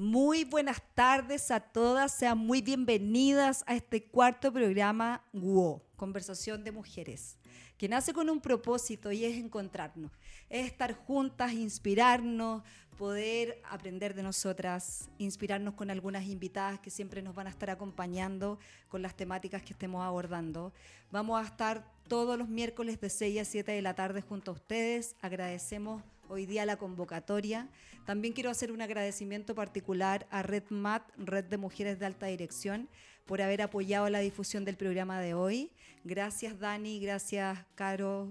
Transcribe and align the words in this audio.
Muy 0.00 0.44
buenas 0.44 0.80
tardes 0.94 1.50
a 1.50 1.60
todas, 1.60 2.14
sean 2.14 2.38
muy 2.38 2.62
bienvenidas 2.62 3.64
a 3.66 3.74
este 3.74 4.02
cuarto 4.02 4.50
programa 4.50 5.22
WO, 5.34 5.82
Conversación 5.96 6.64
de 6.64 6.72
Mujeres, 6.72 7.36
que 7.76 7.86
nace 7.86 8.14
con 8.14 8.30
un 8.30 8.40
propósito 8.40 9.12
y 9.12 9.26
es 9.26 9.36
encontrarnos, 9.36 10.10
es 10.48 10.64
estar 10.64 10.94
juntas, 10.94 11.52
inspirarnos, 11.52 12.62
poder 12.96 13.60
aprender 13.68 14.14
de 14.14 14.22
nosotras, 14.22 15.10
inspirarnos 15.18 15.74
con 15.74 15.90
algunas 15.90 16.24
invitadas 16.24 16.80
que 16.80 16.88
siempre 16.88 17.20
nos 17.20 17.34
van 17.34 17.48
a 17.48 17.50
estar 17.50 17.68
acompañando 17.68 18.58
con 18.88 19.02
las 19.02 19.14
temáticas 19.14 19.60
que 19.60 19.74
estemos 19.74 20.02
abordando. 20.02 20.72
Vamos 21.10 21.38
a 21.38 21.44
estar 21.44 21.84
todos 22.08 22.38
los 22.38 22.48
miércoles 22.48 23.02
de 23.02 23.10
6 23.10 23.42
a 23.42 23.44
7 23.44 23.72
de 23.72 23.82
la 23.82 23.94
tarde 23.94 24.22
junto 24.22 24.52
a 24.52 24.54
ustedes. 24.54 25.14
Agradecemos 25.20 26.02
hoy 26.30 26.46
día 26.46 26.64
la 26.64 26.76
convocatoria. 26.76 27.68
También 28.06 28.32
quiero 28.32 28.50
hacer 28.50 28.72
un 28.72 28.80
agradecimiento 28.80 29.54
particular 29.54 30.26
a 30.30 30.42
Red 30.42 30.64
MAT, 30.70 31.02
Red 31.18 31.44
de 31.46 31.56
Mujeres 31.56 31.98
de 31.98 32.06
Alta 32.06 32.26
Dirección, 32.26 32.88
por 33.26 33.42
haber 33.42 33.62
apoyado 33.62 34.08
la 34.08 34.20
difusión 34.20 34.64
del 34.64 34.76
programa 34.76 35.20
de 35.20 35.34
hoy. 35.34 35.70
Gracias 36.04 36.58
Dani, 36.58 37.00
gracias 37.00 37.58
Caro 37.74 38.28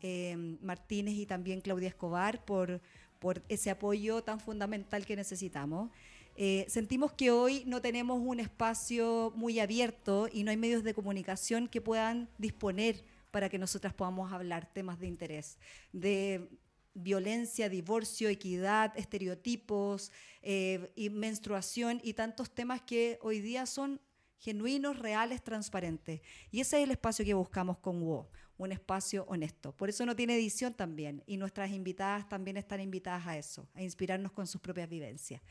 eh, 0.00 0.56
Martínez 0.62 1.14
y 1.14 1.26
también 1.26 1.60
Claudia 1.60 1.88
Escobar 1.88 2.44
por, 2.44 2.80
por 3.18 3.42
ese 3.48 3.70
apoyo 3.70 4.22
tan 4.22 4.40
fundamental 4.40 5.04
que 5.04 5.16
necesitamos. 5.16 5.90
Eh, 6.36 6.64
sentimos 6.68 7.12
que 7.12 7.30
hoy 7.30 7.64
no 7.66 7.82
tenemos 7.82 8.20
un 8.24 8.40
espacio 8.40 9.32
muy 9.34 9.60
abierto 9.60 10.28
y 10.32 10.44
no 10.44 10.50
hay 10.50 10.56
medios 10.56 10.84
de 10.84 10.94
comunicación 10.94 11.68
que 11.68 11.80
puedan 11.80 12.28
disponer 12.38 13.04
para 13.30 13.48
que 13.48 13.58
nosotras 13.58 13.94
podamos 13.94 14.32
hablar 14.32 14.66
temas 14.72 14.98
de 14.98 15.06
interés, 15.06 15.58
de 15.92 16.48
violencia, 16.94 17.68
divorcio, 17.68 18.28
equidad, 18.28 18.92
estereotipos, 18.96 20.12
eh, 20.42 20.92
y 20.96 21.10
menstruación 21.10 22.00
y 22.02 22.14
tantos 22.14 22.50
temas 22.50 22.82
que 22.82 23.18
hoy 23.22 23.40
día 23.40 23.66
son 23.66 24.00
genuinos, 24.38 24.98
reales, 24.98 25.42
transparentes. 25.42 26.22
Y 26.50 26.60
ese 26.60 26.78
es 26.78 26.84
el 26.84 26.90
espacio 26.90 27.24
que 27.24 27.34
buscamos 27.34 27.78
con 27.78 28.02
WO, 28.02 28.28
un 28.56 28.72
espacio 28.72 29.24
honesto. 29.28 29.72
Por 29.76 29.88
eso 29.88 30.04
no 30.06 30.16
tiene 30.16 30.34
edición 30.34 30.74
también 30.74 31.22
y 31.26 31.36
nuestras 31.36 31.70
invitadas 31.70 32.28
también 32.28 32.56
están 32.56 32.80
invitadas 32.80 33.26
a 33.26 33.36
eso, 33.36 33.68
a 33.74 33.82
inspirarnos 33.82 34.32
con 34.32 34.46
sus 34.46 34.60
propias 34.60 34.88
vivencias. 34.88 35.42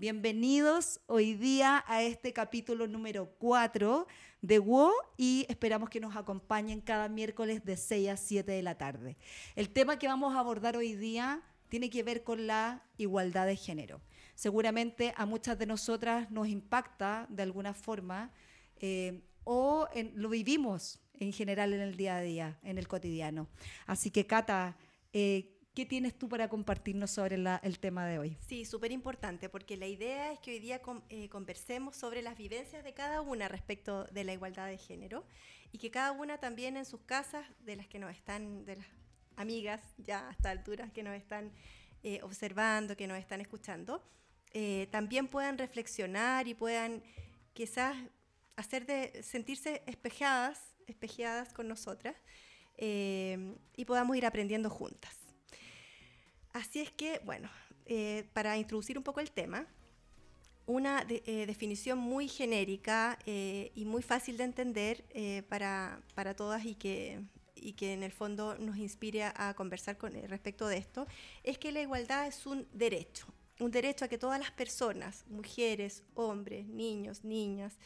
Bienvenidos 0.00 1.00
hoy 1.08 1.34
día 1.34 1.84
a 1.88 2.04
este 2.04 2.32
capítulo 2.32 2.86
número 2.86 3.34
4 3.38 4.06
de 4.42 4.60
WO 4.60 4.92
y 5.16 5.44
esperamos 5.48 5.90
que 5.90 5.98
nos 5.98 6.14
acompañen 6.14 6.80
cada 6.80 7.08
miércoles 7.08 7.64
de 7.64 7.76
6 7.76 8.10
a 8.10 8.16
7 8.16 8.52
de 8.52 8.62
la 8.62 8.78
tarde. 8.78 9.16
El 9.56 9.70
tema 9.70 9.98
que 9.98 10.06
vamos 10.06 10.36
a 10.36 10.38
abordar 10.38 10.76
hoy 10.76 10.94
día 10.94 11.42
tiene 11.68 11.90
que 11.90 12.04
ver 12.04 12.22
con 12.22 12.46
la 12.46 12.84
igualdad 12.96 13.46
de 13.46 13.56
género. 13.56 14.00
Seguramente 14.36 15.12
a 15.16 15.26
muchas 15.26 15.58
de 15.58 15.66
nosotras 15.66 16.30
nos 16.30 16.46
impacta 16.46 17.26
de 17.28 17.42
alguna 17.42 17.74
forma 17.74 18.30
eh, 18.76 19.24
o 19.42 19.88
lo 20.14 20.28
vivimos 20.28 21.00
en 21.14 21.32
general 21.32 21.74
en 21.74 21.80
el 21.80 21.96
día 21.96 22.18
a 22.18 22.22
día, 22.22 22.60
en 22.62 22.78
el 22.78 22.86
cotidiano. 22.86 23.48
Así 23.84 24.12
que 24.12 24.28
Cata, 24.28 24.76
eh, 25.12 25.57
¿Qué 25.78 25.86
tienes 25.86 26.18
tú 26.18 26.28
para 26.28 26.48
compartirnos 26.48 27.08
sobre 27.12 27.36
el 27.36 27.78
tema 27.78 28.04
de 28.04 28.18
hoy? 28.18 28.36
Sí, 28.48 28.64
súper 28.64 28.90
importante, 28.90 29.48
porque 29.48 29.76
la 29.76 29.86
idea 29.86 30.32
es 30.32 30.40
que 30.40 30.50
hoy 30.50 30.58
día 30.58 30.80
eh, 31.08 31.28
conversemos 31.28 31.94
sobre 31.94 32.20
las 32.20 32.36
vivencias 32.36 32.82
de 32.82 32.94
cada 32.94 33.20
una 33.20 33.46
respecto 33.46 34.02
de 34.06 34.24
la 34.24 34.32
igualdad 34.32 34.66
de 34.66 34.76
género 34.76 35.24
y 35.70 35.78
que 35.78 35.92
cada 35.92 36.10
una 36.10 36.38
también 36.38 36.76
en 36.76 36.84
sus 36.84 37.02
casas, 37.02 37.46
de 37.60 37.76
las 37.76 37.86
que 37.86 38.00
nos 38.00 38.10
están, 38.10 38.64
de 38.64 38.74
las 38.74 38.86
amigas 39.36 39.80
ya 39.98 40.26
a 40.26 40.32
esta 40.32 40.50
altura, 40.50 40.90
que 40.92 41.04
nos 41.04 41.14
están 41.14 41.52
eh, 42.02 42.18
observando, 42.24 42.96
que 42.96 43.06
nos 43.06 43.16
están 43.16 43.40
escuchando, 43.40 44.02
eh, 44.54 44.88
también 44.90 45.28
puedan 45.28 45.58
reflexionar 45.58 46.48
y 46.48 46.54
puedan 46.54 47.04
quizás 47.52 47.96
hacer 48.56 49.12
sentirse 49.22 49.82
espejadas, 49.86 50.74
espejeadas 50.88 51.52
con 51.52 51.68
nosotras 51.68 52.16
y 52.80 53.84
podamos 53.86 54.16
ir 54.16 54.26
aprendiendo 54.26 54.70
juntas. 54.70 55.27
Así 56.58 56.80
es 56.80 56.90
que, 56.90 57.20
bueno, 57.24 57.48
eh, 57.86 58.24
para 58.32 58.58
introducir 58.58 58.98
un 58.98 59.04
poco 59.04 59.20
el 59.20 59.30
tema, 59.30 59.64
una 60.66 61.06
eh, 61.08 61.46
definición 61.46 61.98
muy 61.98 62.26
genérica 62.26 63.16
eh, 63.26 63.70
y 63.76 63.84
muy 63.84 64.02
fácil 64.02 64.36
de 64.36 64.44
entender 64.44 65.04
para, 65.48 66.00
para, 66.16 66.34
todas 66.34 66.64
y 66.64 66.74
que, 66.74 67.22
y 67.54 67.74
que 67.74 67.92
en 67.92 68.02
el 68.02 68.10
fondo 68.10 68.58
nos 68.58 68.76
inspire 68.76 69.22
a, 69.22 69.54
conversar 69.54 69.98
con, 69.98 70.12
respecto 70.28 70.66
de 70.66 70.78
esto, 70.78 71.06
es 71.44 71.58
que 71.58 71.70
la 71.70 71.80
igualdad 71.80 72.26
es 72.26 72.44
un 72.44 72.66
derecho, 72.72 73.26
un 73.60 73.70
derecho 73.70 74.04
a 74.04 74.08
que 74.08 74.18
todas 74.18 74.40
las 74.40 74.50
personas, 74.50 75.24
mujeres, 75.28 76.02
hombres, 76.14 76.66
niños, 76.66 77.22
niñas, 77.22 77.78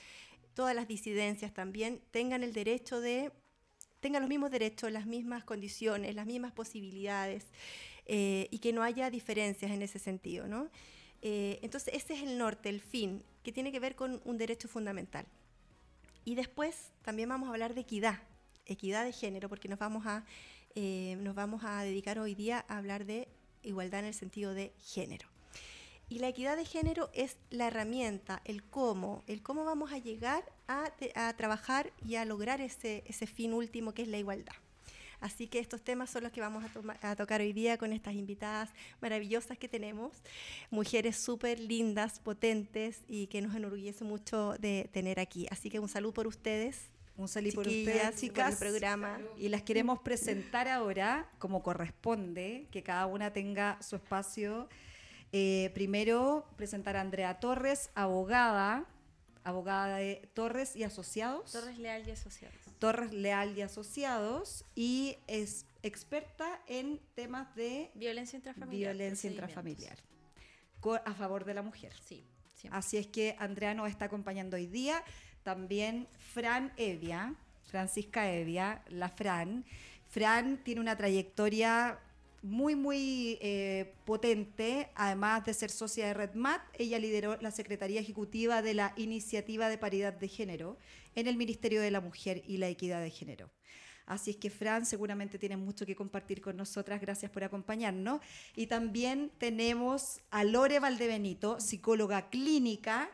todas 0.55 0.75
las 0.75 0.89
disidencias 0.89 1.53
también 1.53 2.01
tengan 2.11 2.43
el 2.43 2.55
derecho 2.55 3.03
de, 3.03 3.33
tengan 4.01 4.23
los 4.23 4.31
mismos 4.31 4.51
derechos, 4.51 4.91
las 4.91 5.07
mismas 5.07 5.45
condiciones, 5.45 6.15
las 6.15 6.27
mismas 6.27 6.53
posibilidades. 6.53 7.45
Eh, 8.07 8.49
y 8.51 8.59
que 8.59 8.73
no 8.73 8.83
haya 8.83 9.11
diferencias 9.11 9.71
en 9.71 9.83
ese 9.83 9.99
sentido. 9.99 10.49
¿no? 10.49 10.69
Eh, 11.23 11.61
entonces, 11.63 11.95
ese 11.95 12.15
es 12.15 12.23
el 12.23 12.37
norte, 12.37 12.69
el 12.69 12.81
fin, 12.81 13.23
que 13.43 13.53
tiene 13.53 13.71
que 13.71 13.81
ver 13.81 13.95
con 13.95 14.21
un 14.25 14.39
derecho 14.39 14.69
fundamental. 14.69 15.27
Y 16.25 16.35
después 16.35 16.91
también 17.03 17.29
vamos 17.29 17.49
a 17.49 17.53
hablar 17.53 17.75
de 17.75 17.81
equidad, 17.83 18.21
equidad 18.67 19.05
de 19.05 19.13
género, 19.13 19.49
porque 19.49 19.69
nos 19.69 19.79
vamos 19.79 20.07
a, 20.07 20.25
eh, 20.75 21.17
nos 21.21 21.35
vamos 21.35 21.63
a 21.65 21.83
dedicar 21.83 22.19
hoy 22.19 22.35
día 22.35 22.65
a 22.69 22.79
hablar 22.79 23.05
de 23.05 23.29
igualdad 23.63 24.01
en 24.01 24.07
el 24.07 24.15
sentido 24.15 24.55
de 24.55 24.73
género. 24.81 25.29
Y 26.09 26.19
la 26.19 26.29
equidad 26.29 26.57
de 26.57 26.67
género 26.67 27.09
es 27.15 27.39
la 27.51 27.69
herramienta, 27.69 28.43
el 28.45 28.63
cómo, 28.63 29.23
el 29.27 29.43
cómo 29.43 29.65
vamos 29.65 29.93
a 29.93 29.99
llegar 29.99 30.45
a, 30.69 30.93
a 31.15 31.37
trabajar 31.37 31.93
y 32.05 32.17
a 32.17 32.25
lograr 32.25 32.61
ese, 32.61 33.03
ese 33.07 33.27
fin 33.27 33.55
último 33.55 33.95
que 33.95 34.03
es 34.03 34.09
la 34.09 34.19
igualdad. 34.19 34.55
Así 35.23 35.47
que 35.47 35.61
estos 35.61 35.81
temas 35.83 36.11
son 36.11 36.25
los 36.25 36.33
que 36.33 36.41
vamos 36.41 36.65
a, 37.01 37.17
tocar 37.17 37.41
hoy 37.41 37.53
día 37.53 37.79
con 37.79 37.93
estas 37.93 38.15
invitadas 38.15 38.71
maravillosas 39.01 39.57
que 39.57 39.69
tenemos, 39.69 40.13
mujeres 40.69 41.17
súper 41.17 41.61
lindas, 41.61 42.19
potentes 42.19 43.03
y 43.07 43.29
que 43.29 43.41
nos 43.41 43.55
enorgullece 43.55 44.03
mucho 44.03 44.55
de 44.59 44.91
tener 44.93 45.21
aquí. 45.21 45.47
Así 45.51 45.71
que 45.71 45.79
un 45.79 45.89
saludo 45.89 46.13
por 46.13 46.27
ustedes. 46.27 46.91
Un 47.17 47.29
saludo 47.29 47.55
por 47.55 47.69
ustedes, 47.69 48.17
chicas. 48.17 48.57
programa. 48.57 49.21
Y 49.37 49.49
las 49.49 49.63
queremos 49.63 50.01
presentar 50.01 50.67
ahora, 50.67 51.31
como 51.39 51.63
corresponde, 51.63 52.67
que 52.73 52.83
cada 52.83 53.07
una 53.07 53.33
tenga 53.33 53.81
su 53.81 53.95
espacio. 53.95 54.69
Eh, 55.31 55.71
primero, 55.73 56.49
presentar 56.57 56.97
a 56.97 57.01
Andrea 57.01 57.39
Torres, 57.39 57.91
abogada, 57.95 58.87
abogada 59.45 59.99
de 59.99 60.29
Torres 60.35 60.75
y 60.75 60.83
Asociados. 60.83 61.53
Torres 61.53 61.79
Leal 61.79 62.09
y 62.09 62.11
Asociados. 62.11 62.62
Torres 62.83 63.13
Leal 63.13 63.57
y 63.57 63.63
Asociados 63.63 64.65
y 64.75 65.17
es 65.29 65.67
experta 65.85 66.61
en 66.67 66.99
temas 67.15 67.55
de 67.55 67.93
violencia 67.95 68.37
intrafamiliar. 68.37 68.97
Violencia 68.97 69.31
intrafamiliar. 69.31 69.99
A 71.05 71.15
favor 71.15 71.45
de 71.45 71.55
la 71.55 71.63
mujer. 71.63 71.93
Sí. 72.05 72.27
Así 72.73 72.97
es 72.97 73.07
que 73.07 73.37
Andrea 73.39 73.73
nos 73.73 73.89
está 73.89 74.07
acompañando 74.07 74.57
hoy 74.57 74.67
día. 74.67 75.05
También 75.45 76.09
Fran 76.35 76.73
Evia, 76.77 77.37
Francisca 77.67 78.33
Evia, 78.33 78.83
la 78.89 79.09
Fran. 79.09 79.65
Fran 80.09 80.57
tiene 80.65 80.81
una 80.81 80.97
trayectoria 80.97 82.01
muy, 82.43 82.75
muy 82.75 83.39
eh, 83.41 83.95
potente, 84.05 84.91
además 84.95 85.45
de 85.45 85.55
ser 85.55 85.71
socia 85.71 86.07
de 86.07 86.15
RedMat, 86.15 86.61
ella 86.79 86.99
lideró 86.99 87.39
la 87.41 87.51
Secretaría 87.51 88.01
Ejecutiva 88.01 88.63
de 88.63 88.75
la 88.75 88.93
Iniciativa 88.97 89.69
de 89.69 89.79
Paridad 89.79 90.13
de 90.13 90.29
Género 90.29 90.77
en 91.15 91.29
el 91.29 91.37
Ministerio 91.37 91.81
de 91.81 91.91
la 91.91 92.01
Mujer 92.01 92.43
y 92.47 92.57
la 92.57 92.69
Equidad 92.69 93.01
de 93.01 93.11
Género. 93.11 93.51
Así 94.07 94.33
es 94.33 94.37
que 94.37 94.51
Fran 94.51 94.85
seguramente 94.85 95.39
tiene 95.39 95.57
mucho 95.57 95.87
que 95.87 95.95
compartir 95.95 96.41
con 96.41 96.57
nosotras. 96.57 97.01
Gracias 97.01 97.31
por 97.31 97.45
acompañarnos. 97.45 98.21
Y 98.57 98.67
también 98.67 99.31
tenemos 99.39 100.21
a 100.31 100.45
Lore 100.45 100.81
Valdebenito, 100.81 101.61
psicóloga 101.61 102.29
clínica, 102.29 103.11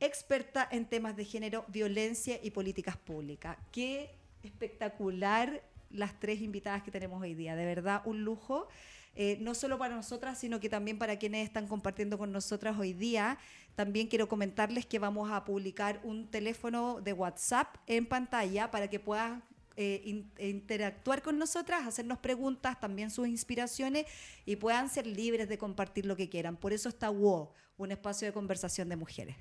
experta 0.00 0.66
en 0.70 0.86
temas 0.86 1.16
de 1.16 1.26
género, 1.26 1.66
violencia 1.68 2.40
y 2.42 2.50
políticas 2.50 2.96
públicas. 2.96 3.58
Qué 3.70 4.10
espectacular 4.42 5.62
las 5.90 6.18
tres 6.18 6.40
invitadas 6.40 6.82
que 6.82 6.90
tenemos 6.90 7.20
hoy 7.22 7.34
día. 7.34 7.56
De 7.56 7.64
verdad, 7.64 8.02
un 8.04 8.24
lujo. 8.24 8.68
Eh, 9.16 9.38
no 9.40 9.54
solo 9.54 9.76
para 9.76 9.96
nosotras, 9.96 10.38
sino 10.38 10.60
que 10.60 10.68
también 10.68 10.96
para 10.96 11.18
quienes 11.18 11.44
están 11.44 11.66
compartiendo 11.66 12.16
con 12.16 12.30
nosotras 12.30 12.78
hoy 12.78 12.92
día. 12.92 13.38
También 13.74 14.06
quiero 14.06 14.28
comentarles 14.28 14.86
que 14.86 14.98
vamos 14.98 15.30
a 15.32 15.44
publicar 15.44 16.00
un 16.04 16.28
teléfono 16.28 17.00
de 17.00 17.12
WhatsApp 17.12 17.76
en 17.86 18.06
pantalla 18.06 18.70
para 18.70 18.88
que 18.88 19.00
puedan 19.00 19.42
eh, 19.76 20.24
interactuar 20.38 21.22
con 21.22 21.38
nosotras, 21.38 21.86
hacernos 21.86 22.18
preguntas, 22.18 22.78
también 22.78 23.10
sus 23.10 23.26
inspiraciones 23.26 24.06
y 24.44 24.56
puedan 24.56 24.88
ser 24.88 25.06
libres 25.06 25.48
de 25.48 25.58
compartir 25.58 26.06
lo 26.06 26.16
que 26.16 26.28
quieran. 26.28 26.56
Por 26.56 26.72
eso 26.72 26.88
está 26.88 27.10
WO, 27.10 27.54
un 27.78 27.90
espacio 27.90 28.26
de 28.28 28.32
conversación 28.32 28.88
de 28.88 28.96
mujeres. 28.96 29.36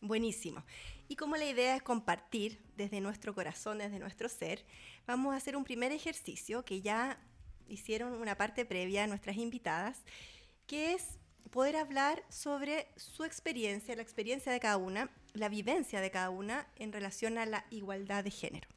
Buenísimo. 0.00 0.64
Y 1.12 1.16
como 1.16 1.36
la 1.36 1.44
idea 1.44 1.76
es 1.76 1.82
compartir 1.82 2.58
desde 2.74 3.02
nuestro 3.02 3.34
corazón, 3.34 3.76
desde 3.76 3.98
nuestro 3.98 4.30
ser, 4.30 4.64
vamos 5.06 5.34
a 5.34 5.36
hacer 5.36 5.58
un 5.58 5.64
primer 5.64 5.92
ejercicio 5.92 6.64
que 6.64 6.80
ya 6.80 7.18
hicieron 7.68 8.14
una 8.14 8.38
parte 8.38 8.64
previa 8.64 9.04
a 9.04 9.06
nuestras 9.06 9.36
invitadas, 9.36 10.04
que 10.66 10.94
es 10.94 11.18
poder 11.50 11.76
hablar 11.76 12.24
sobre 12.30 12.88
su 12.96 13.24
experiencia, 13.24 13.94
la 13.94 14.00
experiencia 14.00 14.50
de 14.52 14.58
cada 14.58 14.78
una, 14.78 15.10
la 15.34 15.50
vivencia 15.50 16.00
de 16.00 16.10
cada 16.10 16.30
una 16.30 16.66
en 16.76 16.94
relación 16.94 17.36
a 17.36 17.44
la 17.44 17.66
igualdad 17.68 18.24
de 18.24 18.30
género. 18.30 18.70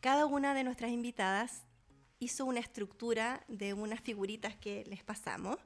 Cada 0.00 0.24
una 0.24 0.54
de 0.54 0.64
nuestras 0.64 0.90
invitadas 0.90 1.64
hizo 2.18 2.46
una 2.46 2.60
estructura 2.60 3.44
de 3.46 3.74
unas 3.74 4.00
figuritas 4.00 4.56
que 4.56 4.84
les 4.86 5.04
pasamos 5.04 5.58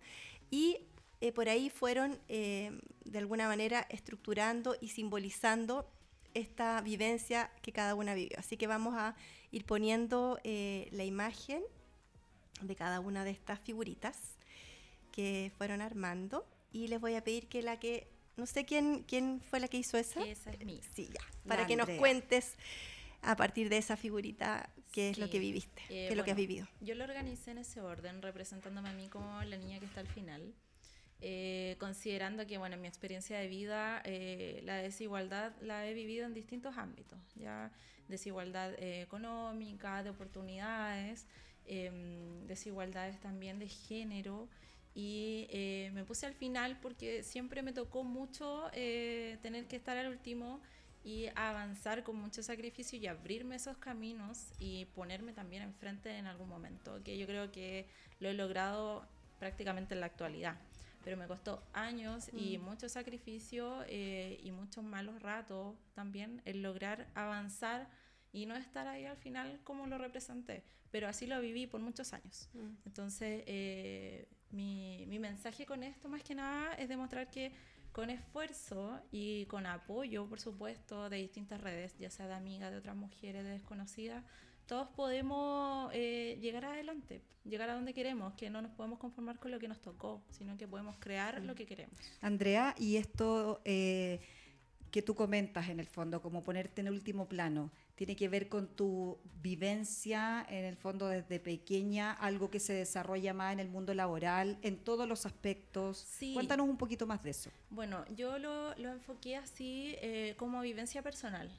y 0.51 0.81
eh, 1.21 1.33
por 1.33 1.49
ahí 1.49 1.71
fueron 1.71 2.19
eh, 2.29 2.79
de 3.05 3.19
alguna 3.19 3.49
manera 3.49 3.87
estructurando 3.89 4.77
y 4.81 4.89
simbolizando 4.89 5.89
esta 6.35 6.81
vivencia 6.81 7.51
que 7.63 7.73
cada 7.73 7.95
una 7.95 8.15
vivió. 8.15 8.39
Así 8.39 8.57
que 8.57 8.67
vamos 8.67 8.95
a 8.97 9.15
ir 9.51 9.65
poniendo 9.65 10.39
eh, 10.45 10.89
la 10.91 11.05
imagen 11.05 11.63
de 12.61 12.75
cada 12.75 13.01
una 13.01 13.25
de 13.25 13.31
estas 13.31 13.61
figuritas 13.61 14.19
que 15.13 15.53
fueron 15.57 15.81
armando 15.81 16.45
y 16.73 16.89
les 16.89 17.01
voy 17.01 17.15
a 17.15 17.23
pedir 17.23 17.47
que 17.47 17.63
la 17.63 17.79
que 17.79 18.09
no 18.37 18.47
sé 18.47 18.65
quién 18.65 19.05
quién 19.07 19.41
fue 19.41 19.61
la 19.61 19.69
que 19.69 19.79
hizo 19.79 19.97
esa. 19.97 20.21
Esa 20.25 20.51
es 20.51 20.65
mí. 20.65 20.81
Sí, 20.95 21.09
ya. 21.13 21.21
Para 21.47 21.67
que 21.67 21.77
nos 21.77 21.89
cuentes 21.91 22.57
a 23.23 23.37
partir 23.37 23.69
de 23.69 23.79
esa 23.79 23.97
figurita 23.97 24.69
qué 24.93 25.11
es 25.11 25.19
lo 25.19 25.31
que 25.31 25.39
viviste, 25.39 25.83
qué 25.89 26.09
es 26.09 26.17
lo 26.17 26.25
que 26.25 26.33
has 26.33 26.37
vivido. 26.37 26.67
Yo 26.81 26.95
lo 26.95 27.05
organicé 27.05 27.53
en 27.53 27.59
ese 27.59 27.81
orden, 27.81 28.23
representándome 28.23 28.89
a 28.91 28.93
mí 28.93 29.09
como 29.09 29.43
la 29.45 29.57
niña 29.57 29.79
que 29.79 29.87
está 29.87 30.01
al 30.01 30.09
final. 30.09 30.53
Eh, 31.27 31.77
considerando 31.79 32.47
que, 32.47 32.59
bueno, 32.59 32.75
en 32.75 32.83
mi 32.83 32.87
experiencia 32.87 33.39
de 33.39 33.49
vida, 33.49 34.03
eh, 34.05 34.61
la 34.63 34.77
desigualdad 34.77 35.55
la 35.63 35.89
he 35.89 35.95
vivido 35.95 36.27
en 36.27 36.35
distintos 36.35 36.77
ámbitos, 36.77 37.19
ya 37.35 37.73
desigualdad 38.09 38.75
eh, 38.75 39.01
económica, 39.01 40.03
de 40.03 40.11
oportunidades, 40.11 41.27
em, 41.65 42.47
desigualdades 42.47 43.19
también 43.21 43.59
de 43.59 43.69
género, 43.69 44.51
y 44.95 45.49
me 45.95 46.05
puse 46.05 46.27
al 46.27 46.35
final 46.35 46.79
porque 46.81 47.23
siempre 47.23 47.63
me 47.63 47.73
tocó 47.73 48.05
mucho 48.05 48.71
tener 48.73 49.67
que 49.67 49.77
estar 49.77 49.97
al 49.97 50.09
último 50.09 50.61
y 51.03 51.29
avanzar 51.35 52.05
con 52.05 52.17
mucho 52.17 52.43
sacrificio 52.43 52.99
y 52.99 53.07
abrirme 53.07 53.57
esos 53.57 53.79
caminos 53.79 54.53
y 54.59 54.85
ponerme 54.95 55.33
también 55.33 55.63
enfrente 55.63 56.17
en 56.19 56.27
algún 56.27 56.49
momento, 56.49 57.03
que 57.03 57.17
yo 57.19 57.27
creo 57.27 57.51
que 57.51 57.89
lo 58.21 58.29
he 58.29 58.35
logrado 58.35 59.09
prácticamente 59.39 59.95
en 59.95 60.01
la 60.01 60.07
actualidad 60.07 60.57
pero 61.05 61.19
me 61.19 61.27
costó 61.27 61.63
años 61.75 62.31
y 62.33 62.57
mm. 62.57 62.63
mucho 62.63 62.89
sacrificio 62.89 63.85
eh, 63.87 64.41
y 64.43 64.51
muchos 64.51 64.83
malos 64.83 65.21
ratos 65.21 65.77
también 65.93 66.41
el 66.47 66.63
lograr 66.63 67.07
avanzar 67.15 67.89
y 68.33 68.47
no 68.47 68.57
estar 68.57 68.89
ahí 68.89 69.05
al 69.05 69.19
final 69.19 69.61
como 69.63 69.87
lo 69.87 69.99
representé, 69.99 70.65
pero 70.91 71.07
así 71.07 71.27
lo 71.27 71.41
viví 71.41 71.67
por 71.67 71.81
muchos 71.81 72.13
años. 72.15 72.49
Mm. 72.55 72.87
Entonces, 72.87 73.45
eh, 73.47 74.27
mi, 74.51 75.05
mi 75.07 75.19
mensaje 75.19 75.67
con 75.67 75.83
esto 75.83 76.09
más 76.09 76.23
que 76.23 76.35
nada 76.35 76.75
es 76.75 76.89
demostrar 76.89 77.31
que 77.31 77.53
con 77.93 78.11
esfuerzo 78.11 79.01
y 79.13 79.47
con 79.47 79.67
apoyo, 79.67 80.27
por 80.27 80.41
supuesto, 80.41 81.09
de 81.09 81.19
distintas 81.19 81.61
redes, 81.61 81.97
ya 81.97 82.11
sea 82.11 82.27
de 82.27 82.35
amigas, 82.35 82.73
de 82.73 82.79
otras 82.79 82.97
mujeres, 82.97 83.45
de 83.45 83.51
desconocidas, 83.51 84.25
todos 84.67 84.89
podemos 84.89 85.91
eh, 85.93 86.39
llegar 86.41 86.65
adelante, 86.65 87.23
llegar 87.45 87.71
a 87.71 87.75
donde 87.75 87.93
queremos, 87.93 88.35
que 88.35 88.51
no 88.51 88.63
nos 88.63 88.73
podemos 88.73 88.99
conformar 88.99 89.39
con 89.39 89.51
lo 89.51 89.59
que 89.59 89.69
nos 89.69 89.81
tocó, 89.81 90.23
sino 90.31 90.57
que 90.57 90.67
podemos 90.67 90.97
crear 90.99 91.43
lo 91.43 91.55
que 91.55 91.67
queremos. 91.67 91.99
Andrea, 92.21 92.75
y 92.79 92.97
esto 92.97 93.61
eh, 93.65 94.21
que 94.91 95.03
tú 95.03 95.15
comentas 95.15 95.69
en 95.69 95.81
el 95.81 95.87
fondo, 95.87 96.23
como 96.23 96.43
ponerte 96.43 96.81
en 96.81 96.89
último 96.89 97.29
plano, 97.29 97.71
tiene 97.95 98.17
que 98.17 98.29
ver 98.29 98.49
con 98.49 98.69
tu 98.69 99.19
vivencia 99.43 100.45
en 100.49 100.65
el 100.65 100.77
fondo 100.77 101.09
desde 101.09 101.39
pequeña, 101.39 102.13
algo 102.13 102.51
que 102.51 102.61
se 102.61 102.73
desarrolla 102.73 103.35
más 103.35 103.53
en 103.53 103.61
el 103.61 103.69
mundo 103.69 103.93
laboral, 103.95 104.59
en 104.63 104.79
todos 104.79 105.09
los 105.09 105.27
aspectos. 105.27 105.99
Sí. 105.99 106.33
Cuéntanos 106.35 106.69
un 106.69 106.77
poquito 106.77 107.07
más 107.07 107.23
de 107.23 107.31
eso. 107.31 107.51
Bueno, 107.71 108.05
yo 108.17 108.39
lo, 108.39 108.75
lo 108.77 108.91
enfoqué 108.91 109.37
así 109.37 109.97
eh, 110.01 110.35
como 110.39 110.61
vivencia 110.61 111.03
personal. 111.03 111.51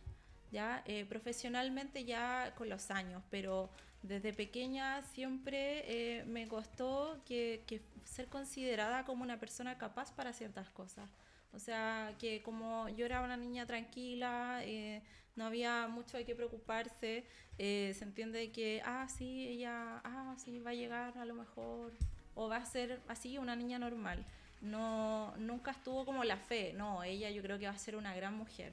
¿Ya? 0.56 0.84
Eh, 0.86 1.04
profesionalmente 1.04 2.06
ya 2.06 2.54
con 2.57 2.69
los 2.69 2.90
años, 2.90 3.22
pero 3.30 3.69
desde 4.04 4.31
pequeña 4.31 5.02
siempre 5.04 5.84
eh, 5.86 6.24
me 6.25 6.48
costó 6.48 7.22
que, 7.25 7.62
ser 8.06 8.28
considerada 8.30 9.04
como 9.04 9.24
una 9.24 9.38
persona 9.38 9.78
capaz 9.78 10.13
para 10.13 10.31
ciertas 10.31 10.69
cosas. 10.69 11.10
O 11.52 11.60
sea, 11.60 12.16
que 12.19 12.42
como 12.42 12.88
yo 12.88 13.06
era 13.06 13.22
una 13.22 13.36
niña 13.36 13.66
tranquila, 13.66 14.62
eh, 14.64 15.02
no 15.35 15.45
había 15.45 15.90
mucho 15.90 16.16
de 16.16 16.24
qué 16.24 16.35
preocuparse, 16.35 17.26
se 17.57 18.04
entiende 18.04 18.52
que, 18.52 18.81
ah, 18.85 19.07
sí, 19.09 19.47
ella, 19.50 20.00
ah, 20.06 20.35
sí, 20.38 20.59
va 20.59 20.71
a 20.71 20.74
llegar 20.74 21.18
a 21.18 21.26
lo 21.26 21.33
mejor, 21.33 21.92
o 22.33 22.47
va 22.47 22.57
a 22.57 22.66
ser 22.66 23.02
así 23.09 23.38
una 23.38 23.57
niña 23.57 23.78
normal. 23.78 24.26
No, 24.62 25.35
nunca 25.38 25.71
estuvo 25.71 26.06
como 26.06 26.24
la 26.24 26.38
fe, 26.38 26.71
no, 26.74 27.04
ella 27.04 27.30
yo 27.30 27.42
creo 27.42 27.59
que 27.59 27.68
va 27.68 27.74
a 27.74 27.78
ser 27.78 27.97
una 27.97 28.16
gran 28.16 28.35
mujer. 28.35 28.71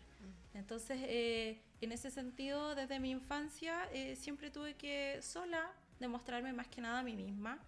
Entonces, 0.55 0.99
en 1.83 1.93
ese 1.93 2.11
sentido, 2.11 2.75
desde 2.75 3.01
mi 3.01 3.11
infancia, 3.11 3.89
eh, 3.93 4.17
siempre 4.17 4.51
tuve 4.51 4.75
que 4.75 5.21
sola 5.23 5.71
demostrarme 6.01 6.53
más 6.53 6.69
que 6.69 6.81
nada 6.81 7.01
a 7.01 7.03
mí 7.03 7.15
misma 7.15 7.59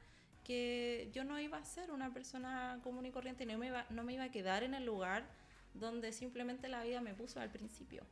que 0.45 1.11
yo 1.13 1.25
no 1.25 1.41
iba 1.41 1.59
a 1.59 1.65
ser 1.65 1.91
una 1.91 2.13
persona 2.13 2.79
común 2.85 3.07
y 3.07 3.11
corriente, 3.11 3.47
no 3.47 3.59
me 3.59 3.69
iba, 3.69 3.87
no 3.91 4.05
me 4.05 4.13
iba 4.13 4.25
a 4.25 4.31
quedar 4.31 4.63
en 4.63 4.75
el 4.75 4.85
lugar 4.85 5.25
donde 5.73 6.13
simplemente 6.13 6.69
la 6.69 6.85
vida 6.85 7.01
me 7.01 7.15
puso 7.15 7.41
al 7.41 7.51
principio. 7.51 8.05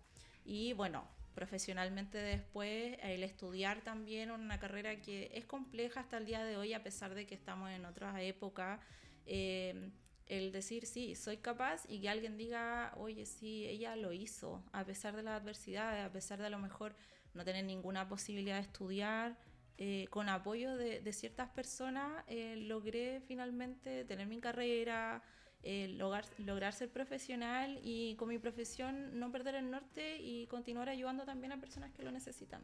Y 0.44 0.72
bueno, 0.72 1.04
profesionalmente 1.34 2.18
después, 2.18 2.96
el 3.02 3.22
estudiar 3.22 3.82
también 3.82 4.30
una 4.30 4.58
carrera 4.58 5.00
que 5.00 5.30
es 5.34 5.44
compleja 5.44 6.00
hasta 6.00 6.16
el 6.16 6.26
día 6.26 6.42
de 6.42 6.56
hoy, 6.56 6.72
a 6.72 6.82
pesar 6.82 7.14
de 7.14 7.26
que 7.26 7.34
estamos 7.34 7.70
en 7.70 7.84
otra 7.84 8.20
época. 8.22 8.80
Eh, 9.26 9.90
el 10.26 10.52
decir, 10.52 10.86
sí, 10.86 11.14
soy 11.14 11.38
capaz 11.38 11.84
y 11.88 12.00
que 12.00 12.08
alguien 12.08 12.36
diga, 12.36 12.92
oye, 12.96 13.26
sí, 13.26 13.66
ella 13.66 13.96
lo 13.96 14.12
hizo, 14.12 14.62
a 14.72 14.84
pesar 14.84 15.16
de 15.16 15.22
las 15.22 15.40
adversidades, 15.40 16.04
a 16.04 16.12
pesar 16.12 16.38
de 16.38 16.46
a 16.46 16.50
lo 16.50 16.58
mejor 16.58 16.94
no 17.34 17.44
tener 17.44 17.64
ninguna 17.64 18.08
posibilidad 18.08 18.56
de 18.56 18.62
estudiar, 18.62 19.38
eh, 19.78 20.06
con 20.10 20.28
apoyo 20.28 20.76
de, 20.76 21.12
ciertas 21.12 21.48
personas, 21.50 22.24
eh, 22.28 22.56
logré 22.56 23.20
finalmente 23.26 24.04
tener 24.04 24.26
mi 24.26 24.38
carrera, 24.38 25.22
eh, 25.62 25.88
lograr, 25.96 26.24
lograr 26.38 26.72
ser 26.72 26.90
profesional 26.90 27.80
y 27.82 28.14
con 28.16 28.28
mi 28.28 28.38
profesión 28.38 29.18
no 29.18 29.32
perder 29.32 29.54
el 29.56 29.70
norte 29.70 30.18
y 30.20 30.46
continuar 30.46 30.88
ayudando 30.88 31.24
también 31.24 31.52
a 31.52 31.60
personas 31.60 31.90
que 31.92 32.02
lo 32.02 32.10
necesitan. 32.10 32.62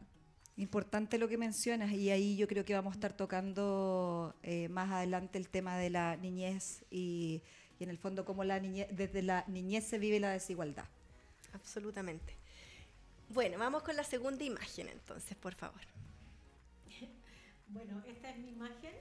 Importante 0.59 1.17
lo 1.17 1.27
que 1.27 1.37
mencionas 1.37 1.91
y 1.91 2.11
ahí 2.11 2.37
yo 2.37 2.47
creo 2.47 2.63
que 2.63 2.73
vamos 2.73 2.91
a 2.91 2.95
estar 2.95 3.13
tocando 3.13 4.35
más 4.69 4.91
adelante 4.91 5.37
el 5.37 5.49
tema 5.49 5.77
de 5.77 5.89
la 5.89 6.17
niñez 6.17 6.83
y 6.91 7.41
y 7.79 7.83
en 7.85 7.89
el 7.89 7.97
fondo 7.97 8.25
cómo 8.25 8.43
la 8.43 8.59
desde 8.59 9.21
la 9.21 9.45
niñez 9.47 9.85
se 9.85 9.97
vive 9.97 10.19
la 10.19 10.31
desigualdad. 10.31 10.85
Absolutamente. 11.53 12.35
Bueno, 13.29 13.57
vamos 13.57 13.83
con 13.83 13.95
la 13.95 14.03
segunda 14.03 14.43
imagen 14.43 14.89
entonces, 14.89 15.35
por 15.37 15.55
favor. 15.55 15.81
Bueno, 17.71 18.01
esta 18.07 18.31
es 18.31 18.39
mi 18.39 18.49
imagen. 18.49 18.91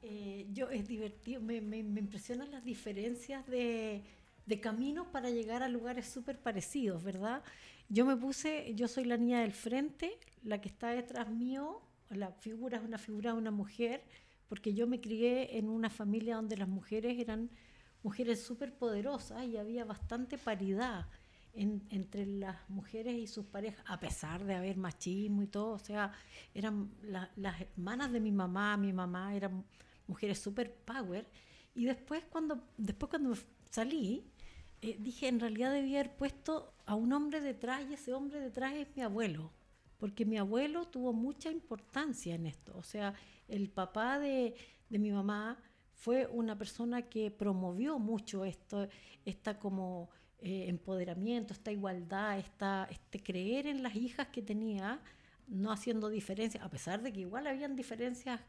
Eh, 0.00 0.46
yo 0.52 0.70
es 0.70 0.86
divertido, 0.86 1.40
me, 1.40 1.60
me, 1.60 1.78
impresionan 1.78 2.52
las 2.52 2.64
diferencias 2.64 3.44
de, 3.48 4.00
de 4.46 4.60
caminos 4.60 5.08
para 5.08 5.28
llegar 5.28 5.64
a 5.64 5.68
lugares 5.68 6.06
súper 6.06 6.38
parecidos, 6.38 7.02
¿verdad? 7.02 7.42
Yo 7.88 8.04
me 8.04 8.16
puse, 8.16 8.74
yo 8.74 8.88
soy 8.88 9.04
la 9.04 9.16
niña 9.16 9.40
del 9.40 9.52
frente, 9.52 10.18
la 10.42 10.60
que 10.60 10.68
está 10.68 10.90
detrás 10.90 11.30
mío, 11.30 11.82
la 12.10 12.32
figura 12.32 12.78
es 12.78 12.84
una 12.84 12.98
figura 12.98 13.32
de 13.32 13.38
una 13.38 13.50
mujer, 13.50 14.02
porque 14.48 14.74
yo 14.74 14.86
me 14.86 15.00
crié 15.00 15.58
en 15.58 15.68
una 15.68 15.90
familia 15.90 16.36
donde 16.36 16.56
las 16.56 16.68
mujeres 16.68 17.18
eran 17.18 17.50
mujeres 18.02 18.42
súper 18.42 18.72
poderosas 18.72 19.44
y 19.46 19.56
había 19.56 19.84
bastante 19.84 20.38
paridad 20.38 21.06
entre 21.56 22.26
las 22.26 22.68
mujeres 22.68 23.16
y 23.16 23.26
sus 23.26 23.46
parejas, 23.46 23.82
a 23.88 23.98
pesar 23.98 24.44
de 24.44 24.54
haber 24.54 24.76
machismo 24.76 25.42
y 25.42 25.46
todo. 25.46 25.70
O 25.72 25.78
sea, 25.78 26.12
eran 26.52 26.90
las 27.02 27.60
hermanas 27.60 28.12
de 28.12 28.20
mi 28.20 28.30
mamá, 28.30 28.76
mi 28.76 28.92
mamá 28.92 29.34
eran 29.34 29.64
mujeres 30.06 30.38
súper 30.38 30.74
power. 30.74 31.26
Y 31.74 31.86
después 31.86 32.24
cuando, 32.30 32.62
después 32.76 33.08
cuando 33.08 33.34
salí, 33.70 34.22
eh, 34.82 34.96
dije, 34.98 35.28
en 35.28 35.40
realidad 35.40 35.72
debía 35.72 36.00
haber 36.00 36.16
puesto 36.16 36.74
a 36.84 36.94
un 36.94 37.12
hombre 37.12 37.40
detrás 37.40 37.82
y 37.88 37.94
ese 37.94 38.12
hombre 38.12 38.40
detrás 38.40 38.74
es 38.74 38.88
mi 38.96 39.02
abuelo, 39.02 39.52
porque 39.98 40.24
mi 40.24 40.38
abuelo 40.38 40.86
tuvo 40.86 41.12
mucha 41.12 41.50
importancia 41.50 42.34
en 42.34 42.46
esto. 42.46 42.76
O 42.76 42.82
sea, 42.82 43.14
el 43.48 43.70
papá 43.70 44.18
de, 44.18 44.54
de 44.88 44.98
mi 44.98 45.10
mamá 45.10 45.58
fue 45.92 46.26
una 46.26 46.56
persona 46.58 47.02
que 47.02 47.30
promovió 47.30 47.98
mucho 47.98 48.44
esto, 48.44 48.88
esta 49.24 49.58
como 49.58 50.10
eh, 50.38 50.66
empoderamiento, 50.68 51.54
esta 51.54 51.72
igualdad, 51.72 52.38
esta, 52.38 52.86
este 52.90 53.22
creer 53.22 53.66
en 53.66 53.82
las 53.82 53.96
hijas 53.96 54.28
que 54.28 54.42
tenía, 54.42 55.00
no 55.46 55.72
haciendo 55.72 56.10
diferencias, 56.10 56.62
a 56.62 56.68
pesar 56.68 57.02
de 57.02 57.12
que 57.12 57.20
igual 57.20 57.46
habían 57.46 57.74
diferencias 57.74 58.40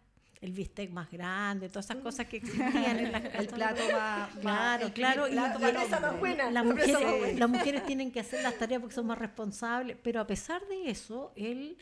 el 0.42 0.52
bistec 0.52 0.92
más 0.92 1.10
grande, 1.12 1.70
todas 1.70 1.86
esas 1.86 1.98
cosas 1.98 2.28
que 2.28 2.38
existían 2.38 3.00
en 3.00 3.16
El 3.36 3.48
plato 3.48 3.82
más... 3.94 4.36
Claro, 4.38 4.94
claro. 4.94 5.28
y, 5.28 5.34
la 5.34 5.58
más 6.00 6.20
buena. 6.20 6.52
Las 6.52 6.66
mujeres, 6.66 7.40
las 7.40 7.86
tienen 7.86 8.12
que 8.12 8.20
hacer 8.20 8.44
las 8.44 8.58
tareas 8.58 8.82
porque 8.82 8.96
son 8.96 9.08
más 9.08 9.18
responsables, 9.18 9.98
pero 10.02 10.22
a 10.22 10.28
pesar 10.28 10.66
de 10.68 10.90
eso, 10.90 11.32
él 11.36 11.78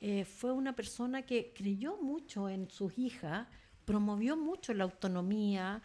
eh, 0.00 0.24
fue 0.24 0.52
una 0.52 0.74
persona 0.74 1.22
que 1.22 1.52
creyó 1.54 1.96
mucho 1.98 2.48
en 2.48 2.68
sus 2.70 2.98
hijas, 2.98 3.46
promovió 3.84 4.36
mucho 4.36 4.74
la 4.74 4.84
autonomía, 4.84 5.82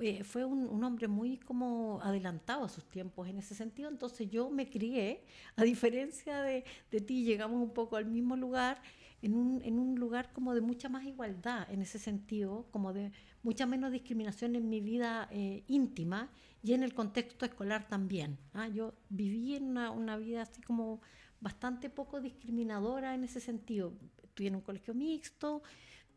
eh, 0.00 0.24
fue 0.24 0.44
un, 0.44 0.82
hombre 0.84 1.08
muy 1.08 1.36
como 1.38 2.00
adelantado 2.02 2.64
a 2.64 2.68
sus 2.68 2.84
tiempos 2.88 3.28
en 3.28 3.38
ese 3.38 3.54
sentido, 3.54 3.90
entonces 3.90 4.30
yo 4.30 4.48
me 4.48 4.70
crié, 4.70 5.22
a 5.56 5.64
diferencia 5.64 6.40
de, 6.42 6.64
de 6.90 7.00
ti, 7.00 7.24
llegamos 7.24 7.60
un 7.60 7.74
poco 7.74 7.96
al 7.96 8.06
mismo 8.06 8.36
lugar, 8.36 8.80
en 9.22 9.34
un, 9.34 9.62
en 9.62 9.78
un, 9.78 9.98
lugar 9.98 10.32
como 10.32 10.54
de 10.54 10.60
mucha 10.60 10.88
más 10.88 11.04
igualdad 11.04 11.70
en 11.70 11.82
ese 11.82 11.98
sentido, 11.98 12.66
como 12.70 12.92
de 12.92 13.12
mucha 13.42 13.66
menos 13.66 13.92
discriminación 13.92 14.56
en 14.56 14.68
mi 14.68 14.80
vida 14.80 15.28
eh, 15.30 15.64
íntima 15.68 16.30
y 16.62 16.74
en 16.74 16.82
el 16.82 16.94
contexto 16.94 17.44
escolar 17.44 17.88
también. 17.88 18.38
¿ah? 18.52 18.68
Yo 18.68 18.94
viví 19.08 19.56
en 19.56 19.64
una, 19.64 19.90
una, 19.90 20.16
vida 20.16 20.42
así 20.42 20.60
como 20.62 21.00
bastante 21.40 21.90
poco 21.90 22.20
discriminadora 22.20 23.14
en 23.14 23.24
ese 23.24 23.40
sentido. 23.40 23.94
Estuve 24.22 24.48
en 24.48 24.56
un 24.56 24.62
colegio 24.62 24.94
mixto, 24.94 25.62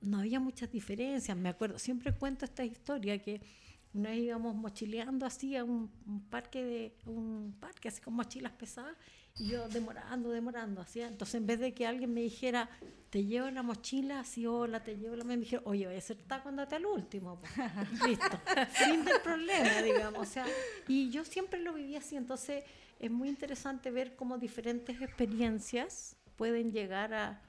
no 0.02 0.20
había 0.20 0.40
muchas 0.40 0.72
diferencias. 0.72 1.38
Me 1.38 1.50
acuerdo, 1.50 1.80
siempre 1.80 2.14
cuento 2.14 2.46
esta 2.46 2.66
historia 2.66 3.22
que 3.22 3.42
una 3.94 4.10
vez 4.10 4.20
íbamos 4.20 4.56
mochileando 4.56 5.26
así 5.26 5.56
a 5.56 5.64
un, 5.64 5.90
parque 6.30 6.64
de 6.64 6.96
un 7.06 7.56
parque 7.60 7.88
así 7.88 8.02
con 8.02 8.14
mochilas 8.14 8.52
pesadas 8.54 8.96
y 9.38 9.50
yo 9.50 9.68
demorando, 9.70 10.30
demorando, 10.30 10.82
así. 10.82 11.02
Entonces 11.02 11.36
en 11.36 11.48
vez 11.48 11.60
de 11.60 11.74
que 11.74 11.88
alguien 11.88 12.14
me 12.14 12.22
dijera, 12.22 12.70
te 13.10 13.26
llevo 13.26 13.50
la 13.50 13.64
mochila, 13.64 14.20
así, 14.20 14.46
hola, 14.46 14.84
te 14.84 14.98
llevo 14.98 15.16
la 15.16 15.24
me 15.24 15.38
dijeron, 15.38 15.64
oye, 15.68 15.86
voy 15.86 15.96
a 15.96 15.98
hacer 15.98 16.18
taco, 16.18 16.50
andate 16.50 16.76
al 16.76 16.86
último. 16.86 17.42
Listo. 18.06 18.40
Fin 18.72 19.06
del 19.06 19.22
problema, 19.22 19.82
digamos. 19.82 20.28
O 20.28 20.32
sea, 20.32 20.46
y 20.88 21.10
yo 21.10 21.26
siempre 21.26 21.60
lo 21.60 21.74
viví 21.74 21.96
así, 21.96 22.16
entonces 22.16 22.64
es 23.00 23.12
muy 23.12 23.30
interesante 23.30 23.92
ver 23.92 24.16
cómo 24.16 24.38
diferentes 24.38 25.02
experiencias 25.02 26.18
pueden 26.36 26.72
llegar 26.72 27.14
a 27.14 27.42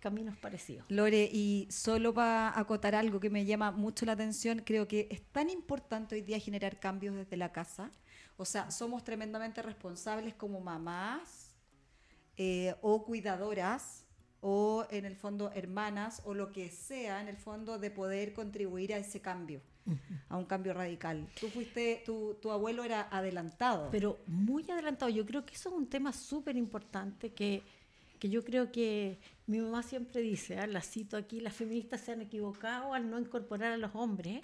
caminos 0.00 0.36
parecidos. 0.36 0.86
Lore, 0.88 1.28
y 1.30 1.68
solo 1.70 2.12
para 2.14 2.58
acotar 2.58 2.94
algo 2.94 3.20
que 3.20 3.30
me 3.30 3.44
llama 3.44 3.70
mucho 3.70 4.06
la 4.06 4.12
atención, 4.12 4.62
creo 4.64 4.88
que 4.88 5.08
es 5.10 5.22
tan 5.22 5.50
importante 5.50 6.14
hoy 6.14 6.22
día 6.22 6.38
generar 6.38 6.80
cambios 6.80 7.14
desde 7.14 7.36
la 7.36 7.52
casa. 7.52 7.90
O 8.40 8.44
sea, 8.46 8.70
somos 8.70 9.04
tremendamente 9.04 9.60
responsables 9.60 10.34
como 10.34 10.60
mamás 10.60 11.54
eh, 12.36 12.74
o 12.80 13.04
cuidadoras 13.04 14.04
o 14.40 14.86
en 14.90 15.04
el 15.04 15.14
fondo 15.14 15.52
hermanas 15.54 16.22
o 16.24 16.32
lo 16.32 16.50
que 16.50 16.70
sea 16.70 17.20
en 17.20 17.28
el 17.28 17.36
fondo 17.36 17.78
de 17.78 17.90
poder 17.90 18.32
contribuir 18.32 18.94
a 18.94 18.96
ese 18.96 19.20
cambio 19.20 19.60
a 20.28 20.36
un 20.36 20.44
cambio 20.44 20.72
radical. 20.72 21.28
Tú 21.38 21.48
fuiste, 21.48 22.02
tu, 22.06 22.34
tu, 22.40 22.50
abuelo 22.50 22.84
era 22.84 23.08
adelantado. 23.10 23.88
Pero 23.90 24.20
muy 24.26 24.70
adelantado. 24.70 25.10
Yo 25.10 25.26
creo 25.26 25.44
que 25.44 25.54
eso 25.54 25.68
es 25.68 25.74
un 25.74 25.88
tema 25.88 26.12
súper 26.12 26.56
importante 26.56 27.34
que 27.34 27.62
que 28.20 28.28
yo 28.28 28.44
creo 28.44 28.70
que 28.70 29.18
mi 29.46 29.58
mamá 29.60 29.82
siempre 29.82 30.20
dice, 30.20 30.54
¿eh? 30.54 30.66
la 30.66 30.82
cito 30.82 31.16
aquí, 31.16 31.40
las 31.40 31.54
feministas 31.54 32.02
se 32.02 32.12
han 32.12 32.20
equivocado 32.20 32.92
al 32.92 33.08
no 33.08 33.18
incorporar 33.18 33.72
a 33.72 33.78
los 33.78 33.94
hombres, 33.94 34.42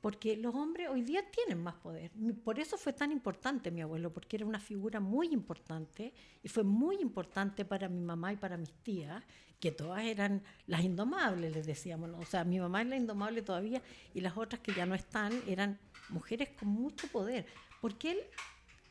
porque 0.00 0.36
los 0.36 0.54
hombres 0.54 0.88
hoy 0.88 1.02
día 1.02 1.22
tienen 1.30 1.62
más 1.62 1.74
poder. 1.74 2.12
Por 2.44 2.58
eso 2.58 2.76
fue 2.76 2.92
tan 2.92 3.10
importante 3.10 3.70
mi 3.70 3.82
abuelo, 3.82 4.12
porque 4.12 4.36
era 4.36 4.46
una 4.46 4.60
figura 4.60 5.00
muy 5.00 5.28
importante 5.28 6.12
y 6.42 6.48
fue 6.48 6.62
muy 6.62 6.96
importante 7.00 7.64
para 7.64 7.88
mi 7.88 8.00
mamá 8.00 8.32
y 8.32 8.36
para 8.36 8.56
mis 8.56 8.72
tías, 8.82 9.22
que 9.58 9.72
todas 9.72 10.04
eran 10.04 10.42
las 10.66 10.84
indomables, 10.84 11.52
les 11.52 11.66
decíamos. 11.66 12.10
O 12.18 12.24
sea, 12.24 12.44
mi 12.44 12.60
mamá 12.60 12.82
es 12.82 12.88
la 12.88 12.96
indomable 12.96 13.42
todavía 13.42 13.82
y 14.14 14.20
las 14.20 14.36
otras 14.36 14.60
que 14.60 14.72
ya 14.72 14.86
no 14.86 14.94
están 14.94 15.32
eran 15.48 15.78
mujeres 16.10 16.50
con 16.50 16.68
mucho 16.68 17.08
poder, 17.08 17.46
porque 17.80 18.12
él 18.12 18.18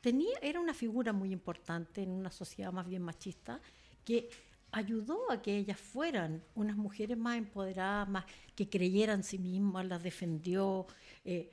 tenía, 0.01 0.37
era 0.41 0.59
una 0.59 0.73
figura 0.73 1.13
muy 1.13 1.31
importante 1.31 2.03
en 2.03 2.11
una 2.11 2.31
sociedad 2.31 2.73
más 2.73 2.87
bien 2.87 3.01
machista 3.01 3.61
que 4.03 4.29
ayudó 4.77 5.31
a 5.31 5.41
que 5.41 5.57
ellas 5.57 5.79
fueran 5.79 6.43
unas 6.55 6.77
mujeres 6.77 7.17
más 7.17 7.37
empoderadas, 7.37 8.07
más 8.07 8.25
que 8.55 8.69
creyeran 8.69 9.19
en 9.19 9.23
sí 9.23 9.39
mismas, 9.39 9.87
las 9.87 10.03
defendió, 10.03 10.85
eh, 11.25 11.51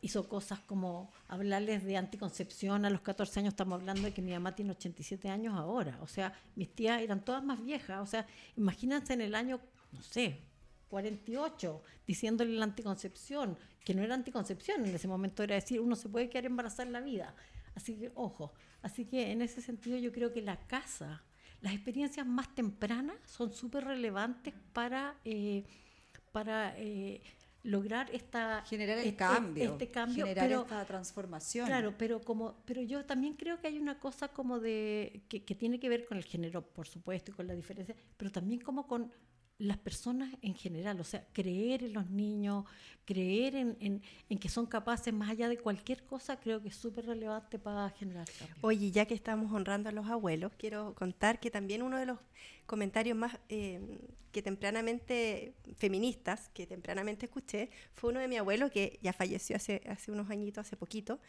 hizo 0.00 0.28
cosas 0.28 0.60
como 0.60 1.12
hablarles 1.26 1.84
de 1.84 1.96
anticoncepción. 1.96 2.84
A 2.84 2.90
los 2.90 3.00
14 3.00 3.40
años, 3.40 3.52
estamos 3.52 3.80
hablando 3.80 4.02
de 4.02 4.14
que 4.14 4.22
mi 4.22 4.32
mamá 4.32 4.54
tiene 4.54 4.70
87 4.70 5.28
años 5.28 5.54
ahora, 5.54 5.98
o 6.00 6.06
sea, 6.06 6.32
mis 6.54 6.72
tías 6.72 7.02
eran 7.02 7.24
todas 7.24 7.42
más 7.42 7.62
viejas, 7.62 8.00
o 8.00 8.06
sea, 8.06 8.26
imagínense 8.56 9.12
en 9.12 9.22
el 9.22 9.34
año, 9.34 9.60
no 9.90 10.02
sé, 10.02 10.38
48, 10.88 11.82
diciéndole 12.06 12.52
la 12.52 12.64
anticoncepción, 12.64 13.58
que 13.84 13.94
no 13.94 14.02
era 14.02 14.14
anticoncepción 14.14 14.86
en 14.86 14.94
ese 14.94 15.08
momento, 15.08 15.42
era 15.42 15.56
decir, 15.56 15.80
uno 15.80 15.96
se 15.96 16.08
puede 16.08 16.28
quedar 16.28 16.46
embarazada 16.46 16.88
la 16.90 17.00
vida. 17.00 17.34
Así 17.74 17.96
que, 17.96 18.12
ojo, 18.14 18.52
así 18.82 19.06
que 19.06 19.32
en 19.32 19.42
ese 19.42 19.62
sentido 19.62 19.98
yo 19.98 20.12
creo 20.12 20.32
que 20.32 20.42
la 20.42 20.58
casa 20.68 21.24
las 21.62 21.72
experiencias 21.72 22.26
más 22.26 22.54
tempranas 22.54 23.16
son 23.24 23.52
súper 23.52 23.84
relevantes 23.84 24.52
para, 24.72 25.14
eh, 25.24 25.64
para 26.32 26.74
eh, 26.76 27.22
lograr 27.62 28.10
esta 28.12 28.62
generar 28.66 28.98
el 28.98 29.06
este, 29.06 29.16
cambio, 29.16 29.72
este 29.72 29.90
cambio 29.90 30.26
generar 30.26 30.50
esta 30.50 30.84
transformación. 30.84 31.66
Claro, 31.66 31.94
pero 31.96 32.20
como, 32.20 32.56
pero 32.64 32.82
yo 32.82 33.04
también 33.04 33.34
creo 33.34 33.60
que 33.60 33.68
hay 33.68 33.78
una 33.78 33.98
cosa 34.00 34.28
como 34.28 34.58
de 34.58 35.22
que, 35.28 35.44
que 35.44 35.54
tiene 35.54 35.78
que 35.78 35.88
ver 35.88 36.04
con 36.04 36.18
el 36.18 36.24
género, 36.24 36.62
por 36.62 36.88
supuesto, 36.88 37.30
y 37.30 37.34
con 37.34 37.46
la 37.46 37.54
diferencia, 37.54 37.94
pero 38.16 38.32
también 38.32 38.60
como 38.60 38.88
con 38.88 39.12
las 39.62 39.78
personas 39.78 40.34
en 40.42 40.54
general, 40.54 41.00
o 41.00 41.04
sea, 41.04 41.24
creer 41.32 41.84
en 41.84 41.92
los 41.92 42.10
niños, 42.10 42.64
creer 43.04 43.54
en, 43.54 44.02
que 44.40 44.48
son 44.48 44.66
capaces 44.66 45.14
más 45.14 45.30
allá 45.30 45.48
de 45.48 45.56
cualquier 45.56 46.02
cosa, 46.04 46.40
creo 46.40 46.60
que 46.60 46.68
es 46.68 46.76
súper 46.76 47.06
relevante 47.06 47.60
para 47.60 47.88
generar 47.90 48.28
cambio. 48.38 48.56
Oye, 48.62 48.90
ya 48.90 49.06
que 49.06 49.14
estamos 49.14 49.52
honrando 49.52 49.88
a 49.88 49.92
los 49.92 50.08
abuelos, 50.08 50.52
quiero 50.58 50.94
contar 50.94 51.38
que 51.38 51.50
también 51.50 51.82
uno 51.82 51.96
de 51.96 52.06
los 52.06 52.18
comentarios 52.66 53.16
más 53.16 53.38
eh, 53.48 53.80
que 54.32 54.42
tempranamente, 54.42 55.54
feministas, 55.76 56.48
que 56.48 56.66
tempranamente 56.66 57.26
escuché, 57.26 57.70
fue 57.94 58.10
uno 58.10 58.18
de 58.18 58.26
mi 58.26 58.38
abuelo 58.38 58.68
que 58.68 58.98
ya 59.00 59.12
falleció 59.12 59.54
hace, 59.54 59.82
hace 59.88 60.10
unos 60.10 60.28
añitos, 60.28 60.66
hace 60.66 60.76
poquito, 60.76 61.20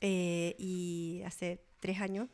eh, 0.00 0.56
y 0.58 1.22
hace 1.24 1.62
tres 1.78 2.00
años, 2.00 2.28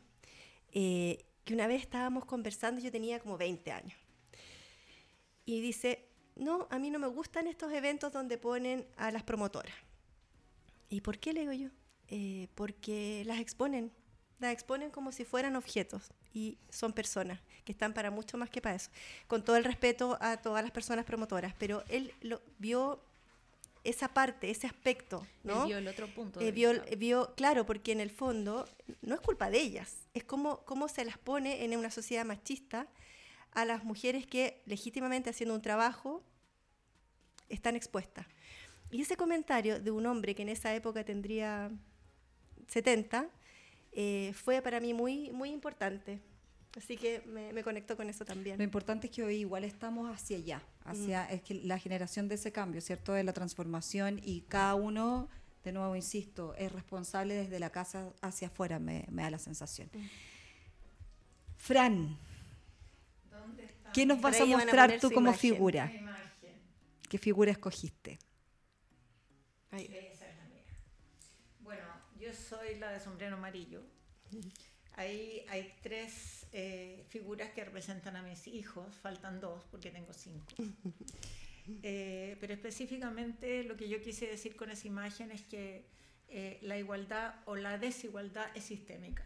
eh, 0.71 1.25
que 1.43 1.53
una 1.53 1.67
vez 1.67 1.81
estábamos 1.81 2.25
conversando, 2.25 2.81
yo 2.81 2.91
tenía 2.91 3.19
como 3.19 3.37
20 3.37 3.71
años 3.71 4.08
y 5.49 5.61
dice, 5.61 6.05
no, 6.35 6.67
a 6.69 6.77
mí 6.77 6.91
no 6.91 6.99
me 6.99 7.07
gustan 7.07 7.47
estos 7.47 7.73
eventos 7.73 8.13
donde 8.13 8.37
ponen 8.37 8.85
a 8.97 9.09
las 9.09 9.23
promotoras. 9.23 9.73
¿Y 10.89 11.01
por 11.01 11.17
qué 11.17 11.33
le 11.33 11.39
digo 11.39 11.53
yo? 11.53 11.69
Eh, 12.07 12.49
porque 12.53 13.23
las 13.25 13.39
exponen, 13.39 13.91
las 14.37 14.53
exponen 14.53 14.91
como 14.91 15.11
si 15.11 15.25
fueran 15.25 15.55
objetos 15.55 16.11
y 16.35 16.59
son 16.69 16.93
personas 16.93 17.39
que 17.65 17.71
están 17.71 17.95
para 17.95 18.11
mucho 18.11 18.37
más 18.37 18.51
que 18.51 18.61
para 18.61 18.75
eso. 18.75 18.91
Con 19.25 19.43
todo 19.43 19.55
el 19.55 19.63
respeto 19.63 20.19
a 20.21 20.37
todas 20.37 20.61
las 20.61 20.71
personas 20.71 21.03
promotoras, 21.03 21.55
pero 21.57 21.83
él 21.89 22.13
lo, 22.21 22.43
vio 22.59 23.01
esa 23.83 24.09
parte, 24.09 24.51
ese 24.51 24.67
aspecto, 24.67 25.25
¿no? 25.43 25.65
vio 25.65 25.79
el 25.79 25.87
otro 25.87 26.05
punto. 26.13 26.41
Eh, 26.41 26.51
vio, 26.51 26.73
vio, 26.95 27.33
claro, 27.35 27.65
porque 27.65 27.91
en 27.91 28.01
el 28.01 28.11
fondo 28.11 28.69
no 29.01 29.15
es 29.15 29.21
culpa 29.21 29.49
de 29.49 29.59
ellas, 29.59 30.07
es 30.13 30.23
como, 30.23 30.63
como 30.65 30.87
se 30.89 31.05
las 31.05 31.17
pone 31.17 31.63
en 31.65 31.75
una 31.75 31.89
sociedad 31.89 32.23
machista 32.23 32.87
a 33.51 33.65
las 33.65 33.83
mujeres 33.83 34.25
que 34.25 34.61
legítimamente 34.65 35.29
haciendo 35.29 35.55
un 35.55 35.61
trabajo 35.61 36.23
están 37.49 37.75
expuestas. 37.75 38.25
Y 38.91 39.01
ese 39.01 39.17
comentario 39.17 39.79
de 39.79 39.91
un 39.91 40.05
hombre 40.05 40.35
que 40.35 40.41
en 40.41 40.49
esa 40.49 40.73
época 40.73 41.03
tendría 41.03 41.71
70 42.67 43.27
eh, 43.91 44.31
fue 44.33 44.61
para 44.61 44.79
mí 44.79 44.93
muy, 44.93 45.31
muy 45.31 45.49
importante. 45.49 46.19
Así 46.77 46.97
que 46.97 47.21
me, 47.25 47.51
me, 47.51 47.63
conecto 47.63 47.97
con 47.97 48.09
eso 48.09 48.23
también. 48.23 48.57
Lo 48.57 48.63
importante 48.63 49.07
es 49.07 49.13
que 49.13 49.23
hoy 49.23 49.37
igual 49.37 49.63
estamos 49.63 50.13
hacia 50.13 50.37
allá, 50.37 50.61
hacia 50.85 51.23
mm. 51.23 51.33
es 51.33 51.41
que 51.41 51.55
la 51.55 51.79
generación 51.79 52.27
de 52.27 52.35
ese 52.35 52.51
cambio, 52.51 52.79
¿cierto? 52.79 53.13
De 53.13 53.23
la 53.23 53.33
transformación 53.33 54.21
y 54.23 54.41
cada 54.41 54.75
uno, 54.75 55.27
de 55.63 55.71
nuevo 55.71 55.95
insisto, 55.95 56.53
es 56.55 56.71
responsable 56.71 57.33
desde 57.33 57.59
la 57.59 57.71
casa 57.71 58.13
hacia 58.21 58.49
afuera, 58.49 58.77
me, 58.77 59.05
me 59.09 59.23
da 59.23 59.31
la 59.31 59.39
sensación. 59.39 59.89
Mm. 59.91 60.05
Fran, 61.57 62.17
¿Qué 63.93 64.05
nos 64.05 64.21
vas 64.21 64.39
a 64.39 64.45
mostrar 64.45 64.99
tú 64.99 65.11
como 65.11 65.33
figura? 65.33 65.91
¿Qué 67.09 67.17
figura 67.17 67.51
escogiste? 67.51 68.19
Bueno, 71.61 71.85
yo 72.19 72.33
soy 72.33 72.75
la 72.75 72.91
de 72.91 72.99
sombrero 72.99 73.35
amarillo. 73.35 73.81
Ahí 74.95 75.45
hay 75.49 75.73
tres 75.81 76.45
eh, 76.51 77.05
figuras 77.09 77.51
que 77.51 77.63
representan 77.63 78.15
a 78.15 78.21
mis 78.21 78.47
hijos, 78.47 78.95
faltan 79.01 79.39
dos 79.39 79.63
porque 79.71 79.91
tengo 79.91 80.13
cinco. 80.13 80.45
Eh, 81.83 82.35
pero 82.39 82.51
específicamente 82.55 83.63
lo 83.63 83.77
que 83.77 83.87
yo 83.87 84.01
quise 84.01 84.25
decir 84.25 84.55
con 84.55 84.71
esa 84.71 84.87
imagen 84.87 85.29
es 85.29 85.43
que 85.43 85.85
eh, 86.27 86.57
la 86.63 86.79
igualdad 86.79 87.35
o 87.45 87.55
la 87.55 87.77
desigualdad 87.77 88.47
es 88.55 88.63
sistémica. 88.63 89.23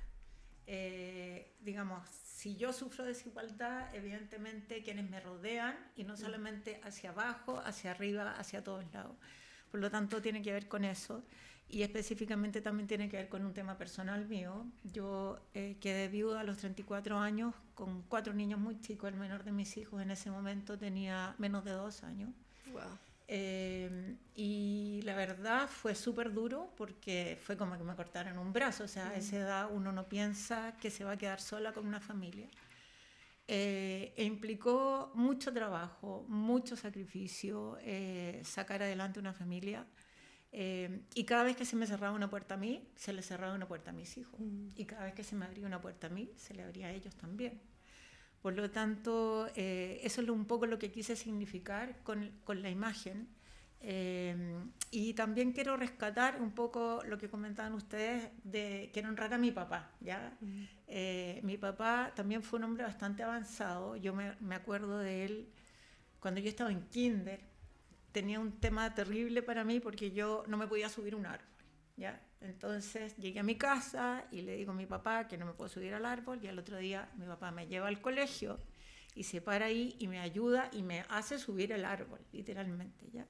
Digamos, 1.61 2.07
si 2.09 2.57
yo 2.57 2.73
sufro 2.73 3.05
desigualdad, 3.05 3.93
evidentemente 3.95 4.83
quienes 4.83 5.09
me 5.09 5.21
rodean, 5.21 5.77
y 5.95 6.03
no 6.03 6.13
mm. 6.13 6.17
solamente 6.17 6.81
hacia 6.83 7.11
abajo, 7.11 7.61
hacia 7.63 7.91
arriba, 7.91 8.35
hacia 8.37 8.63
todos 8.63 8.83
lados. 8.93 9.15
Por 9.71 9.79
lo 9.79 9.89
tanto, 9.89 10.21
tiene 10.21 10.41
que 10.41 10.51
ver 10.51 10.67
con 10.67 10.83
eso. 10.83 11.23
Y 11.69 11.81
específicamente 11.81 12.61
también 12.61 12.87
tiene 12.87 13.09
que 13.09 13.17
ver 13.17 13.29
con 13.29 13.45
un 13.45 13.53
tema 13.53 13.77
personal 13.77 14.27
mío. 14.27 14.65
Yo 14.83 15.39
eh, 15.53 15.77
quedé 15.79 16.09
viuda 16.09 16.41
a 16.41 16.43
los 16.43 16.57
34 16.57 17.17
años 17.17 17.55
con 17.73 18.03
cuatro 18.03 18.33
niños 18.33 18.59
muy 18.59 18.79
chicos. 18.81 19.09
El 19.09 19.17
menor 19.17 19.43
de 19.43 19.51
mis 19.51 19.77
hijos 19.77 20.01
en 20.01 20.11
ese 20.11 20.29
momento 20.29 20.77
tenía 20.77 21.33
menos 21.37 21.63
de 21.63 21.71
dos 21.71 22.03
años. 22.03 22.29
Eh, 23.27 24.17
y 24.35 25.01
la 25.03 25.15
verdad 25.15 25.67
fue 25.67 25.95
súper 25.95 26.33
duro 26.33 26.73
porque 26.75 27.37
fue 27.41 27.55
como 27.55 27.77
que 27.77 27.83
me 27.83 27.95
cortaron 27.95 28.37
un 28.37 28.51
brazo. 28.51 28.83
O 28.83 28.87
sea, 28.87 29.09
a 29.09 29.15
esa 29.15 29.37
edad 29.37 29.69
uno 29.71 29.91
no 29.91 30.07
piensa 30.07 30.73
que 30.81 30.89
se 30.89 31.03
va 31.03 31.11
a 31.11 31.17
quedar 31.17 31.39
sola 31.39 31.73
con 31.73 31.87
una 31.87 31.99
familia. 31.99 32.47
Eh, 33.47 34.13
e 34.15 34.23
implicó 34.23 35.11
mucho 35.15 35.51
trabajo, 35.53 36.25
mucho 36.29 36.77
sacrificio, 36.77 37.77
eh, 37.81 38.41
sacar 38.43 38.81
adelante 38.83 39.19
una 39.19 39.33
familia. 39.33 39.85
y 41.15 41.23
cada 41.25 41.43
vez 41.43 41.57
que 41.57 41.65
se 41.65 41.75
me 41.75 41.87
cerraba 41.87 42.15
una 42.15 42.29
puerta 42.29 42.53
a 42.53 42.57
mí, 42.57 42.87
se 42.95 43.11
le 43.11 43.23
cerraba 43.23 43.55
una 43.55 43.67
puerta 43.67 43.89
a 43.89 43.93
mis 43.93 44.17
hijos. 44.17 44.39
Y 44.75 44.85
cada 44.85 45.05
vez 45.05 45.15
que 45.15 45.23
se 45.23 45.35
me 45.35 45.45
abría 45.45 45.65
una 45.65 45.81
puerta 45.81 46.07
a 46.07 46.09
mí, 46.11 46.31
se 46.35 46.53
le 46.53 46.61
abría 46.61 46.87
a 46.87 46.91
ellos 46.91 47.15
también. 47.15 47.59
Por 48.43 48.55
lo 48.55 48.69
tanto, 48.69 49.49
eh, 49.55 50.01
eso 50.03 50.21
es 50.21 50.27
un 50.27 50.43
poco 50.43 50.65
lo 50.65 50.77
que 50.77 50.91
quise 50.91 51.15
significar 51.15 52.03
con, 52.03 52.29
con 52.43 52.61
la 52.61 52.69
imagen. 52.69 53.29
Eh, 53.79 54.35
y 54.91 55.13
también 55.13 55.53
quiero 55.53 55.77
rescatar 55.77 56.41
un 56.41 56.51
poco 56.51 57.01
lo 57.07 57.17
que 57.17 57.29
comentaban 57.29 57.71
ustedes 57.71 58.31
de 58.43 58.89
quiero 58.91 59.07
honrar 59.07 59.33
a 59.33 59.37
mi 59.37 59.51
papá. 59.51 59.91
¿ya? 60.01 60.37
Eh, 60.87 61.39
mi 61.43 61.57
papá 61.57 62.11
también 62.13 62.43
fue 62.43 62.59
un 62.59 62.65
hombre 62.65 62.83
bastante 62.83 63.23
avanzado. 63.23 63.95
Yo 63.95 64.13
me, 64.13 64.35
me 64.41 64.55
acuerdo 64.55 64.99
de 64.99 65.23
él 65.23 65.49
cuando 66.19 66.41
yo 66.41 66.49
estaba 66.49 66.69
en 66.69 66.81
kinder. 66.89 67.39
Tenía 68.11 68.41
un 68.41 68.59
tema 68.59 68.93
terrible 68.93 69.41
para 69.41 69.63
mí 69.63 69.79
porque 69.79 70.11
yo 70.11 70.43
no 70.47 70.57
me 70.57 70.67
podía 70.67 70.89
subir 70.89 71.15
un 71.15 71.27
árbol. 71.27 71.47
¿Ya? 71.95 72.21
Entonces 72.41 73.15
llegué 73.17 73.39
a 73.39 73.43
mi 73.43 73.55
casa 73.55 74.25
y 74.31 74.41
le 74.41 74.55
digo 74.55 74.71
a 74.71 74.75
mi 74.75 74.85
papá 74.85 75.27
que 75.27 75.37
no 75.37 75.45
me 75.45 75.53
puedo 75.53 75.69
subir 75.69 75.93
al 75.93 76.05
árbol 76.05 76.39
y 76.43 76.47
al 76.47 76.59
otro 76.59 76.77
día 76.77 77.09
mi 77.17 77.25
papá 77.25 77.51
me 77.51 77.67
lleva 77.67 77.87
al 77.87 78.01
colegio 78.01 78.59
y 79.15 79.23
se 79.23 79.41
para 79.41 79.65
ahí 79.65 79.95
y 79.99 80.07
me 80.07 80.19
ayuda 80.19 80.69
y 80.71 80.81
me 80.83 81.05
hace 81.09 81.37
subir 81.37 81.71
el 81.71 81.85
árbol, 81.85 82.19
literalmente, 82.31 83.09
¿ya? 83.11 83.27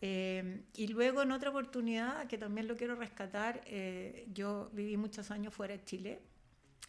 Eh, 0.00 0.64
y 0.74 0.88
luego 0.88 1.22
en 1.22 1.32
otra 1.32 1.50
oportunidad, 1.50 2.26
que 2.26 2.38
también 2.38 2.68
lo 2.68 2.76
quiero 2.76 2.94
rescatar, 2.94 3.62
eh, 3.66 4.28
yo 4.32 4.70
viví 4.72 4.96
muchos 4.96 5.30
años 5.30 5.54
fuera 5.54 5.76
de 5.76 5.84
Chile 5.84 6.20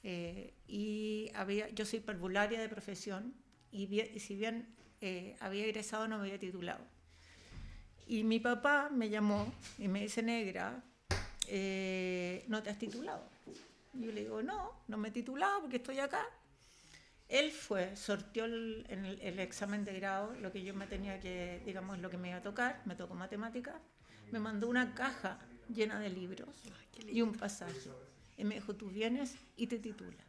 eh, 0.03 0.53
y 0.67 1.31
había, 1.33 1.69
yo 1.69 1.85
soy 1.85 1.99
parvularia 1.99 2.59
de 2.59 2.69
profesión 2.69 3.33
y, 3.71 4.01
y 4.01 4.19
si 4.19 4.35
bien 4.35 4.75
había 5.39 5.63
egresado 5.65 6.07
no 6.07 6.17
me 6.17 6.23
había 6.23 6.39
titulado. 6.39 6.85
Y 8.09 8.23
mi 8.23 8.39
papá 8.39 8.89
me 8.91 9.07
llamó 9.07 9.53
y 9.77 9.87
me 9.87 10.01
dice, 10.01 10.23
negra, 10.23 10.83
eh, 11.47 12.43
¿no 12.47 12.63
te 12.63 12.71
has 12.71 12.79
titulado? 12.79 13.29
Y 13.93 14.05
yo 14.05 14.11
le 14.11 14.21
digo, 14.21 14.41
no, 14.41 14.81
no 14.87 14.97
me 14.97 15.09
he 15.09 15.11
titulado 15.11 15.61
porque 15.61 15.75
estoy 15.75 15.99
acá. 15.99 16.25
Él 17.27 17.51
fue, 17.51 17.95
sortió 17.95 18.45
el, 18.45 18.83
en 18.89 19.05
el, 19.05 19.37
examen 19.37 19.85
de 19.85 19.93
grado 19.93 20.33
lo 20.41 20.51
que 20.51 20.63
yo 20.63 20.73
me 20.73 20.87
tenía 20.87 21.19
que, 21.19 21.61
digamos, 21.67 21.99
lo 21.99 22.09
que 22.09 22.17
me 22.17 22.29
iba 22.29 22.39
a 22.39 22.41
tocar, 22.41 22.81
me 22.85 22.95
tocó 22.95 23.13
matemáticas, 23.13 23.75
me 24.31 24.39
mandó 24.39 24.67
una 24.67 24.95
caja 24.95 25.37
llena 25.71 25.99
de 25.99 26.09
libros 26.09 26.49
y 27.07 27.21
un 27.21 27.33
pasaje. 27.33 27.91
Y 28.37 28.43
me 28.43 28.55
dijo, 28.55 28.75
tú 28.75 28.89
vienes 28.89 29.35
y 29.55 29.67
te 29.67 29.77
titulas. 29.77 30.25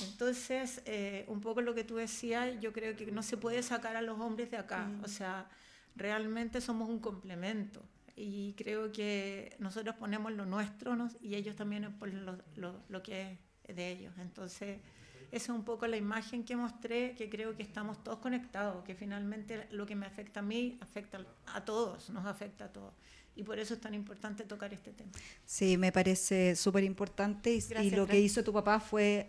Entonces, 0.00 0.80
eh, 0.86 1.26
un 1.28 1.42
poco 1.42 1.60
lo 1.60 1.74
que 1.74 1.84
tú 1.84 1.96
decías, 1.96 2.58
yo 2.62 2.72
creo 2.72 2.96
que 2.96 3.12
no 3.12 3.22
se 3.22 3.36
puede 3.36 3.62
sacar 3.62 3.94
a 3.94 4.00
los 4.00 4.18
hombres 4.18 4.50
de 4.50 4.56
acá. 4.56 4.90
O 5.02 5.08
sea, 5.08 5.50
realmente 5.96 6.60
somos 6.60 6.88
un 6.88 6.98
complemento 6.98 7.82
y 8.16 8.54
creo 8.54 8.92
que 8.92 9.56
nosotros 9.58 9.96
ponemos 9.96 10.32
lo 10.32 10.46
nuestro 10.46 10.96
y 11.20 11.34
ellos 11.34 11.56
también 11.56 11.92
ponen 11.98 12.24
lo, 12.24 12.38
lo, 12.56 12.80
lo, 12.88 13.02
que 13.02 13.38
es 13.64 13.76
de 13.76 13.90
ellos. 13.90 14.12
Entonces, 14.18 14.78
esa 15.32 15.52
es 15.52 15.58
un 15.58 15.64
poco 15.64 15.86
la 15.86 15.96
imagen 15.96 16.44
que 16.44 16.54
mostré, 16.54 17.14
que 17.16 17.28
creo 17.28 17.56
que 17.56 17.62
estamos 17.62 18.02
todos 18.04 18.18
conectados, 18.18 18.84
que 18.84 18.94
finalmente 18.94 19.66
lo 19.70 19.84
que 19.84 19.96
me 19.96 20.06
afecta 20.06 20.40
a 20.40 20.42
mí 20.42 20.78
afecta 20.80 21.24
a 21.46 21.64
todos, 21.64 22.10
nos 22.10 22.24
afecta 22.26 22.66
a 22.66 22.72
todos. 22.72 22.94
Y 23.36 23.42
por 23.42 23.58
eso 23.58 23.74
es 23.74 23.80
tan 23.80 23.94
importante 23.94 24.44
tocar 24.44 24.72
este 24.72 24.92
tema. 24.92 25.10
Sí, 25.44 25.76
me 25.76 25.90
parece 25.90 26.54
súper 26.54 26.84
importante 26.84 27.52
y, 27.52 27.64
y, 27.82 27.90
lo 27.90 28.06
que 28.06 28.20
hizo 28.20 28.44
tu 28.44 28.52
papá 28.52 28.78
fue 28.78 29.28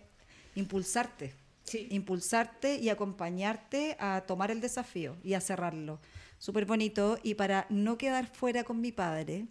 impulsarte. 0.54 1.34
Sí. 1.64 1.88
Impulsarte 1.90 2.76
y 2.76 2.90
acompañarte 2.90 3.98
a 4.00 4.22
tomar 4.28 4.52
el 4.52 4.62
desafío 4.62 5.18
y 5.24 5.34
a 5.34 5.42
cerrarlo 5.42 6.00
súper 6.38 6.66
bonito. 6.66 7.18
Y 7.24 7.36
para 7.36 7.66
no 7.70 7.98
quedar 7.98 8.28
fuera 8.28 8.64
con 8.64 8.82
mi 8.82 8.92
padre, 8.92 9.48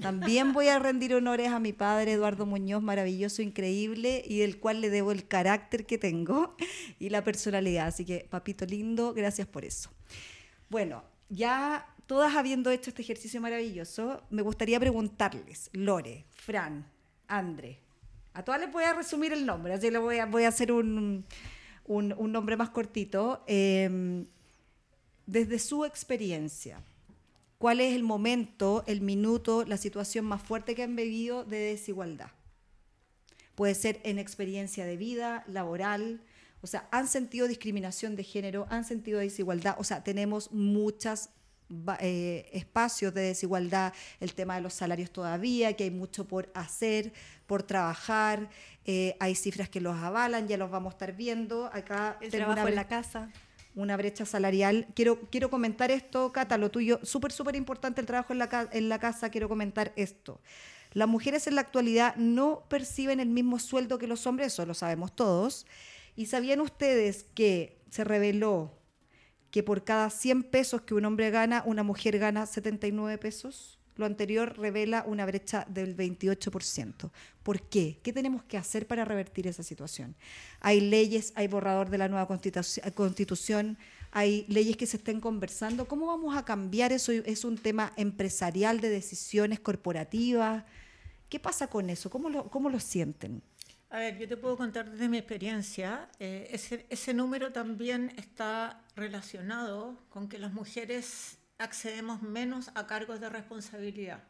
también 0.00 0.52
voy 0.52 0.68
a 0.68 0.78
rendir 0.78 1.14
honores 1.14 1.48
a 1.48 1.58
mi 1.58 1.72
padre 1.72 2.12
Eduardo 2.12 2.46
Muñoz, 2.46 2.82
maravilloso, 2.82 3.42
increíble, 3.42 4.22
y 4.26 4.38
del 4.38 4.58
cual 4.58 4.80
le 4.80 4.90
debo 4.90 5.12
el 5.12 5.26
carácter 5.26 5.86
que 5.86 5.98
tengo 5.98 6.56
y 6.98 7.10
la 7.10 7.24
personalidad. 7.24 7.88
Así 7.88 8.04
que, 8.04 8.26
papito 8.30 8.64
lindo, 8.64 9.12
gracias 9.14 9.46
por 9.46 9.64
eso. 9.64 9.90
Bueno, 10.68 11.04
ya 11.28 11.86
todas 12.06 12.34
habiendo 12.36 12.70
hecho 12.70 12.90
este 12.90 13.02
ejercicio 13.02 13.40
maravilloso, 13.40 14.22
me 14.30 14.42
gustaría 14.42 14.80
preguntarles, 14.80 15.70
Lore, 15.72 16.24
Fran, 16.30 16.86
Andre, 17.26 17.80
a 18.32 18.42
todas 18.44 18.60
les 18.60 18.72
voy 18.72 18.84
a 18.84 18.94
resumir 18.94 19.32
el 19.32 19.44
nombre, 19.44 19.74
así 19.74 19.90
le 19.90 19.98
voy 19.98 20.18
a, 20.18 20.26
voy 20.26 20.44
a 20.44 20.48
hacer 20.48 20.72
un, 20.72 21.26
un, 21.84 22.14
un 22.16 22.32
nombre 22.32 22.56
más 22.56 22.70
cortito. 22.70 23.42
Eh, 23.46 24.24
desde 25.28 25.58
su 25.58 25.84
experiencia, 25.84 26.82
¿cuál 27.58 27.80
es 27.80 27.94
el 27.94 28.02
momento, 28.02 28.82
el 28.86 29.02
minuto, 29.02 29.64
la 29.66 29.76
situación 29.76 30.24
más 30.24 30.40
fuerte 30.42 30.74
que 30.74 30.82
han 30.82 30.96
vivido 30.96 31.44
de 31.44 31.58
desigualdad? 31.58 32.30
Puede 33.54 33.74
ser 33.74 34.00
en 34.04 34.18
experiencia 34.18 34.86
de 34.86 34.96
vida, 34.96 35.44
laboral, 35.46 36.22
o 36.62 36.66
sea, 36.66 36.88
han 36.90 37.08
sentido 37.08 37.46
discriminación 37.46 38.16
de 38.16 38.24
género, 38.24 38.66
han 38.70 38.84
sentido 38.84 39.18
desigualdad, 39.18 39.76
o 39.78 39.84
sea, 39.84 40.02
tenemos 40.02 40.50
muchos 40.50 41.28
eh, 42.00 42.48
espacios 42.54 43.12
de 43.12 43.20
desigualdad, 43.20 43.92
el 44.20 44.32
tema 44.32 44.54
de 44.54 44.62
los 44.62 44.72
salarios 44.72 45.10
todavía, 45.10 45.74
que 45.74 45.84
hay 45.84 45.90
mucho 45.90 46.26
por 46.26 46.50
hacer, 46.54 47.12
por 47.46 47.62
trabajar, 47.62 48.48
eh, 48.86 49.14
hay 49.20 49.34
cifras 49.34 49.68
que 49.68 49.82
los 49.82 49.94
avalan, 49.94 50.48
ya 50.48 50.56
los 50.56 50.70
vamos 50.70 50.92
a 50.92 50.94
estar 50.94 51.12
viendo. 51.14 51.66
Acá 51.66 52.16
el 52.22 52.30
trabajo 52.30 52.66
en 52.66 52.74
la 52.74 52.88
casa 52.88 53.30
una 53.78 53.96
brecha 53.96 54.26
salarial. 54.26 54.88
Quiero, 54.94 55.20
quiero 55.30 55.50
comentar 55.50 55.90
esto, 55.90 56.32
Cata, 56.32 56.58
lo 56.58 56.70
tuyo, 56.70 56.98
súper, 57.04 57.32
súper 57.32 57.54
importante 57.56 58.00
el 58.00 58.06
trabajo 58.06 58.32
en 58.32 58.40
la, 58.40 58.68
en 58.72 58.88
la 58.88 58.98
casa, 58.98 59.30
quiero 59.30 59.48
comentar 59.48 59.92
esto. 59.96 60.40
Las 60.92 61.08
mujeres 61.08 61.46
en 61.46 61.54
la 61.54 61.60
actualidad 61.60 62.16
no 62.16 62.64
perciben 62.68 63.20
el 63.20 63.28
mismo 63.28 63.58
sueldo 63.58 63.98
que 63.98 64.08
los 64.08 64.26
hombres, 64.26 64.48
eso 64.48 64.66
lo 64.66 64.74
sabemos 64.74 65.14
todos. 65.14 65.66
¿Y 66.16 66.26
sabían 66.26 66.60
ustedes 66.60 67.24
que 67.34 67.78
se 67.90 68.02
reveló 68.02 68.72
que 69.52 69.62
por 69.62 69.84
cada 69.84 70.10
100 70.10 70.42
pesos 70.44 70.82
que 70.82 70.94
un 70.94 71.04
hombre 71.04 71.30
gana, 71.30 71.62
una 71.64 71.84
mujer 71.84 72.18
gana 72.18 72.46
79 72.46 73.16
pesos? 73.18 73.77
Lo 73.98 74.06
anterior 74.06 74.56
revela 74.56 75.04
una 75.06 75.26
brecha 75.26 75.66
del 75.68 75.96
28%. 75.96 77.10
¿Por 77.42 77.62
qué? 77.62 77.98
¿Qué 78.02 78.12
tenemos 78.12 78.44
que 78.44 78.56
hacer 78.56 78.86
para 78.86 79.04
revertir 79.04 79.48
esa 79.48 79.64
situación? 79.64 80.14
Hay 80.60 80.80
leyes, 80.80 81.32
hay 81.34 81.48
borrador 81.48 81.90
de 81.90 81.98
la 81.98 82.08
nueva 82.08 82.28
constitución, 82.28 83.76
hay 84.12 84.46
leyes 84.48 84.76
que 84.76 84.86
se 84.86 84.98
estén 84.98 85.20
conversando. 85.20 85.88
¿Cómo 85.88 86.06
vamos 86.06 86.36
a 86.36 86.44
cambiar 86.44 86.92
eso? 86.92 87.10
¿Es 87.10 87.44
un 87.44 87.58
tema 87.58 87.92
empresarial 87.96 88.80
de 88.80 88.88
decisiones 88.88 89.58
corporativas? 89.58 90.64
¿Qué 91.28 91.40
pasa 91.40 91.66
con 91.66 91.90
eso? 91.90 92.08
¿Cómo 92.08 92.30
lo, 92.30 92.48
cómo 92.48 92.70
lo 92.70 92.78
sienten? 92.78 93.42
A 93.90 93.98
ver, 93.98 94.16
yo 94.16 94.28
te 94.28 94.36
puedo 94.36 94.56
contar 94.56 94.90
desde 94.92 95.08
mi 95.08 95.18
experiencia, 95.18 96.08
eh, 96.20 96.46
ese, 96.52 96.86
ese 96.88 97.14
número 97.14 97.52
también 97.52 98.12
está 98.16 98.84
relacionado 98.94 99.98
con 100.10 100.28
que 100.28 100.38
las 100.38 100.52
mujeres 100.52 101.37
accedemos 101.58 102.22
menos 102.22 102.70
a 102.74 102.86
cargos 102.86 103.20
de 103.20 103.28
responsabilidad. 103.28 104.22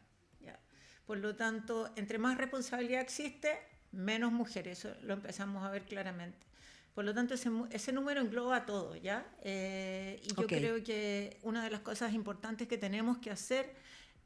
Por 1.08 1.16
lo 1.16 1.34
tanto, 1.34 1.90
entre 1.96 2.18
más 2.18 2.36
responsabilidad 2.36 3.00
existe, 3.00 3.58
menos 3.92 4.30
mujeres. 4.30 4.80
Eso 4.80 4.94
lo 5.00 5.14
empezamos 5.14 5.64
a 5.64 5.70
ver 5.70 5.86
claramente. 5.86 6.46
Por 6.94 7.06
lo 7.06 7.14
tanto, 7.14 7.32
ese, 7.32 7.50
ese 7.70 7.92
número 7.92 8.20
engloba 8.20 8.66
todo, 8.66 8.94
¿ya? 8.94 9.26
Eh, 9.40 10.20
y 10.22 10.34
yo 10.34 10.46
creo 10.46 10.84
que 10.84 11.38
una 11.42 11.64
de 11.64 11.70
las 11.70 11.80
cosas 11.80 12.12
importantes 12.12 12.68
que 12.68 12.76
tenemos 12.76 13.16
que 13.16 13.30
hacer 13.30 13.74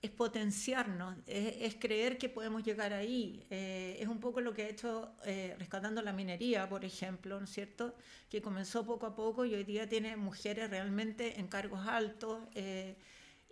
es 0.03 0.11
potenciarnos, 0.11 1.17
es, 1.29 1.77
creer 1.77 2.19
que 2.19 2.29
podemos 2.29 2.65
llegar 2.65 2.93
ahí. 2.93 3.47
Eh, 3.51 3.99
es 4.01 4.09
un 4.09 4.19
poco 4.19 4.41
lo 4.41 4.53
que 4.53 4.65
ha 4.65 4.69
hecho 4.69 5.15
eh, 5.25 5.55
rescatando 5.61 6.03
la 6.03 6.13
minería, 6.13 6.69
por 6.69 6.85
ejemplo, 6.85 7.39
¿no 7.39 7.45
es 7.45 7.51
cierto? 7.51 7.95
Que 8.29 8.43
comenzó 8.43 8.85
poco 8.85 9.07
a 9.07 9.15
poco 9.15 9.45
y 9.45 9.55
hoy 9.55 9.63
día 9.63 9.89
tiene 9.89 10.17
mujeres 10.17 10.71
realmente 10.71 11.39
en 11.39 11.47
cargos 11.47 11.87
altos. 11.87 12.41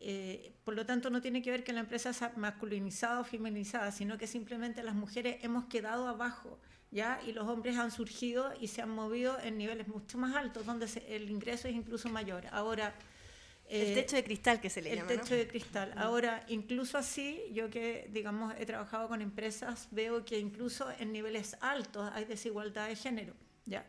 Eh, 0.02 0.52
por 0.64 0.74
lo 0.74 0.84
tanto, 0.84 1.08
no 1.08 1.20
tiene 1.20 1.40
que 1.40 1.52
ver 1.52 1.62
que 1.62 1.72
la 1.72 1.80
empresa 1.80 2.12
sea 2.12 2.32
masculinizada 2.36 3.20
o 3.20 3.24
feminizada, 3.24 3.92
sino 3.92 4.18
que 4.18 4.26
simplemente 4.26 4.82
las 4.82 4.96
mujeres 4.96 5.36
hemos 5.44 5.66
quedado 5.66 6.08
abajo. 6.08 6.58
¿Ya? 6.92 7.20
y 7.24 7.32
los 7.32 7.46
hombres 7.46 7.76
han 7.76 7.92
surgido 7.92 8.52
y 8.60 8.66
se 8.66 8.82
han 8.82 8.90
movido 8.90 9.38
en 9.44 9.56
niveles 9.58 9.86
mucho 9.86 10.18
más 10.18 10.34
altos, 10.34 10.66
donde 10.66 10.88
el 11.06 11.30
ingreso 11.30 11.68
es 11.68 11.76
incluso 11.76 12.08
mayor. 12.08 12.48
Ahora, 12.50 12.92
el 13.70 13.88
eh, 13.88 13.94
techo 13.94 14.16
de 14.16 14.24
cristal 14.24 14.60
que 14.60 14.68
se 14.68 14.82
le 14.82 14.96
llama. 14.96 15.12
El 15.12 15.20
techo 15.20 15.34
de 15.34 15.46
cristal. 15.46 15.92
Ahora, 15.96 16.44
incluso 16.48 16.98
así, 16.98 17.40
yo 17.52 17.70
que, 17.70 18.08
digamos, 18.10 18.52
he 18.58 18.66
trabajado 18.66 19.08
con 19.08 19.22
empresas, 19.22 19.88
veo 19.92 20.24
que 20.24 20.38
incluso 20.38 20.90
en 20.98 21.12
niveles 21.12 21.56
altos 21.60 22.10
hay 22.12 22.24
desigualdad 22.24 22.88
de 22.88 22.96
género, 22.96 23.34
¿ya? 23.66 23.86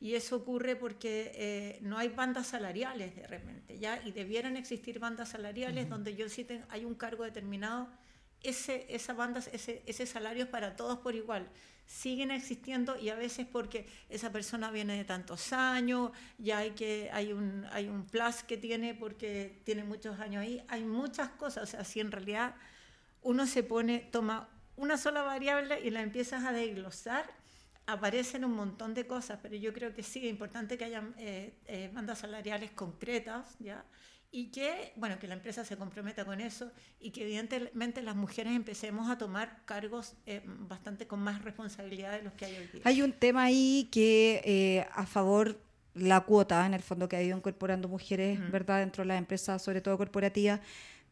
Y 0.00 0.14
eso 0.14 0.36
ocurre 0.36 0.76
porque 0.76 1.30
eh, 1.34 1.78
no 1.82 1.98
hay 1.98 2.08
bandas 2.08 2.48
salariales 2.48 3.14
de 3.14 3.26
repente, 3.26 3.78
¿ya? 3.78 4.02
Y 4.04 4.12
debieran 4.12 4.56
existir 4.56 4.98
bandas 4.98 5.28
salariales 5.28 5.88
donde 5.88 6.16
yo 6.16 6.28
sí 6.28 6.46
hay 6.68 6.84
un 6.84 6.94
cargo 6.94 7.22
determinado, 7.24 7.88
ese, 8.42 8.86
esa 8.88 9.12
banda, 9.12 9.40
ese, 9.52 9.82
ese 9.86 10.06
salario 10.06 10.44
es 10.44 10.50
para 10.50 10.74
todos 10.74 10.98
por 10.98 11.14
igual. 11.14 11.48
Siguen 11.90 12.30
existiendo 12.30 12.96
y 12.96 13.08
a 13.08 13.16
veces 13.16 13.48
porque 13.50 13.84
esa 14.08 14.30
persona 14.30 14.70
viene 14.70 14.96
de 14.96 15.04
tantos 15.04 15.52
años, 15.52 16.12
ya 16.38 16.58
hay, 16.58 16.70
que, 16.70 17.10
hay, 17.12 17.32
un, 17.32 17.66
hay 17.72 17.88
un 17.88 18.06
plus 18.06 18.44
que 18.44 18.56
tiene 18.56 18.94
porque 18.94 19.60
tiene 19.64 19.82
muchos 19.82 20.20
años 20.20 20.42
ahí, 20.42 20.62
hay 20.68 20.84
muchas 20.84 21.30
cosas, 21.30 21.64
o 21.64 21.66
sea, 21.66 21.84
si 21.84 21.98
en 21.98 22.12
realidad 22.12 22.54
uno 23.22 23.44
se 23.44 23.64
pone, 23.64 23.98
toma 24.12 24.48
una 24.76 24.96
sola 24.98 25.22
variable 25.22 25.80
y 25.80 25.90
la 25.90 26.02
empiezas 26.02 26.44
a 26.44 26.52
desglosar, 26.52 27.28
aparecen 27.86 28.44
un 28.44 28.52
montón 28.52 28.94
de 28.94 29.08
cosas, 29.08 29.40
pero 29.42 29.56
yo 29.56 29.72
creo 29.72 29.92
que 29.92 30.04
sí, 30.04 30.20
es 30.20 30.30
importante 30.30 30.78
que 30.78 30.84
haya 30.84 31.02
eh, 31.18 31.54
eh, 31.66 31.90
bandas 31.92 32.20
salariales 32.20 32.70
concretas, 32.70 33.56
¿ya? 33.58 33.84
Y 34.32 34.52
que, 34.52 34.92
bueno, 34.96 35.18
que 35.18 35.26
la 35.26 35.34
empresa 35.34 35.64
se 35.64 35.76
comprometa 35.76 36.24
con 36.24 36.40
eso 36.40 36.70
y 37.00 37.10
que 37.10 37.22
evidentemente 37.22 38.00
las 38.02 38.14
mujeres 38.14 38.54
empecemos 38.54 39.10
a 39.10 39.18
tomar 39.18 39.62
cargos 39.64 40.14
eh, 40.26 40.42
bastante 40.44 41.06
con 41.06 41.20
más 41.20 41.42
responsabilidad 41.42 42.12
de 42.12 42.22
los 42.22 42.32
que 42.34 42.44
hay 42.44 42.56
hoy 42.56 42.66
día. 42.68 42.82
Hay 42.84 43.02
un 43.02 43.12
tema 43.12 43.44
ahí 43.44 43.88
que 43.90 44.86
a 44.92 45.04
favor 45.04 45.58
la 45.94 46.20
cuota, 46.20 46.64
en 46.66 46.74
el 46.74 46.82
fondo, 46.82 47.08
que 47.08 47.16
ha 47.16 47.22
ido 47.22 47.36
incorporando 47.36 47.88
mujeres, 47.88 48.38
¿verdad?, 48.50 48.80
dentro 48.80 49.02
de 49.02 49.08
las 49.08 49.18
empresas, 49.18 49.62
sobre 49.62 49.80
todo 49.80 49.96
corporativas, 49.98 50.60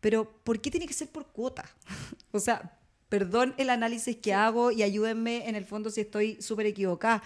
pero 0.00 0.30
¿por 0.44 0.60
qué 0.60 0.70
tiene 0.70 0.86
que 0.86 0.92
ser 0.92 1.08
por 1.08 1.26
cuota? 1.26 1.64
o 2.32 2.38
sea, 2.38 2.78
perdón 3.08 3.54
el 3.58 3.70
análisis 3.70 4.16
que 4.16 4.34
hago 4.34 4.70
y 4.70 4.82
ayúdenme 4.82 5.48
en 5.48 5.56
el 5.56 5.64
fondo 5.64 5.90
si 5.90 6.02
estoy 6.02 6.40
súper 6.40 6.66
equivocada. 6.66 7.22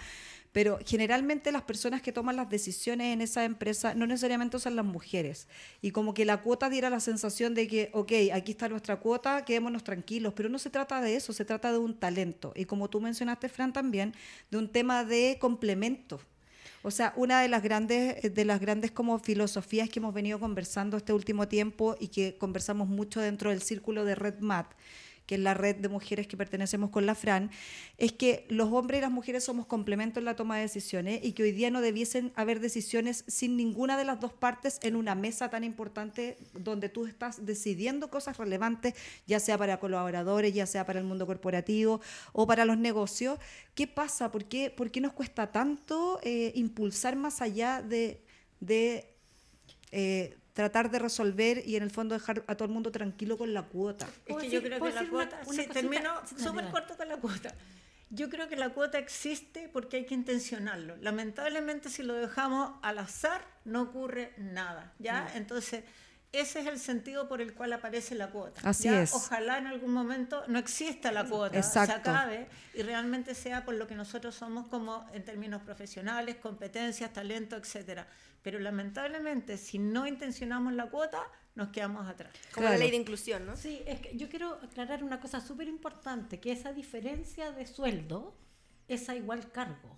Pero 0.53 0.79
generalmente 0.85 1.51
las 1.51 1.63
personas 1.63 2.01
que 2.01 2.13
toman 2.13 2.35
las 2.35 2.47
decisiones 2.47 3.13
en 3.13 3.21
esa 3.21 3.43
empresa 3.43 3.95
no 3.95 4.05
necesariamente 4.05 4.59
son 4.59 4.75
las 4.75 4.85
mujeres. 4.85 5.47
Y 5.81 5.91
como 5.91 6.13
que 6.13 6.25
la 6.25 6.41
cuota 6.41 6.69
diera 6.69 6.91
la 6.91 6.99
sensación 6.99 7.55
de 7.55 7.67
que, 7.67 7.89
ok, 7.91 8.11
aquí 8.31 8.51
está 8.51 8.69
nuestra 8.69 8.97
cuota, 8.97 9.43
quedémonos 9.45 9.83
tranquilos. 9.83 10.33
Pero 10.35 10.49
no 10.49 10.59
se 10.59 10.69
trata 10.69 11.01
de 11.01 11.15
eso, 11.15 11.33
se 11.33 11.43
trata 11.43 11.71
de 11.71 11.79
un 11.79 11.95
talento. 11.95 12.53
Y 12.55 12.65
como 12.65 12.87
tú 12.87 13.01
mencionaste, 13.01 13.49
Fran, 13.49 13.73
también, 13.73 14.13
de 14.51 14.57
un 14.59 14.69
tema 14.69 15.03
de 15.03 15.37
complemento. 15.41 16.21
O 16.83 16.91
sea, 16.91 17.13
una 17.15 17.41
de 17.41 17.47
las 17.47 17.63
grandes, 17.63 18.33
de 18.33 18.45
las 18.45 18.59
grandes 18.59 18.91
como 18.91 19.17
filosofías 19.17 19.89
que 19.89 19.99
hemos 19.99 20.13
venido 20.13 20.39
conversando 20.39 20.97
este 20.97 21.13
último 21.13 21.47
tiempo 21.47 21.95
y 21.99 22.09
que 22.09 22.37
conversamos 22.37 22.87
mucho 22.89 23.21
dentro 23.21 23.49
del 23.49 23.61
círculo 23.61 24.05
de 24.05 24.15
Red 24.15 24.39
Mat, 24.39 24.67
que 25.25 25.35
es 25.35 25.41
la 25.41 25.53
red 25.53 25.75
de 25.77 25.89
mujeres 25.89 26.27
que 26.27 26.37
pertenecemos 26.37 26.89
con 26.89 27.05
la 27.05 27.15
FRAN, 27.15 27.49
es 27.97 28.11
que 28.11 28.45
los 28.49 28.71
hombres 28.71 28.99
y 28.99 29.01
las 29.01 29.11
mujeres 29.11 29.43
somos 29.43 29.65
complementos 29.65 30.19
en 30.19 30.25
la 30.25 30.35
toma 30.35 30.57
de 30.57 30.63
decisiones 30.63 31.19
y 31.23 31.33
que 31.33 31.43
hoy 31.43 31.51
día 31.51 31.71
no 31.71 31.81
debiesen 31.81 32.33
haber 32.35 32.59
decisiones 32.59 33.23
sin 33.27 33.55
ninguna 33.55 33.97
de 33.97 34.05
las 34.05 34.19
dos 34.19 34.33
partes 34.33 34.79
en 34.83 34.95
una 34.95 35.15
mesa 35.15 35.49
tan 35.49 35.63
importante 35.63 36.37
donde 36.53 36.89
tú 36.89 37.05
estás 37.05 37.45
decidiendo 37.45 38.09
cosas 38.09 38.37
relevantes, 38.37 38.93
ya 39.25 39.39
sea 39.39 39.57
para 39.57 39.79
colaboradores, 39.79 40.53
ya 40.53 40.65
sea 40.65 40.85
para 40.85 40.99
el 40.99 41.05
mundo 41.05 41.25
corporativo 41.25 42.01
o 42.33 42.45
para 42.45 42.65
los 42.65 42.77
negocios. 42.77 43.39
¿Qué 43.75 43.87
pasa? 43.87 44.31
¿Por 44.31 44.45
qué, 44.45 44.69
por 44.69 44.91
qué 44.91 45.01
nos 45.01 45.13
cuesta 45.13 45.51
tanto 45.51 46.19
eh, 46.23 46.51
impulsar 46.55 47.15
más 47.15 47.41
allá 47.41 47.81
de... 47.81 48.21
eh, 49.91 50.37
tratar 50.53 50.91
de 50.91 50.99
resolver 50.99 51.63
y 51.65 51.75
en 51.75 51.83
el 51.83 51.91
fondo 51.91 52.13
dejar 52.13 52.43
a 52.47 52.55
todo 52.55 52.67
el 52.67 52.73
mundo 52.73 52.91
tranquilo 52.91 53.37
con 53.37 53.53
la 53.53 53.63
cuota. 53.63 54.07
Es 54.25 54.37
que 54.37 54.49
yo 54.49 54.61
creo 54.61 54.79
que 54.79 54.91
la 54.91 55.09
cuota, 55.09 55.41
sí, 55.49 55.67
termino 55.67 56.21
súper 56.37 56.69
corto 56.69 56.95
con 56.95 57.09
la 57.09 57.17
cuota. 57.17 57.53
Yo 58.09 58.29
creo 58.29 58.47
que 58.47 58.55
la 58.55 58.69
cuota 58.69 58.99
existe 58.99 59.67
porque 59.73 59.97
hay 59.97 60.05
que 60.05 60.13
intencionarlo. 60.13 60.95
Lamentablemente 60.97 61.89
si 61.89 62.03
lo 62.03 62.13
dejamos 62.13 62.73
al 62.83 62.99
azar 62.99 63.41
no 63.65 63.81
ocurre 63.81 64.33
nada, 64.37 64.93
¿ya? 64.99 65.27
Entonces 65.33 65.83
ese 66.31 66.61
es 66.61 66.65
el 66.67 66.79
sentido 66.79 67.27
por 67.27 67.41
el 67.41 67.53
cual 67.53 67.73
aparece 67.73 68.15
la 68.15 68.31
cuota. 68.31 68.61
Así 68.63 68.87
es. 68.87 69.13
Ojalá 69.13 69.59
en 69.59 69.67
algún 69.67 69.91
momento 69.91 70.43
no 70.47 70.57
exista 70.59 71.11
la 71.11 71.25
cuota, 71.25 71.61
se 71.61 71.79
acabe 71.79 72.47
y 72.73 72.81
realmente 72.81 73.33
sea 73.35 73.65
por 73.65 73.75
lo 73.75 73.87
que 73.87 73.95
nosotros 73.95 74.33
somos 74.35 74.67
como 74.67 75.07
en 75.13 75.23
términos 75.23 75.61
profesionales, 75.61 76.35
competencias, 76.37 77.13
talento, 77.13 77.55
etcétera. 77.55 78.07
Pero 78.43 78.59
lamentablemente, 78.59 79.57
si 79.57 79.79
no 79.79 80.05
intencionamos 80.05 80.73
la 80.73 80.89
cuota, 80.89 81.23
nos 81.55 81.69
quedamos 81.69 82.07
atrás. 82.07 82.33
Como 82.53 82.67
la 82.67 82.77
ley 82.77 82.91
de 82.91 82.97
inclusión, 82.97 83.45
¿no? 83.45 83.55
Sí, 83.55 83.81
es 83.85 84.01
que 84.01 84.17
yo 84.17 84.29
quiero 84.29 84.59
aclarar 84.61 85.03
una 85.03 85.19
cosa 85.19 85.39
súper 85.39 85.67
importante, 85.67 86.39
que 86.39 86.51
esa 86.51 86.73
diferencia 86.73 87.51
de 87.51 87.65
sueldo 87.65 88.35
es 88.87 89.09
a 89.09 89.15
igual 89.15 89.51
cargo. 89.51 89.97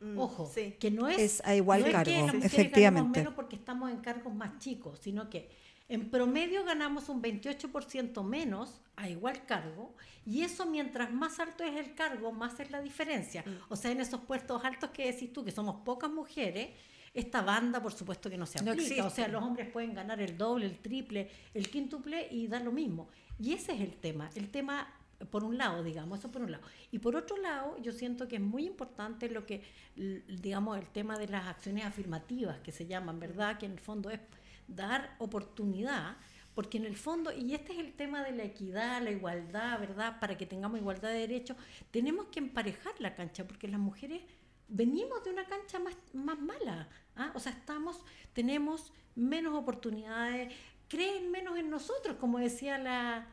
Mm, 0.00 0.18
Ojo, 0.18 0.50
que 0.80 0.90
no 0.90 1.08
es, 1.08 1.18
es 1.18 1.42
a 1.44 1.54
igual 1.54 1.90
cargo, 1.90 2.28
efectivamente. 2.42 3.20
menos 3.20 3.34
porque 3.34 3.56
estamos 3.56 3.90
en 3.90 3.98
cargos 3.98 4.34
más 4.34 4.58
chicos, 4.58 4.98
sino 5.00 5.30
que 5.30 5.50
en 5.88 6.10
promedio 6.10 6.64
ganamos 6.64 7.08
un 7.08 7.22
28% 7.22 8.24
menos 8.24 8.80
a 8.96 9.08
igual 9.08 9.44
cargo 9.44 9.94
y 10.24 10.42
eso 10.42 10.66
mientras 10.66 11.12
más 11.12 11.40
alto 11.40 11.62
es 11.62 11.76
el 11.76 11.94
cargo, 11.94 12.32
más 12.32 12.58
es 12.60 12.70
la 12.70 12.80
diferencia. 12.80 13.42
Mm. 13.46 13.72
O 13.72 13.76
sea, 13.76 13.90
en 13.90 14.00
esos 14.00 14.20
puestos 14.20 14.64
altos 14.64 14.90
que 14.90 15.12
decís 15.12 15.32
tú, 15.32 15.44
que 15.44 15.52
somos 15.52 15.76
pocas 15.84 16.10
mujeres, 16.10 16.70
esta 17.14 17.42
banda 17.42 17.80
por 17.80 17.92
supuesto 17.92 18.28
que 18.28 18.36
no 18.36 18.44
se 18.44 18.58
aplica. 18.58 19.06
o 19.06 19.10
sea, 19.10 19.28
los 19.28 19.42
hombres 19.42 19.70
pueden 19.70 19.94
ganar 19.94 20.20
el 20.20 20.36
doble, 20.36 20.66
el 20.66 20.78
triple, 20.78 21.30
el 21.54 21.70
quíntuple 21.70 22.28
y 22.30 22.48
dar 22.48 22.62
lo 22.62 22.72
mismo. 22.72 23.08
Y 23.38 23.52
ese 23.52 23.72
es 23.72 23.80
el 23.80 23.96
tema. 23.96 24.28
El 24.34 24.50
tema 24.50 24.92
por 25.30 25.44
un 25.44 25.56
lado, 25.56 25.82
digamos, 25.82 26.18
eso 26.18 26.30
por 26.30 26.42
un 26.42 26.52
lado. 26.52 26.64
Y 26.90 26.98
por 26.98 27.16
otro 27.16 27.36
lado, 27.36 27.76
yo 27.80 27.92
siento 27.92 28.28
que 28.28 28.36
es 28.36 28.42
muy 28.42 28.66
importante 28.66 29.28
lo 29.30 29.46
que, 29.46 29.62
digamos, 29.96 30.78
el 30.78 30.86
tema 30.86 31.18
de 31.18 31.28
las 31.28 31.46
acciones 31.46 31.84
afirmativas 31.84 32.58
que 32.60 32.72
se 32.72 32.86
llaman, 32.86 33.20
¿verdad? 33.20 33.58
Que 33.58 33.66
en 33.66 33.72
el 33.72 33.80
fondo 33.80 34.10
es 34.10 34.20
dar 34.66 35.14
oportunidad, 35.18 36.16
porque 36.54 36.78
en 36.78 36.84
el 36.84 36.96
fondo, 36.96 37.32
y 37.32 37.54
este 37.54 37.72
es 37.72 37.78
el 37.78 37.92
tema 37.92 38.22
de 38.22 38.32
la 38.32 38.44
equidad, 38.44 39.02
la 39.02 39.10
igualdad, 39.10 39.78
¿verdad? 39.80 40.20
Para 40.20 40.36
que 40.36 40.46
tengamos 40.46 40.78
igualdad 40.78 41.10
de 41.10 41.18
derechos, 41.18 41.56
tenemos 41.90 42.26
que 42.26 42.38
emparejar 42.38 42.94
la 43.00 43.14
cancha, 43.14 43.46
porque 43.46 43.68
las 43.68 43.80
mujeres 43.80 44.22
venimos 44.68 45.22
de 45.24 45.30
una 45.30 45.44
cancha 45.46 45.78
más, 45.78 45.94
más 46.12 46.38
mala, 46.38 46.88
¿ah? 47.16 47.32
o 47.34 47.40
sea, 47.40 47.52
estamos, 47.52 48.00
tenemos 48.32 48.92
menos 49.14 49.54
oportunidades, 49.54 50.52
creen 50.88 51.30
menos 51.30 51.58
en 51.58 51.70
nosotros, 51.70 52.16
como 52.16 52.38
decía 52.38 52.78
la 52.78 53.26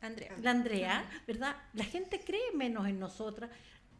Andrea, 0.00 0.36
la 0.40 0.50
Andrea 0.50 1.22
¿verdad? 1.26 1.56
La 1.74 1.84
gente 1.84 2.20
cree 2.20 2.52
menos 2.54 2.86
en 2.88 2.98
nosotras. 2.98 3.50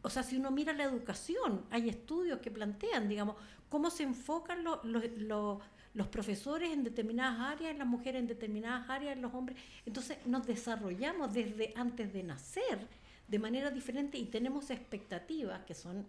O 0.01 0.09
sea, 0.09 0.23
si 0.23 0.37
uno 0.37 0.49
mira 0.49 0.73
la 0.73 0.83
educación, 0.83 1.63
hay 1.69 1.89
estudios 1.89 2.39
que 2.39 2.49
plantean, 2.49 3.07
digamos, 3.07 3.35
cómo 3.69 3.91
se 3.91 4.01
enfocan 4.03 4.63
los, 4.63 4.83
los 4.83 5.59
los 5.93 6.07
profesores 6.07 6.71
en 6.71 6.83
determinadas 6.83 7.39
áreas, 7.39 7.77
las 7.77 7.87
mujeres 7.87 8.21
en 8.21 8.27
determinadas 8.27 8.89
áreas, 8.89 9.17
los 9.17 9.33
hombres. 9.33 9.57
Entonces 9.85 10.17
nos 10.25 10.47
desarrollamos 10.47 11.33
desde 11.33 11.73
antes 11.75 12.13
de 12.13 12.23
nacer 12.23 12.87
de 13.27 13.39
manera 13.39 13.71
diferente 13.71 14.17
y 14.17 14.25
tenemos 14.25 14.69
expectativas, 14.69 15.63
que 15.65 15.73
son 15.73 16.05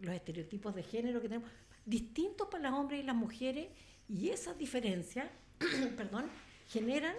los 0.00 0.14
estereotipos 0.14 0.74
de 0.74 0.82
género 0.82 1.20
que 1.20 1.28
tenemos, 1.28 1.50
distintos 1.84 2.48
para 2.48 2.70
los 2.70 2.78
hombres 2.78 3.02
y 3.02 3.06
las 3.06 3.16
mujeres, 3.16 3.68
y 4.08 4.30
esas 4.30 4.58
diferencias, 4.58 5.28
perdón, 5.96 6.26
generan, 6.68 7.14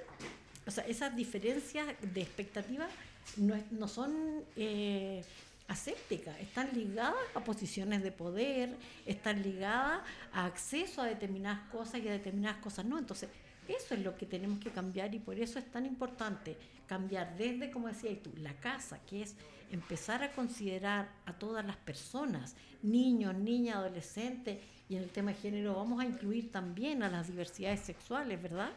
o 0.67 0.71
sea, 0.71 0.85
esas 0.85 1.15
diferencias 1.15 1.87
de 2.01 2.21
expectativas 2.21 2.89
no, 3.37 3.55
no 3.71 3.87
son... 3.87 4.43
Eh, 4.55 5.23
asépticas, 5.67 6.39
están 6.39 6.69
ligadas 6.73 7.15
a 7.33 7.43
posiciones 7.43 8.03
de 8.03 8.11
poder, 8.11 8.75
están 9.05 9.41
ligadas 9.41 10.01
a 10.31 10.45
acceso 10.45 11.01
a 11.01 11.05
determinadas 11.05 11.67
cosas 11.71 12.01
y 12.01 12.07
a 12.07 12.11
determinadas 12.11 12.57
cosas 12.57 12.85
no. 12.85 12.99
Entonces, 12.99 13.29
eso 13.67 13.93
es 13.93 14.01
lo 14.01 14.15
que 14.15 14.25
tenemos 14.25 14.59
que 14.59 14.71
cambiar 14.71 15.13
y 15.15 15.19
por 15.19 15.39
eso 15.39 15.59
es 15.59 15.71
tan 15.71 15.85
importante 15.85 16.57
cambiar 16.87 17.37
desde, 17.37 17.71
como 17.71 17.87
decías 17.87 18.21
tú, 18.21 18.31
la 18.37 18.53
casa, 18.53 18.99
que 19.07 19.23
es 19.23 19.35
empezar 19.71 20.23
a 20.23 20.31
considerar 20.31 21.09
a 21.25 21.33
todas 21.33 21.65
las 21.65 21.77
personas, 21.77 22.55
niños, 22.83 23.35
niñas, 23.35 23.77
adolescentes, 23.77 24.59
y 24.87 24.95
en 24.95 25.03
el 25.03 25.09
tema 25.09 25.31
de 25.31 25.37
género 25.37 25.75
vamos 25.75 25.99
a 25.99 26.05
incluir 26.05 26.51
también 26.51 27.01
a 27.01 27.09
las 27.09 27.27
diversidades 27.27 27.79
sexuales, 27.79 28.41
¿verdad? 28.41 28.71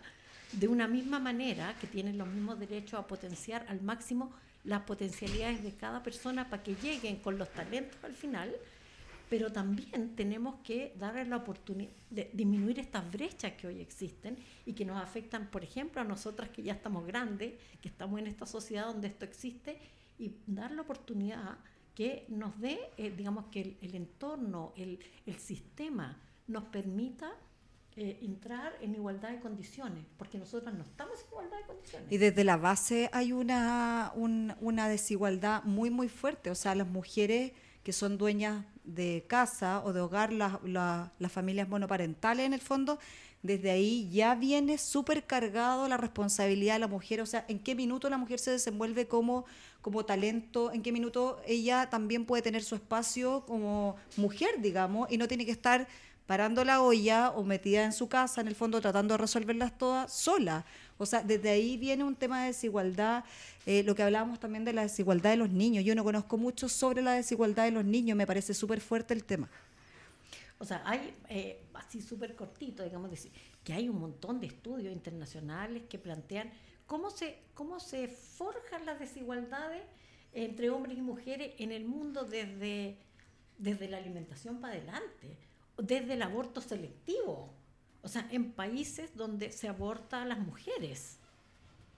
De 0.53 0.67
una 0.67 0.89
misma 0.89 1.19
manera 1.19 1.75
que 1.81 1.87
tienen 1.87 2.17
los 2.17 2.29
mismos 2.29 2.59
derechos 2.59 2.99
a 2.99 3.07
potenciar 3.07 3.67
al 3.69 3.83
máximo 3.83 4.33
las 4.65 4.83
potencialidades 4.83 5.63
de 5.63 5.73
cada 5.73 6.03
persona 6.03 6.49
para 6.49 6.63
que 6.63 6.75
lleguen 6.75 7.17
con 7.17 7.39
los 7.39 7.51
talentos 7.51 8.03
al 8.03 8.15
final, 8.15 8.55
pero 9.29 9.53
también 9.53 10.15
tenemos 10.17 10.57
que 10.65 10.95
darle 10.99 11.25
la 11.27 11.37
oportunidad 11.37 11.91
de 12.11 12.31
disminuir 12.33 12.79
estas 12.79 13.11
brechas 13.11 13.53
que 13.53 13.67
hoy 13.67 13.81
existen 13.81 14.37
y 14.65 14.73
que 14.73 14.85
nos 14.85 15.03
afectan, 15.03 15.51
por 15.51 15.63
ejemplo, 15.63 16.01
a 16.01 16.05
nosotras 16.05 16.49
que 16.51 16.63
ya 16.63 16.73
estamos 16.73 17.07
grandes, 17.07 17.55
que 17.81 17.89
estamos 17.89 18.19
en 18.19 18.27
esta 18.27 18.47
sociedad 18.47 18.87
donde 18.87 19.09
esto 19.09 19.25
existe, 19.25 19.79
y 20.19 20.33
dar 20.47 20.73
la 20.73 20.83
oportunidad 20.83 21.59
que 21.95 22.27
nos 22.29 22.59
dé, 22.61 22.79
eh, 22.97 23.13
digamos, 23.17 23.47
que 23.47 23.77
el, 23.81 23.95
entorno, 23.95 24.73
el, 24.77 24.99
el 25.27 25.39
sistema 25.39 26.21
nos 26.47 26.65
permita 26.65 27.33
eh, 28.01 28.21
entrar 28.23 28.77
en 28.81 28.95
igualdad 28.95 29.31
de 29.31 29.41
condiciones, 29.41 30.05
porque 30.17 30.39
nosotros 30.39 30.73
no 30.73 30.85
estamos 30.85 31.19
en 31.21 31.27
igualdad 31.27 31.59
de 31.59 31.65
condiciones. 31.65 32.13
Y 32.13 32.19
desde 32.19 32.45
la 32.45 32.57
base 32.57 33.11
hay 33.13 33.33
una, 33.33 34.13
una 34.15 34.89
desigualdad 34.89 35.65
muy, 35.65 35.91
muy 35.91 36.09
fuerte. 36.09 36.51
O 36.51 36.55
sea, 36.55 36.77
las 36.77 36.87
mujeres 36.87 37.53
que 37.83 37.93
son 37.93 38.17
dueñas 38.17 38.65
de 38.95 39.25
casa 39.29 39.83
o 39.85 39.93
de 39.93 40.01
hogar, 40.01 40.33
la- 40.33 40.61
la- 40.65 41.13
las 41.19 41.33
familias 41.33 41.69
monoparentales 41.69 42.47
en 42.47 42.53
el 42.55 42.61
fondo, 42.61 42.99
desde 43.43 43.71
ahí 43.71 44.09
ya 44.11 44.35
viene 44.35 44.79
súper 44.79 45.25
cargado 45.25 45.87
la 45.89 45.97
responsabilidad 45.97 46.75
de 46.75 46.81
la 46.81 46.89
mujer, 46.89 47.21
o 47.21 47.27
sea, 47.27 47.45
en 47.49 47.59
qué 47.61 47.75
minuto 47.75 48.11
la 48.11 48.19
mujer 48.19 48.39
se 48.41 48.51
desenvuelve 48.51 49.07
como, 49.07 49.45
como 49.81 50.05
talento, 50.05 50.73
en 50.73 50.83
qué 50.83 50.91
minuto 50.91 51.41
ella 51.47 51.89
también 51.89 52.25
puede 52.25 52.43
tener 52.43 52.65
su 52.65 52.75
espacio 52.75 53.45
como 53.47 53.95
mujer, 54.17 54.61
digamos, 54.61 55.11
y 55.13 55.19
no 55.19 55.29
tiene 55.29 55.45
que 55.47 55.53
estar 55.53 55.87
parando 56.27 56.65
la 56.65 56.83
olla 56.83 57.31
o 57.31 57.43
metida 57.45 57.85
en 57.85 57.93
su 57.93 58.09
casa, 58.09 58.41
en 58.41 58.49
el 58.49 58.55
fondo 58.55 58.81
tratando 58.81 59.15
de 59.15 59.19
resolverlas 59.19 59.79
todas 59.79 60.13
sola. 60.13 60.65
O 60.99 61.07
sea, 61.07 61.23
desde 61.23 61.51
ahí 61.51 61.77
viene 61.77 62.03
un 62.03 62.17
tema 62.17 62.43
de 62.43 62.49
desigualdad, 62.49 63.25
eh, 63.67 63.85
lo 63.85 63.95
que 63.95 64.03
hablábamos 64.03 64.41
también 64.41 64.65
de 64.65 64.73
la 64.73 64.83
desigualdad 64.83 65.31
de 65.31 65.37
los 65.37 65.51
niños. 65.51 65.85
Yo 65.85 65.95
no 65.95 66.03
conozco 66.03 66.37
mucho 66.37 66.69
sobre 66.69 67.03
la 67.03 67.13
desigualdad 67.13 67.65
de 67.65 67.71
los 67.71 67.85
niños, 67.85 68.17
me 68.17 68.27
parece 68.27 68.53
súper 68.53 68.81
fuerte 68.81 69.15
el 69.15 69.25
tema. 69.25 69.49
O 70.59 70.65
sea, 70.65 70.83
hay, 70.85 71.15
eh, 71.29 71.63
así 71.75 72.03
súper 72.03 72.35
cortito, 72.35 72.83
digamos, 72.83 73.11
decir, 73.11 73.31
que 73.63 73.73
hay 73.73 73.89
un 73.89 74.01
montón 74.01 74.41
de 74.41 74.49
estudios 74.49 74.93
internacionales 74.93 75.85
que 75.89 75.99
plantean 75.99 76.51
cómo 76.87 77.11
se, 77.11 77.39
cómo 77.55 77.79
se 77.79 78.09
forjan 78.09 78.85
las 78.85 78.99
desigualdades 78.99 79.83
entre 80.33 80.71
hombres 80.71 80.99
y 80.99 81.03
mujeres 81.03 81.55
en 81.59 81.71
el 81.71 81.85
mundo 81.85 82.25
desde, 82.25 82.97
desde 83.57 83.89
la 83.89 83.99
alimentación 83.99 84.61
para 84.61 84.75
adelante, 84.75 85.37
desde 85.77 86.15
el 86.15 86.23
aborto 86.23 86.61
selectivo. 86.61 87.55
O 88.09 88.11
sea, 88.11 88.27
en 88.31 88.53
países 88.53 89.15
donde 89.15 89.53
se 89.53 89.69
aborta 89.69 90.23
a 90.23 90.25
las 90.25 90.39
mujeres. 90.39 91.19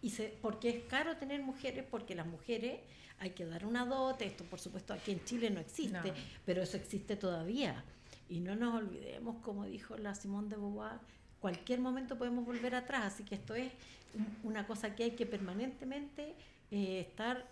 Y 0.03 0.11
se, 0.11 0.37
porque 0.43 0.69
es 0.71 0.85
caro 0.87 1.17
tener 1.17 1.41
mujeres, 1.41 1.85
porque 1.89 2.17
las 2.17 2.27
mujeres 2.27 2.81
hay 3.21 3.31
que 3.31 3.45
dar 3.47 3.65
una 3.65 3.85
dote, 3.87 4.25
esto 4.27 4.43
por 4.45 4.59
supuesto 4.59 4.93
aquí 4.93 5.13
en 5.13 5.25
Chile 5.25 5.51
no 5.51 5.61
existe, 5.61 5.93
No. 6.09 6.15
pero 6.45 6.63
eso 6.63 6.77
existe 6.77 7.15
todavía. 7.15 7.85
Y 8.29 8.41
no 8.41 8.57
nos 8.57 8.75
olvidemos, 8.75 9.37
como 9.45 9.67
dijo 9.67 9.97
la 9.99 10.17
Simone 10.17 10.49
de 10.49 10.57
Beauvoir, 10.57 10.99
cualquier 11.39 11.79
momento 11.79 12.19
podemos 12.19 12.45
volver 12.45 12.75
atrás, 12.75 13.15
así 13.15 13.23
que 13.23 13.37
esto 13.37 13.55
es 13.55 13.71
un- 14.15 14.51
una 14.51 14.67
cosa 14.67 14.97
que 14.97 15.05
hay 15.05 15.11
que 15.13 15.27
permanentemente 15.27 16.35
eh, 16.73 17.01
estar 17.09 17.47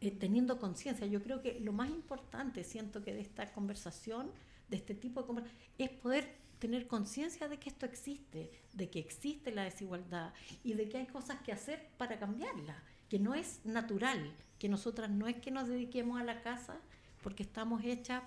eh, 0.00 0.10
teniendo 0.12 0.58
conciencia. 0.58 1.06
Yo 1.06 1.22
creo 1.22 1.42
que 1.42 1.60
lo 1.60 1.72
más 1.74 1.90
importante, 1.90 2.64
siento 2.64 3.02
que 3.04 3.12
de 3.12 3.20
esta 3.20 3.52
conversación, 3.52 4.30
de 4.70 4.76
este 4.78 4.94
tipo 4.94 5.20
de 5.20 5.26
conversación, 5.26 5.60
es 5.76 5.90
poder 5.90 6.40
tener 6.60 6.86
conciencia 6.86 7.48
de 7.48 7.58
que 7.58 7.68
esto 7.70 7.86
existe, 7.86 8.50
de 8.74 8.88
que 8.90 9.00
existe 9.00 9.50
la 9.52 9.64
desigualdad 9.64 10.32
y 10.62 10.74
de 10.74 10.88
que 10.88 10.98
hay 10.98 11.06
cosas 11.06 11.40
que 11.40 11.50
hacer 11.52 11.88
para 11.96 12.18
cambiarla, 12.20 12.80
que 13.08 13.18
no 13.18 13.34
es 13.34 13.60
natural, 13.64 14.32
que 14.58 14.68
nosotras 14.68 15.10
no 15.10 15.26
es 15.26 15.36
que 15.36 15.50
nos 15.50 15.66
dediquemos 15.68 16.20
a 16.20 16.24
la 16.24 16.42
casa 16.42 16.78
porque 17.22 17.42
estamos 17.42 17.82
hechas 17.84 18.22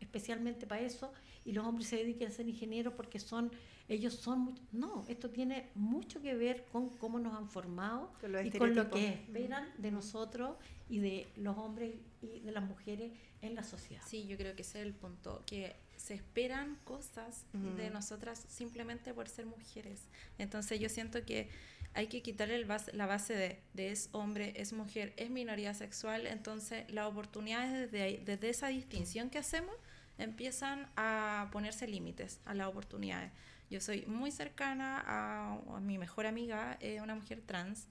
especialmente 0.00 0.66
para 0.66 0.82
eso 0.82 1.12
y 1.44 1.52
los 1.52 1.66
hombres 1.66 1.88
se 1.88 1.96
dediquen 1.96 2.28
a 2.28 2.30
ser 2.30 2.46
ingenieros 2.48 2.92
porque 2.94 3.18
son 3.18 3.50
ellos 3.88 4.14
son 4.14 4.40
mucho- 4.40 4.62
no 4.70 5.04
esto 5.08 5.30
tiene 5.30 5.70
mucho 5.74 6.20
que 6.20 6.34
ver 6.34 6.66
con 6.70 6.88
cómo 6.98 7.18
nos 7.18 7.34
han 7.34 7.48
formado 7.48 8.12
Con 8.20 8.46
y 8.46 8.50
con 8.50 8.74
lo 8.74 8.90
que 8.90 9.08
esperan 9.14 9.68
de 9.78 9.90
nosotros 9.90 10.56
y 10.88 10.98
de 10.98 11.26
los 11.36 11.56
hombres 11.56 11.94
y 12.22 12.40
de 12.40 12.52
las 12.52 12.64
mujeres 12.64 13.12
en 13.40 13.54
la 13.54 13.62
sociedad. 13.64 14.02
Sí, 14.06 14.26
yo 14.26 14.36
creo 14.36 14.54
que 14.54 14.62
ese 14.62 14.80
es 14.80 14.86
el 14.86 14.92
punto, 14.94 15.42
que 15.46 15.74
se 15.98 16.14
esperan 16.14 16.76
cosas 16.84 17.44
de 17.52 17.90
nosotras 17.90 18.44
simplemente 18.48 19.12
por 19.12 19.28
ser 19.28 19.44
mujeres. 19.46 20.04
Entonces 20.38 20.80
yo 20.80 20.88
siento 20.88 21.24
que 21.26 21.50
hay 21.94 22.06
que 22.06 22.22
quitarle 22.22 22.54
el 22.54 22.64
base- 22.64 22.92
la 22.94 23.06
base 23.06 23.34
de, 23.34 23.60
de 23.74 23.90
es 23.90 24.08
hombre, 24.12 24.52
es 24.56 24.72
mujer, 24.72 25.12
es 25.16 25.28
minoría 25.30 25.74
sexual, 25.74 26.26
entonces 26.26 26.88
las 26.90 27.06
oportunidades 27.06 27.90
desde, 27.90 28.18
desde 28.24 28.48
esa 28.48 28.68
distinción 28.68 29.28
que 29.28 29.38
hacemos 29.38 29.74
empiezan 30.18 30.88
a 30.96 31.48
ponerse 31.52 31.86
límites 31.86 32.40
a 32.44 32.54
las 32.54 32.68
oportunidades. 32.68 33.30
Yo 33.70 33.80
soy 33.80 34.06
muy 34.06 34.30
cercana 34.30 35.02
a, 35.06 35.76
a 35.76 35.80
mi 35.80 35.98
mejor 35.98 36.26
amiga, 36.26 36.78
eh, 36.80 37.00
una 37.02 37.14
mujer 37.14 37.42
trans, 37.44 37.86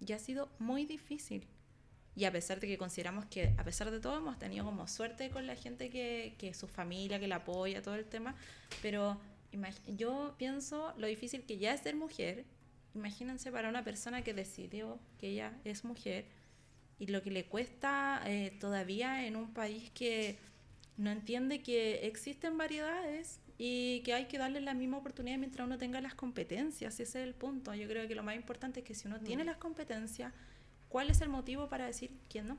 y 0.00 0.12
ha 0.12 0.18
sido 0.18 0.50
muy 0.58 0.84
difícil. 0.86 1.46
Y 2.16 2.26
a 2.26 2.32
pesar 2.32 2.60
de 2.60 2.68
que 2.68 2.78
consideramos 2.78 3.26
que, 3.26 3.54
a 3.56 3.64
pesar 3.64 3.90
de 3.90 4.00
todo, 4.00 4.16
hemos 4.16 4.38
tenido 4.38 4.64
como 4.64 4.86
suerte 4.86 5.30
con 5.30 5.46
la 5.46 5.56
gente 5.56 5.90
que, 5.90 6.34
que 6.38 6.54
su 6.54 6.68
familia, 6.68 7.18
que 7.18 7.26
la 7.26 7.36
apoya, 7.36 7.82
todo 7.82 7.96
el 7.96 8.04
tema, 8.04 8.36
pero 8.82 9.18
yo 9.86 10.34
pienso 10.38 10.92
lo 10.96 11.06
difícil 11.06 11.42
que 11.44 11.58
ya 11.58 11.74
es 11.74 11.80
ser 11.80 11.96
mujer. 11.96 12.44
Imagínense 12.94 13.50
para 13.50 13.68
una 13.68 13.84
persona 13.84 14.22
que 14.22 14.34
decidió 14.34 14.98
que 15.18 15.28
ella 15.28 15.52
es 15.64 15.84
mujer 15.84 16.26
y 16.98 17.06
lo 17.06 17.22
que 17.22 17.30
le 17.30 17.46
cuesta 17.46 18.22
eh, 18.26 18.56
todavía 18.60 19.26
en 19.26 19.36
un 19.36 19.52
país 19.52 19.90
que 19.90 20.38
no 20.96 21.10
entiende 21.10 21.62
que 21.62 22.06
existen 22.06 22.56
variedades 22.56 23.40
y 23.58 24.00
que 24.00 24.14
hay 24.14 24.26
que 24.26 24.38
darle 24.38 24.60
la 24.60 24.74
misma 24.74 24.98
oportunidad 24.98 25.38
mientras 25.38 25.66
uno 25.66 25.78
tenga 25.78 26.00
las 26.00 26.14
competencias. 26.14 26.94
Ese 26.94 27.02
es 27.02 27.14
el 27.26 27.34
punto. 27.34 27.74
Yo 27.74 27.88
creo 27.88 28.06
que 28.06 28.14
lo 28.14 28.22
más 28.22 28.36
importante 28.36 28.80
es 28.80 28.86
que 28.86 28.94
si 28.94 29.08
uno 29.08 29.20
tiene 29.20 29.44
las 29.44 29.56
competencias, 29.56 30.32
¿cuál 30.94 31.10
es 31.10 31.20
el 31.22 31.28
motivo 31.28 31.68
para 31.68 31.86
decir 31.86 32.12
quién 32.30 32.46
no? 32.46 32.56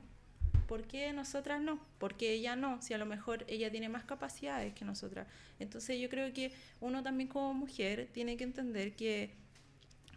¿Por 0.68 0.86
qué 0.86 1.10
nosotras 1.14 1.58
no? 1.58 1.80
¿Por 1.98 2.18
qué 2.18 2.34
ella 2.34 2.54
no? 2.54 2.82
Si 2.82 2.92
a 2.92 2.98
lo 2.98 3.06
mejor 3.06 3.46
ella 3.48 3.70
tiene 3.70 3.88
más 3.88 4.04
capacidades 4.04 4.74
que 4.74 4.84
nosotras. 4.84 5.26
Entonces 5.58 5.98
yo 5.98 6.10
creo 6.10 6.30
que 6.34 6.52
uno 6.82 7.02
también 7.02 7.30
como 7.30 7.54
mujer 7.54 8.10
tiene 8.12 8.36
que 8.36 8.44
entender 8.44 8.94
que 8.94 9.30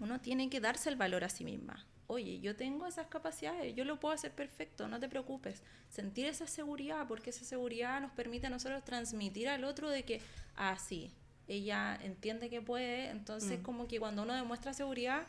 uno 0.02 0.20
tiene 0.20 0.50
que 0.50 0.60
darse 0.60 0.90
el 0.90 0.98
valor 0.98 1.24
a 1.24 1.30
sí 1.30 1.46
misma. 1.46 1.86
Oye, 2.08 2.42
yo 2.42 2.58
tengo 2.58 2.86
esas 2.88 3.08
capacidades, 3.08 3.74
yo 3.74 3.86
lo 3.86 4.02
puedo 4.02 4.14
hacer 4.14 4.34
perfecto, 4.34 4.90
no 4.90 5.00
te 5.00 5.08
preocupes. 5.08 5.64
Sentir 5.88 6.26
esa 6.26 6.46
seguridad, 6.46 7.08
porque 7.08 7.30
esa 7.30 7.46
seguridad 7.46 8.02
nos 8.02 8.12
permite 8.12 8.48
a 8.48 8.50
nosotros 8.50 8.84
transmitir 8.84 9.48
al 9.48 9.64
otro 9.64 9.90
de 9.90 10.04
que, 10.04 10.20
ah, 10.58 10.78
sí, 10.78 11.14
ella 11.48 11.98
entiende 12.04 12.50
que 12.50 12.62
puede, 12.62 13.12
entonces 13.12 13.60
Mm. 13.60 13.64
como 13.64 13.88
que 13.88 13.98
cuando 13.98 14.24
uno 14.24 14.34
demuestra 14.34 14.74
seguridad, 14.74 15.26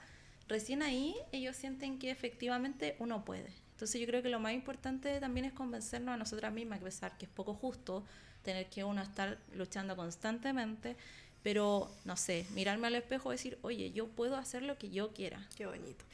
recién 0.50 0.82
ahí 0.82 1.14
ellos 1.32 1.56
sienten 1.56 1.98
que 1.98 2.10
efectivamente 2.10 2.96
uno 2.98 3.24
puede. 3.24 3.50
Entonces 3.72 3.98
yo 4.00 4.06
creo 4.06 4.22
que 4.22 4.28
lo 4.28 4.40
más 4.40 4.52
importante 4.52 5.18
también 5.20 5.46
es 5.46 5.52
convencernos 5.54 6.12
a 6.12 6.16
nosotras 6.18 6.52
mismas, 6.52 6.78
que 6.80 6.84
a 6.84 6.88
pesar 6.88 7.16
que 7.16 7.24
es 7.24 7.30
poco 7.30 7.54
justo 7.54 8.04
tener 8.42 8.68
que 8.68 8.84
uno 8.84 9.00
estar 9.02 9.38
luchando 9.54 9.96
constantemente, 9.96 10.96
pero 11.42 11.90
no 12.04 12.16
sé, 12.16 12.44
mirarme 12.52 12.88
al 12.88 12.94
espejo 12.96 13.32
y 13.32 13.36
decir, 13.36 13.58
oye, 13.62 13.92
yo 13.92 14.08
puedo 14.08 14.36
hacer 14.36 14.62
lo 14.62 14.76
que 14.76 14.90
yo 14.90 15.12
quiera. 15.14 15.48
Qué 15.56 15.64
bonito. 15.64 16.04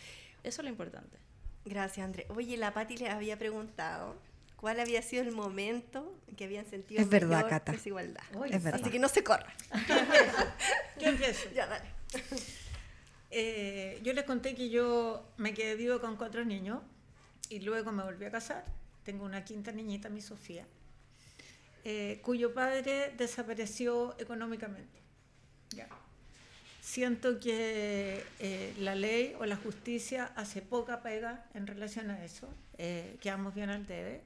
Eso 0.45 0.61
es 0.61 0.65
lo 0.65 0.71
importante. 0.71 1.19
Gracias, 1.65 2.05
André. 2.05 2.27
Oye, 2.29 2.57
la 2.57 2.73
Pati 2.73 2.97
les 2.97 3.11
había 3.11 3.37
preguntado 3.37 4.15
cuál 4.57 4.79
había 4.79 5.03
sido 5.03 5.23
el 5.25 5.33
momento 5.33 6.15
en 6.29 6.37
que 6.37 6.45
habían 6.45 6.67
sentido 6.67 7.01
Es 7.01 7.09
verdad, 7.09 7.39
mayor 7.39 7.51
Cata. 7.51 7.73
desigualdad. 7.73 8.23
Oye, 8.37 8.55
Es 8.55 8.63
verdad. 8.63 8.81
Así 8.81 8.91
que 8.91 9.01
no 9.01 9.09
se 9.09 9.25
corran. 9.25 9.53
¿Qué 10.99 11.09
empiezo? 11.09 11.49
Ya, 11.55 11.67
dale. 11.67 11.87
Eh, 13.31 14.01
yo 14.03 14.13
les 14.13 14.25
conté 14.25 14.55
que 14.55 14.69
yo 14.71 15.27
me 15.37 15.55
quedé 15.55 15.75
vivo 15.75 16.01
con 16.01 16.17
cuatro 16.17 16.45
niños 16.45 16.81
y 17.49 17.61
luego 17.61 17.93
me 17.93 18.03
volví 18.03 18.25
a 18.25 18.31
casar. 18.31 18.65
Tengo 19.05 19.25
una 19.25 19.45
quinta 19.45 19.73
niñita, 19.73 20.09
mi 20.09 20.21
Sofía, 20.21 20.67
eh, 21.85 22.21
cuyo 22.23 22.55
padre 22.55 23.13
desapareció 23.17 24.17
económicamente. 24.19 24.99
Ya. 25.71 25.89
Siento 26.81 27.41
que 27.41 28.25
eh, 28.39 28.75
la 28.79 28.95
ley 28.95 29.35
o 29.41 29.47
la 29.47 29.57
justicia 29.57 30.33
hace 30.37 30.63
poca 30.63 31.03
pega 31.03 31.47
en 31.55 31.67
relación 31.67 32.11
a 32.11 32.25
eso. 32.25 32.49
Eh, 32.79 33.17
quedamos 33.21 33.55
bien 33.55 33.71
al 33.71 33.87
debe. 33.87 34.23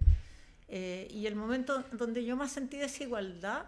Eh, 0.69 1.09
y 1.11 1.27
el 1.27 1.35
momento 1.35 1.85
donde 1.93 2.25
yo 2.25 2.37
más 2.37 2.53
sentí 2.53 2.77
desigualdad 2.79 3.65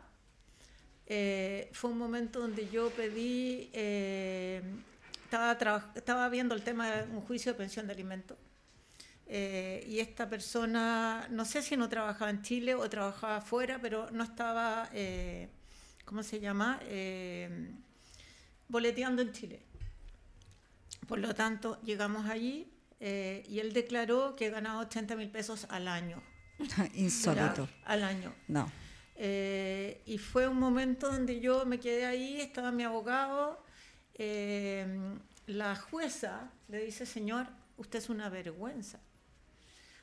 eh, 1.07 1.69
fue 1.73 1.91
un 1.91 1.99
momento 1.99 2.39
donde 2.39 2.69
yo 2.69 2.91
pedí, 2.91 3.71
eh, 3.73 4.63
estaba, 5.53 5.93
estaba 5.95 6.29
viendo 6.29 6.55
el 6.55 6.63
tema 6.63 6.91
de 6.91 7.03
un 7.11 7.21
juicio 7.23 7.53
de 7.53 7.59
pensión 7.59 7.87
de 7.87 7.93
alimentos. 7.95 8.39
eh, 9.27 9.85
y 9.89 10.01
esta 10.01 10.29
persona, 10.29 11.27
no 11.31 11.45
sé 11.45 11.63
si 11.63 11.77
no 11.77 11.89
trabajaba 11.89 12.31
en 12.31 12.43
Chile 12.43 12.75
o 12.75 12.89
trabajaba 12.91 13.37
afuera, 13.39 13.79
pero 13.81 14.11
no 14.11 14.25
estaba, 14.25 14.89
eh, 14.93 15.49
¿cómo 16.05 16.23
se 16.23 16.39
llama? 16.41 16.81
Eh, 16.85 17.73
boleteando 18.69 19.23
en 19.23 19.33
Chile. 19.33 19.63
Por 21.07 21.19
lo 21.19 21.35
tanto, 21.35 21.81
llegamos 21.83 22.27
allí 22.29 22.73
eh, 23.01 23.43
y 23.49 23.59
él 23.61 23.73
declaró 23.73 24.35
que 24.37 24.51
ganaba 24.51 24.81
80 24.81 25.17
mil 25.17 25.31
pesos 25.31 25.67
al 25.71 25.89
año. 25.89 26.23
Insólito. 26.95 27.69
Al 27.85 28.03
año. 28.03 28.35
No. 28.49 28.71
Eh, 29.17 30.03
y 30.07 30.19
fue 30.19 30.47
un 30.49 30.59
momento 30.59 31.11
donde 31.11 31.41
yo 31.41 31.65
me 31.67 31.79
quedé 31.79 32.07
ahí, 32.07 32.41
estaba 32.41 32.71
mi 32.73 32.83
abogado, 32.83 33.65
eh, 34.15 34.87
la 35.47 35.77
jueza 35.77 36.51
le 36.69 36.85
dice, 36.85 37.07
señor, 37.07 37.47
usted 37.77 37.99
es 37.99 38.09
una 38.09 38.29
vergüenza. 38.29 39.01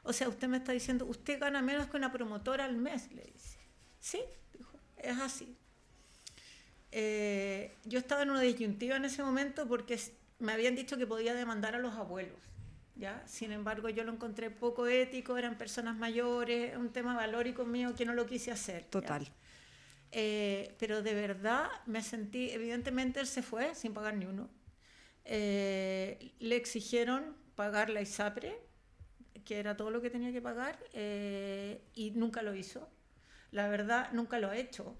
O 0.03 0.13
sea, 0.13 0.29
usted 0.29 0.47
me 0.47 0.57
está 0.57 0.71
diciendo, 0.71 1.05
usted 1.05 1.39
gana 1.39 1.61
menos 1.61 1.87
que 1.87 1.97
una 1.97 2.11
promotora 2.11 2.65
al 2.65 2.77
mes, 2.77 3.11
le 3.11 3.23
dice. 3.23 3.59
Sí, 3.99 4.21
dijo, 4.53 4.77
es 4.97 5.17
así. 5.17 5.55
Eh, 6.91 7.75
yo 7.85 7.99
estaba 7.99 8.23
en 8.23 8.31
una 8.31 8.41
disyuntiva 8.41 8.95
en 8.95 9.05
ese 9.05 9.21
momento 9.23 9.67
porque 9.67 9.99
me 10.39 10.53
habían 10.53 10.75
dicho 10.75 10.97
que 10.97 11.05
podía 11.05 11.33
demandar 11.33 11.75
a 11.75 11.79
los 11.79 11.93
abuelos. 11.93 12.37
¿ya? 12.95 13.23
Sin 13.27 13.51
embargo, 13.51 13.89
yo 13.89 14.03
lo 14.03 14.11
encontré 14.11 14.49
poco 14.49 14.87
ético, 14.87 15.37
eran 15.37 15.57
personas 15.57 15.95
mayores, 15.97 16.75
un 16.77 16.89
tema 16.89 17.15
valórico 17.15 17.65
mío 17.65 17.95
que 17.95 18.05
no 18.05 18.13
lo 18.13 18.25
quise 18.25 18.51
hacer. 18.51 18.87
¿ya? 19.27 19.33
Eh, 20.11 20.75
pero 20.79 21.01
de 21.03 21.13
verdad 21.13 21.69
me 21.85 22.01
sentí, 22.01 22.49
evidentemente 22.51 23.19
él 23.19 23.27
se 23.27 23.43
fue 23.43 23.75
sin 23.75 23.93
pagar 23.93 24.15
ni 24.15 24.25
uno. 24.25 24.49
Eh, 25.25 26.33
le 26.39 26.55
exigieron 26.55 27.35
pagar 27.55 27.89
la 27.89 28.01
ISAPRE, 28.01 28.59
que 29.45 29.59
era 29.59 29.77
todo 29.77 29.91
lo 29.91 30.01
que 30.01 30.09
tenía 30.09 30.31
que 30.31 30.41
pagar, 30.41 30.79
eh, 30.93 31.81
y 31.93 32.11
nunca 32.11 32.41
lo 32.41 32.55
hizo. 32.55 32.89
La 33.51 33.67
verdad, 33.67 34.11
nunca 34.13 34.39
lo 34.39 34.49
ha 34.49 34.57
hecho. 34.57 34.95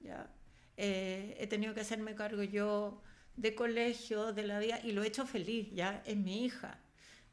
¿ya? 0.00 0.30
Eh, 0.76 1.36
he 1.38 1.46
tenido 1.46 1.74
que 1.74 1.80
hacerme 1.80 2.14
cargo 2.14 2.42
yo 2.42 3.02
de 3.36 3.54
colegio, 3.54 4.32
de 4.32 4.42
la 4.44 4.58
vida, 4.58 4.80
y 4.82 4.92
lo 4.92 5.02
he 5.02 5.08
hecho 5.08 5.26
feliz, 5.26 5.70
ya 5.72 6.02
es 6.06 6.16
mi 6.16 6.44
hija. 6.44 6.78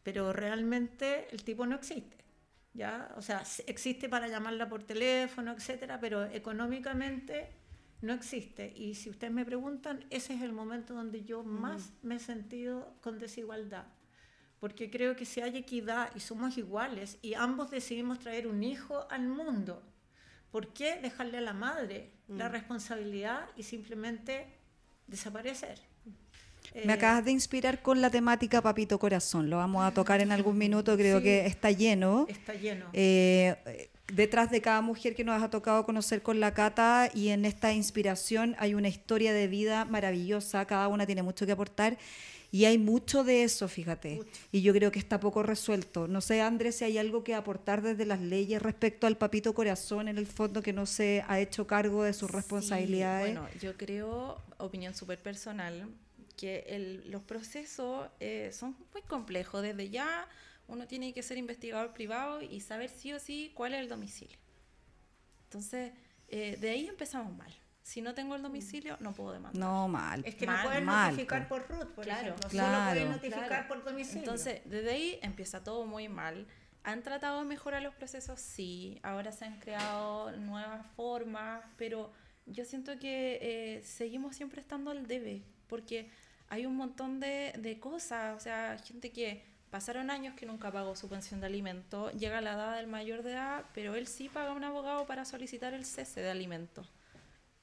Pero 0.03 0.33
realmente 0.33 1.27
el 1.31 1.43
tipo 1.43 1.65
no 1.65 1.75
existe. 1.75 2.18
¿Ya? 2.79 3.11
O 3.17 3.21
sea, 3.21 3.43
existe 3.67 4.07
para 4.07 4.29
llamarla 4.29 4.69
por 4.69 4.83
teléfono, 4.83 5.51
etcétera, 5.51 5.99
pero 5.99 6.23
económicamente 6.25 7.49
no 8.01 8.13
existe. 8.13 8.71
Y 8.73 8.95
si 8.95 9.09
ustedes 9.09 9.33
me 9.33 9.43
preguntan, 9.43 10.05
ese 10.09 10.33
es 10.33 10.41
el 10.41 10.53
momento 10.53 10.93
donde 10.93 11.25
yo 11.25 11.43
más 11.43 11.91
me 12.01 12.15
he 12.15 12.19
sentido 12.19 12.95
con 13.01 13.19
desigualdad. 13.19 13.85
Porque 14.61 14.89
creo 14.89 15.17
que 15.17 15.25
si 15.25 15.41
hay 15.41 15.57
equidad 15.57 16.09
y 16.15 16.21
somos 16.21 16.57
iguales 16.57 17.17
y 17.21 17.33
ambos 17.33 17.69
decidimos 17.69 18.19
traer 18.19 18.47
un 18.47 18.63
hijo 18.63 19.07
al 19.11 19.27
mundo, 19.27 19.83
¿por 20.49 20.71
qué 20.73 21.01
dejarle 21.01 21.37
a 21.37 21.41
la 21.41 21.53
madre 21.53 22.13
la 22.29 22.47
responsabilidad 22.47 23.49
y 23.57 23.63
simplemente 23.63 24.57
desaparecer? 25.07 25.88
Me 26.75 26.81
Eh, 26.83 26.91
acabas 26.91 27.25
de 27.25 27.31
inspirar 27.31 27.81
con 27.81 28.01
la 28.01 28.09
temática 28.09 28.61
Papito 28.61 28.99
Corazón. 28.99 29.49
Lo 29.49 29.57
vamos 29.57 29.83
a 29.83 29.91
tocar 29.93 30.21
en 30.21 30.31
algún 30.31 30.57
minuto, 30.57 30.95
creo 30.95 31.17
Sí. 31.17 31.23
que 31.23 31.45
está 31.45 31.71
lleno. 31.71 32.25
Está 32.29 32.53
lleno. 32.53 32.85
Eh, 32.93 33.89
detrás 34.13 34.49
de 34.51 34.61
cada 34.61 34.81
mujer 34.81 35.15
que 35.15 35.23
nos 35.23 35.41
ha 35.41 35.49
tocado 35.49 35.83
conocer 35.85 36.21
con 36.21 36.39
la 36.39 36.53
Cata 36.53 37.09
y 37.13 37.29
en 37.29 37.45
esta 37.45 37.73
inspiración 37.73 38.55
hay 38.59 38.73
una 38.73 38.87
historia 38.87 39.33
de 39.33 39.47
vida 39.47 39.85
maravillosa, 39.85 40.65
cada 40.65 40.87
una 40.87 41.05
tiene 41.05 41.21
mucho 41.23 41.45
que 41.45 41.51
aportar 41.51 41.97
y 42.51 42.65
hay 42.65 42.79
mucho 42.79 43.23
de 43.23 43.43
eso, 43.43 43.67
fíjate. 43.67 44.15
Mucho. 44.15 44.29
Y 44.51 44.61
yo 44.63 44.73
creo 44.73 44.91
que 44.91 44.97
está 44.97 45.19
poco 45.19 45.43
resuelto. 45.43 46.07
No 46.07 46.21
sé, 46.21 46.41
Andrés, 46.41 46.77
si 46.77 46.85
hay 46.85 46.97
algo 46.97 47.23
que 47.23 47.35
aportar 47.35 47.83
desde 47.83 48.05
las 48.07 48.19
leyes 48.21 48.59
respecto 48.61 49.05
al 49.05 49.17
papito 49.17 49.53
corazón 49.53 50.07
en 50.07 50.17
el 50.17 50.25
fondo 50.25 50.63
que 50.63 50.73
no 50.73 50.87
se 50.87 51.23
ha 51.27 51.39
hecho 51.39 51.67
cargo 51.67 52.03
de 52.03 52.13
sus 52.13 52.29
Sí, 52.31 52.35
responsabilidades. 52.35 53.35
bueno, 53.35 53.47
yo 53.61 53.77
creo, 53.77 54.41
opinión 54.57 54.95
súper 54.95 55.19
personal, 55.19 55.87
que 56.39 56.63
el- 56.69 57.11
los 57.11 57.21
procesos 57.23 58.07
eh, 58.21 58.51
son 58.53 58.77
muy 58.93 59.01
complejos. 59.01 59.61
Desde 59.61 59.89
ya 59.89 60.27
uno 60.67 60.87
tiene 60.87 61.11
que 61.13 61.21
ser 61.21 61.37
investigador 61.37 61.93
privado 61.93 62.41
y 62.41 62.61
saber 62.61 62.89
sí 62.89 63.11
o 63.11 63.19
sí 63.19 63.51
cuál 63.55 63.73
es 63.73 63.79
el 63.81 63.89
domicilio. 63.89 64.37
Entonces, 65.45 65.91
eh, 66.29 66.57
de 66.59 66.69
ahí 66.69 66.87
empezamos 66.87 67.35
mal. 67.35 67.51
Si 67.81 68.01
no 68.01 68.13
tengo 68.13 68.35
el 68.35 68.43
domicilio, 68.43 68.97
no 68.99 69.13
puedo 69.13 69.31
demandar. 69.33 69.59
no, 69.59 69.87
mal. 69.87 70.21
Es 70.25 70.35
que 70.35 70.45
no 70.45 70.51
mal, 70.53 70.65
pueden 70.67 70.85
mal, 70.85 71.11
notificar 71.11 71.47
po. 71.47 71.55
por 71.55 71.67
RUT, 71.69 71.87
por 71.95 72.03
Claro, 72.05 72.21
ejemplo. 72.27 72.49
claro, 72.49 72.75
Solo 72.77 72.89
pueden 72.91 73.09
notificar 73.11 73.47
Claro. 73.47 73.67
por 73.67 73.83
domicilio. 73.83 74.19
Entonces, 74.19 74.61
desde 74.65 74.91
ahí 74.91 75.19
empieza 75.23 75.63
todo 75.63 75.85
muy 75.85 76.07
mal. 76.07 76.45
¿Han 76.83 77.01
tratado 77.03 77.39
de 77.39 77.45
mejorar 77.45 77.81
los 77.81 77.95
procesos? 77.95 78.39
Sí. 78.39 78.99
Ahora 79.03 79.31
se 79.31 79.45
han 79.45 79.59
creado 79.59 80.31
nuevas 80.37 80.85
formas, 80.95 81.63
pero 81.77 82.11
yo 82.45 82.63
siento 82.63 82.97
que 82.99 83.39
eh, 83.41 83.81
seguimos 83.83 84.35
siempre 84.35 84.61
estando 84.61 84.91
al 84.91 85.07
debe, 85.07 85.43
porque 85.67 86.09
hay 86.49 86.65
un 86.65 86.75
montón 86.75 87.19
de, 87.19 87.53
de 87.57 87.79
cosas. 87.79 88.35
O 88.35 88.39
sea, 88.39 88.77
gente 88.77 89.11
que 89.11 89.43
pasaron 89.69 90.09
años 90.09 90.35
que 90.35 90.45
nunca 90.45 90.71
pagó 90.71 90.95
su 90.95 91.07
pensión 91.07 91.39
de 91.39 91.47
alimento, 91.47 92.11
llega 92.11 92.39
a 92.39 92.41
la 92.41 92.53
edad 92.53 92.75
del 92.75 92.87
mayor 92.87 93.23
de 93.23 93.31
edad, 93.31 93.65
pero 93.73 93.95
él 93.95 94.07
sí 94.07 94.29
paga 94.29 94.51
a 94.51 94.53
un 94.53 94.63
abogado 94.63 95.05
para 95.05 95.25
solicitar 95.25 95.73
el 95.73 95.85
cese 95.85 96.21
de 96.21 96.31
alimentos, 96.31 96.91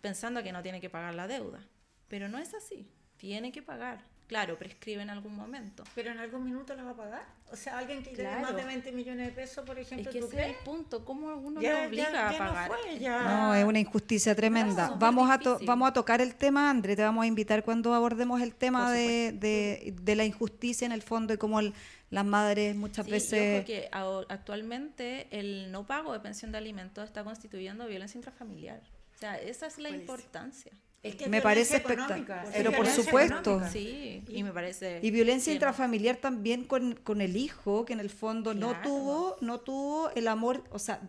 pensando 0.00 0.42
que 0.42 0.52
no 0.52 0.62
tiene 0.62 0.80
que 0.80 0.90
pagar 0.90 1.14
la 1.14 1.26
deuda. 1.26 1.60
Pero 2.08 2.28
no 2.28 2.38
es 2.38 2.54
así. 2.54 2.88
Tiene 3.16 3.50
que 3.50 3.62
pagar. 3.62 4.04
Claro, 4.26 4.58
prescribe 4.58 5.02
en 5.02 5.10
algún 5.10 5.36
momento. 5.36 5.84
Pero 5.94 6.10
en 6.10 6.18
algún 6.18 6.42
minuto 6.44 6.74
la 6.74 6.82
va 6.82 6.90
a 6.90 6.96
pagar. 6.96 7.22
O 7.52 7.54
sea, 7.56 7.78
alguien 7.78 7.98
que 8.02 8.10
tiene 8.10 8.24
Claro. 8.30 8.42
más 8.42 8.56
de 8.56 8.64
20 8.64 8.90
millones 8.90 9.26
de 9.28 9.32
pesos, 9.32 9.64
por 9.64 9.78
Es 9.78 9.86
ejemplo, 9.86 10.10
que 10.10 10.18
¿tú 10.18 10.26
ese 10.26 10.40
es 10.40 10.46
el 10.48 10.54
punto, 10.64 11.04
¿cómo 11.04 11.28
uno 11.36 11.60
Ya- 11.60 11.82
lo 11.82 11.88
obliga 11.88 12.10
ya- 12.10 12.28
a 12.28 12.32
no 12.32 12.38
pagar? 12.38 12.70
fue, 12.72 12.98
ya. 12.98 13.22
No, 13.22 13.54
es 13.54 13.64
una 13.64 13.78
injusticia 13.78 14.34
tremenda. 14.34 14.96
vamos, 14.98 15.30
a 15.30 15.38
to- 15.38 15.60
vamos 15.64 15.88
a 15.88 15.92
tocar 15.92 16.20
el 16.20 16.34
tema, 16.34 16.70
André, 16.70 16.96
te 16.96 17.02
vamos 17.02 17.22
a 17.22 17.26
invitar 17.28 17.62
cuando 17.62 17.94
abordemos 17.94 18.42
el 18.42 18.52
tema 18.54 18.90
de, 18.90 19.30
de- 19.32 19.94
de 20.02 20.16
la 20.16 20.24
injusticia 20.24 20.86
en 20.86 20.92
el 20.92 21.02
fondo 21.02 21.32
y 21.32 21.36
cómo 21.36 21.60
el- 21.60 21.72
las 22.10 22.24
madres 22.24 22.74
muchas 22.74 23.04
Sí, 23.06 23.12
veces... 23.12 23.64
que 23.64 23.88
ao- 23.92 24.26
actualmente 24.28 25.28
el 25.30 25.70
no 25.70 25.86
pago 25.86 26.12
de 26.12 26.18
pensión 26.20 26.50
de 26.50 26.58
alimentos 26.58 27.04
está 27.04 27.22
constituyendo 27.22 27.86
violencia 27.86 28.18
intrafamiliar. 28.18 28.80
O 29.14 29.18
sea, 29.18 29.38
esa 29.40 29.66
es 29.66 29.78
la 29.78 29.88
Buenísimo. 29.90 30.14
importancia. 30.16 30.72
Es 31.02 31.14
que 31.14 31.24
es 31.24 31.30
Me 31.30 31.40
parece 31.40 31.76
espectacular. 31.76 32.48
Pero 32.52 32.72
por 32.72 32.86
supuesto. 32.86 33.38
económica. 33.38 33.70
Sí, 33.70 34.24
y 34.28 34.42
me 34.42 34.50
parece... 34.52 34.98
Y 35.02 35.10
violencia 35.10 35.52
intrafamiliar 35.52 36.16
también 36.16 36.64
con, 36.64 36.94
con 36.94 37.20
el 37.20 37.36
hijo, 37.36 37.84
que 37.84 37.92
en 37.92 38.00
el 38.00 38.10
fondo 38.10 38.54
no 38.54 38.80
tuvo 38.82 39.36
no 39.40 39.60
tuvo 39.60 40.10
el 40.16 40.26
amor, 40.28 40.64
o 40.70 40.78
sea, 40.78 41.00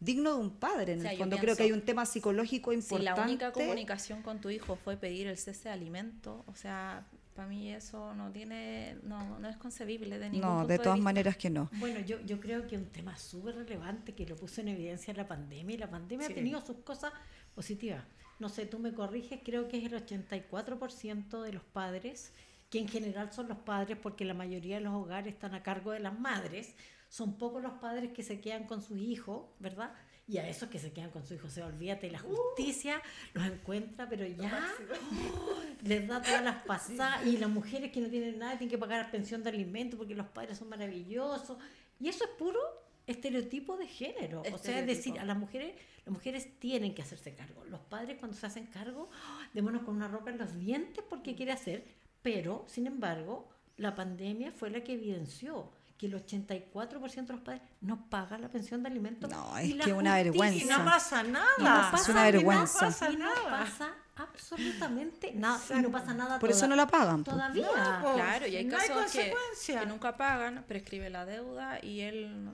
digno 0.00 0.34
de 0.34 0.40
un 0.40 0.50
padre 0.50 0.94
en 0.94 0.98
O 1.00 1.02
sea, 1.02 1.12
el 1.12 1.18
fondo. 1.18 1.38
Creo 1.38 1.56
que 1.56 1.62
hay 1.62 1.72
un 1.72 1.82
tema 1.82 2.04
psicológico 2.04 2.72
Si 2.72 2.78
importante. 2.78 3.20
la 3.20 3.24
única 3.26 3.52
comunicación 3.52 4.22
con 4.22 4.40
tu 4.40 4.50
hijo 4.50 4.76
fue 4.76 4.96
pedir 4.96 5.28
el 5.28 5.38
cese 5.38 5.68
de 5.68 5.74
alimentos, 5.74 6.42
o 6.46 6.54
sea, 6.56 7.06
para 7.36 7.48
mí 7.48 7.72
eso 7.72 8.14
no 8.14 8.30
tiene, 8.30 8.96
no, 9.02 9.38
no 9.38 9.48
es 9.48 9.56
concebible 9.56 10.18
de 10.18 10.30
ningún 10.30 10.48
no, 10.48 10.56
punto 10.58 10.68
de 10.68 10.78
todas 10.78 10.94
vista. 10.94 11.04
maneras 11.04 11.36
que 11.36 11.50
no. 11.50 11.68
Bueno, 11.74 12.00
yo, 12.00 12.20
yo 12.22 12.38
creo 12.40 12.66
que 12.66 12.76
un 12.76 12.86
tema 12.86 13.16
súper 13.16 13.54
relevante 13.56 14.14
que 14.14 14.26
lo 14.26 14.36
puso 14.36 14.60
en 14.60 14.68
evidencia 14.68 15.14
la 15.14 15.26
pandemia 15.28 15.74
y 15.74 15.78
la 15.78 15.90
pandemia 15.90 16.26
Sí. 16.26 16.32
ha 16.32 16.34
tenido 16.36 16.60
sus 16.64 16.76
cosas 16.78 17.12
positivas. 17.54 18.02
No 18.38 18.48
sé, 18.48 18.66
tú 18.66 18.78
me 18.78 18.92
corriges, 18.92 19.40
creo 19.44 19.68
que 19.68 19.78
es 19.78 19.84
el 19.84 20.04
84% 20.04 21.42
de 21.42 21.52
los 21.52 21.62
padres, 21.62 22.32
que 22.70 22.78
en 22.80 22.88
general 22.88 23.32
son 23.32 23.48
los 23.48 23.58
padres 23.58 23.96
porque 24.00 24.24
la 24.24 24.34
mayoría 24.34 24.76
de 24.76 24.82
los 24.82 24.94
hogares 24.94 25.34
están 25.34 25.54
a 25.54 25.62
cargo 25.62 25.92
de 25.92 26.00
las 26.00 26.18
madres, 26.18 26.74
son 27.08 27.38
pocos 27.38 27.62
los 27.62 27.74
padres 27.74 28.12
que 28.12 28.22
se 28.22 28.40
quedan 28.40 28.64
con 28.64 28.82
sus 28.82 28.98
hijos, 28.98 29.46
¿verdad? 29.60 29.94
Y 30.26 30.38
a 30.38 30.48
esos 30.48 30.68
que 30.68 30.78
se 30.78 30.92
quedan 30.92 31.10
con 31.10 31.22
sus 31.22 31.36
hijos, 31.36 31.52
o 31.52 31.54
sea, 31.54 31.66
olvídate, 31.66 32.10
la 32.10 32.18
justicia 32.18 33.00
los 33.34 33.46
encuentra, 33.46 34.08
pero 34.08 34.26
ya 34.26 34.74
¡oh! 34.82 35.62
les 35.82 36.08
da 36.08 36.20
todas 36.22 36.42
las 36.42 36.64
pasadas 36.64 37.26
y 37.26 37.36
las 37.36 37.50
mujeres 37.50 37.92
que 37.92 38.00
no 38.00 38.08
tienen 38.08 38.38
nada 38.38 38.58
tienen 38.58 38.70
que 38.70 38.78
pagar 38.78 39.10
pensión 39.10 39.42
de 39.42 39.50
alimentos 39.50 39.98
porque 39.98 40.14
los 40.14 40.26
padres 40.26 40.58
son 40.58 40.70
maravillosos 40.70 41.58
y 42.00 42.08
eso 42.08 42.24
es 42.24 42.30
puro 42.30 42.58
estereotipo 43.06 43.76
de 43.76 43.86
género 43.86 44.42
o 44.52 44.58
sea 44.58 44.78
es 44.80 44.86
decir 44.86 45.18
a 45.18 45.24
las 45.24 45.36
mujeres 45.36 45.74
las 46.06 46.12
mujeres 46.12 46.58
tienen 46.58 46.94
que 46.94 47.02
hacerse 47.02 47.34
cargo 47.34 47.64
los 47.66 47.80
padres 47.80 48.16
cuando 48.18 48.36
se 48.36 48.46
hacen 48.46 48.66
cargo 48.66 49.10
¡oh! 49.10 49.38
démonos 49.52 49.82
con 49.82 49.96
una 49.96 50.08
roca 50.08 50.30
en 50.30 50.38
los 50.38 50.58
dientes 50.58 51.04
porque 51.08 51.34
quiere 51.34 51.52
hacer 51.52 51.84
pero 52.22 52.64
sin 52.68 52.86
embargo 52.86 53.48
la 53.76 53.94
pandemia 53.94 54.52
fue 54.52 54.70
la 54.70 54.82
que 54.82 54.94
evidenció 54.94 55.70
que 55.98 56.06
el 56.06 56.14
84% 56.14 57.26
de 57.26 57.32
los 57.32 57.40
padres 57.42 57.62
no 57.80 58.08
pagan 58.10 58.42
la 58.42 58.48
pensión 58.50 58.82
de 58.82 58.88
alimentos 58.88 59.30
No, 59.30 59.56
es 59.58 59.74
que 59.76 59.92
una 59.92 60.16
justicia- 60.24 60.64
Y 60.64 60.64
no 60.78 60.84
pasa 60.84 61.22
nada. 61.22 61.46
y 61.58 61.62
no 61.62 61.68
pasa 61.68 61.96
Es 62.02 62.08
una 62.08 62.22
vergüenza. 62.24 62.80
No 62.80 62.86
pasa 62.90 63.10
y 63.12 63.16
no 63.16 63.24
nada. 63.34 63.94
Absolutamente 64.16 65.32
nada. 65.34 65.60
Y 65.78 65.82
no 65.82 65.90
pasa 65.90 66.14
nada 66.14 66.38
Por 66.38 66.50
eso 66.50 66.66
no 66.68 66.76
la 66.76 66.86
pagan. 66.86 67.24
po. 67.24 67.32
Todavía. 67.32 67.66
No, 67.66 68.02
po. 68.06 68.14
Claro, 68.14 68.46
y 68.46 68.56
hay 68.56 68.64
No 68.64 68.76
hay 68.76 68.88
casos 68.88 69.12
que, 69.12 69.30
consecuencia. 69.30 69.80
que 69.80 69.86
nunca 69.86 70.16
pagan, 70.16 70.64
prescribe 70.66 71.10
la 71.10 71.24
deuda 71.26 71.78
y 71.84 72.00
él 72.00 72.48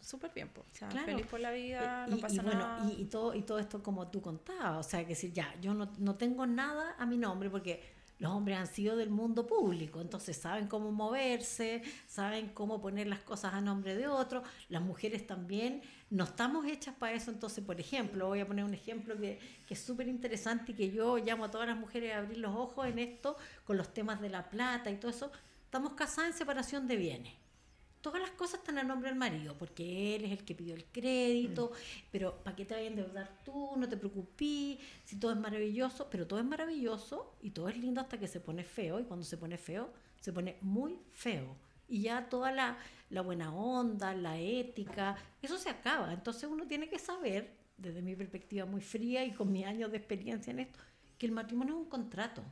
súper 0.00 0.30
bien, 0.32 0.50
o 0.56 0.62
sea, 0.72 0.88
Claro. 0.88 1.06
feliz 1.06 1.26
por 1.26 1.40
la 1.40 1.50
vida, 1.50 2.04
y, 2.06 2.10
no 2.12 2.16
y 2.18 2.20
pasa 2.20 2.42
bueno, 2.42 2.60
nada. 2.60 2.90
y, 2.96 3.02
y 3.02 3.04
todo, 3.06 3.34
y 3.34 3.42
todo 3.42 3.58
esto 3.58 3.82
como 3.82 4.06
tú 4.08 4.22
contabas, 4.22 4.86
o 4.86 4.88
sea, 4.88 5.00
que 5.02 5.08
decir, 5.10 5.32
ya, 5.32 5.52
yo 5.60 5.74
no, 5.74 5.90
no 5.98 6.14
tengo 6.14 6.46
nada 6.46 6.94
a 6.96 7.06
mi 7.06 7.16
nombre 7.18 7.50
porque 7.50 7.82
los 8.20 8.30
hombres 8.32 8.56
han 8.56 8.68
sido 8.68 8.96
del 8.96 9.10
mundo 9.10 9.46
público, 9.48 10.00
entonces 10.00 10.36
saben 10.36 10.68
cómo 10.68 10.92
moverse, 10.92 11.82
saben 12.06 12.50
cómo 12.50 12.80
poner 12.80 13.08
las 13.08 13.18
cosas 13.20 13.52
a 13.54 13.60
nombre 13.60 13.96
de 13.96 14.06
otro, 14.06 14.44
las 14.68 14.80
mujeres 14.80 15.26
también 15.26 15.82
no 16.10 16.24
estamos 16.24 16.66
hechas 16.66 16.94
para 16.94 17.14
eso, 17.14 17.30
entonces, 17.30 17.64
por 17.64 17.80
ejemplo, 17.80 18.28
voy 18.28 18.40
a 18.40 18.46
poner 18.46 18.64
un 18.64 18.74
ejemplo 18.74 19.16
que, 19.16 19.38
que 19.66 19.74
es 19.74 19.80
súper 19.80 20.08
interesante 20.08 20.72
y 20.72 20.74
que 20.74 20.90
yo 20.90 21.18
llamo 21.18 21.44
a 21.44 21.50
todas 21.50 21.66
las 21.66 21.76
mujeres 21.76 22.14
a 22.14 22.18
abrir 22.18 22.38
los 22.38 22.54
ojos 22.54 22.86
en 22.86 22.98
esto, 22.98 23.36
con 23.64 23.76
los 23.76 23.92
temas 23.92 24.20
de 24.20 24.30
la 24.30 24.48
plata 24.48 24.90
y 24.90 24.96
todo 24.96 25.10
eso, 25.10 25.32
estamos 25.64 25.94
casadas 25.94 26.30
en 26.30 26.38
separación 26.38 26.86
de 26.86 26.96
bienes 26.96 27.46
todas 28.06 28.22
las 28.22 28.30
cosas 28.30 28.60
están 28.60 28.78
a 28.78 28.84
nombre 28.84 29.10
del 29.10 29.18
marido, 29.18 29.56
porque 29.58 30.14
él 30.14 30.26
es 30.26 30.30
el 30.30 30.44
que 30.44 30.54
pidió 30.54 30.76
el 30.76 30.84
crédito, 30.84 31.72
pero 32.12 32.36
¿para 32.44 32.54
qué 32.54 32.64
te 32.64 32.74
vayas 32.74 32.90
a 32.90 32.92
endeudar 32.92 33.42
tú? 33.44 33.72
No 33.76 33.88
te 33.88 33.96
preocupes, 33.96 34.78
si 35.04 35.18
todo 35.18 35.32
es 35.32 35.36
maravilloso, 35.36 36.08
pero 36.08 36.24
todo 36.24 36.38
es 36.38 36.44
maravilloso 36.44 37.34
y 37.42 37.50
todo 37.50 37.68
es 37.68 37.76
lindo 37.76 38.00
hasta 38.00 38.16
que 38.16 38.28
se 38.28 38.38
pone 38.38 38.62
feo, 38.62 39.00
y 39.00 39.04
cuando 39.06 39.24
se 39.24 39.36
pone 39.36 39.58
feo, 39.58 39.92
se 40.20 40.32
pone 40.32 40.56
muy 40.60 41.00
feo. 41.10 41.56
Y 41.88 42.02
ya 42.02 42.28
toda 42.28 42.52
la, 42.52 42.78
la 43.10 43.20
buena 43.20 43.54
onda, 43.54 44.14
la 44.14 44.38
ética, 44.38 45.16
eso 45.42 45.58
se 45.58 45.70
acaba. 45.70 46.12
Entonces 46.12 46.48
uno 46.50 46.66
tiene 46.66 46.88
que 46.88 46.98
saber, 46.98 47.56
desde 47.76 48.02
mi 48.02 48.16
perspectiva 48.16 48.66
muy 48.66 48.80
fría 48.80 49.24
y 49.24 49.32
con 49.32 49.52
mis 49.52 49.66
años 49.66 49.90
de 49.90 49.98
experiencia 49.98 50.50
en 50.50 50.60
esto, 50.60 50.78
que 51.18 51.26
el 51.26 51.32
matrimonio 51.32 51.74
es 51.74 51.80
un 51.80 51.88
contrato 51.88 52.42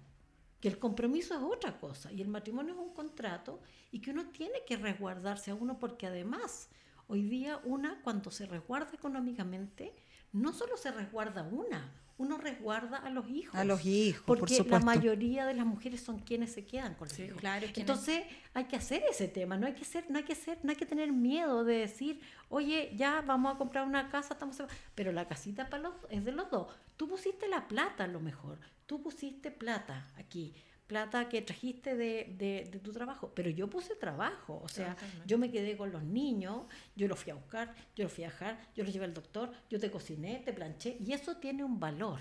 que 0.64 0.68
el 0.68 0.78
compromiso 0.78 1.35
es 1.35 1.43
otra 1.43 1.78
cosa 1.78 2.11
y 2.11 2.22
el 2.22 2.28
matrimonio 2.28 2.72
es 2.72 2.80
un 2.80 2.95
contrato 2.95 3.61
y 3.93 4.01
que 4.01 4.12
uno 4.12 4.30
tiene 4.30 4.64
que 4.66 4.78
resguardarse 4.78 5.51
a 5.51 5.55
uno 5.55 5.78
porque 5.78 6.07
además 6.07 6.70
hoy 7.07 7.22
día 7.22 7.61
una 7.64 8.01
cuando 8.01 8.30
se 8.30 8.47
resguarda 8.47 8.91
económicamente 8.95 9.95
no 10.32 10.55
solo 10.55 10.78
se 10.78 10.91
resguarda 10.91 11.43
una, 11.43 11.93
uno 12.17 12.39
resguarda 12.39 12.99
a 12.99 13.11
los 13.11 13.29
hijos. 13.29 13.55
A 13.55 13.65
los 13.65 13.85
hijos, 13.85 14.23
por 14.25 14.39
porque 14.39 14.57
supuesto. 14.57 14.79
la 14.79 14.85
mayoría 14.85 15.47
de 15.47 15.55
las 15.55 15.67
mujeres 15.67 16.01
son 16.01 16.21
quienes 16.21 16.53
se 16.53 16.65
quedan 16.65 16.95
con 16.95 17.09
los 17.09 17.19
hijos. 17.19 17.39
claro, 17.41 17.67
es 17.67 17.73
que 17.73 17.81
Entonces 17.81 18.25
hay 18.53 18.65
que 18.65 18.77
hacer 18.77 19.03
ese 19.11 19.29
tema, 19.29 19.57
no 19.57 19.67
hay 19.67 19.75
que 19.75 19.85
ser, 19.85 20.09
no 20.11 20.19
hay 20.19 20.25
que 20.25 20.35
ser, 20.35 20.59
no 20.62 20.71
hay 20.71 20.77
que 20.77 20.87
tener 20.87 21.12
miedo 21.12 21.65
de 21.65 21.79
decir, 21.79 22.21
oye, 22.49 22.93
ya 22.97 23.21
vamos 23.23 23.55
a 23.55 23.59
comprar 23.59 23.87
una 23.87 24.09
casa, 24.11 24.35
estamos 24.35 24.57
pero 24.95 25.12
la 25.12 25.27
casita 25.27 25.69
para 25.69 25.83
los 25.83 25.95
es 26.11 26.25
de 26.25 26.33
los 26.33 26.51
dos. 26.51 26.69
Tú 26.97 27.09
pusiste 27.09 27.49
la 27.49 27.67
plata 27.67 28.05
a 28.05 28.09
lo 28.09 28.21
mejor, 28.21 28.59
tú 28.87 29.03
pusiste 29.03 29.51
plata 29.51 30.07
aquí, 30.17 30.55
plata 30.87 31.28
que 31.28 31.41
trajiste 31.43 31.97
de, 31.97 32.35
de- 32.39 32.68
de 32.70 32.78
tu 32.78 32.93
trabajo, 32.93 33.32
pero 33.35 33.49
yo 33.51 33.68
puse 33.70 33.95
trabajo, 33.97 34.61
o 34.62 34.68
sea, 34.68 34.97
yo 35.26 35.39
me 35.39 35.51
quedé 35.51 35.76
con 35.76 35.91
los 35.91 36.03
niños, 36.03 36.66
yo 36.95 37.09
los 37.09 37.18
fui 37.18 37.32
a 37.32 37.35
buscar, 37.35 37.74
yo 37.97 38.05
los 38.05 38.12
fui 38.12 38.24
a 38.24 38.28
dejar, 38.28 38.59
yo 38.74 38.85
los 38.85 38.93
llevé 38.93 39.07
al 39.07 39.14
doctor, 39.14 39.51
yo 39.70 39.80
te 39.80 39.91
cociné, 39.91 40.43
te 40.45 40.53
planché, 40.53 40.97
y 41.01 41.12
eso 41.12 41.37
tiene 41.39 41.64
un 41.64 41.80
valor, 41.80 42.20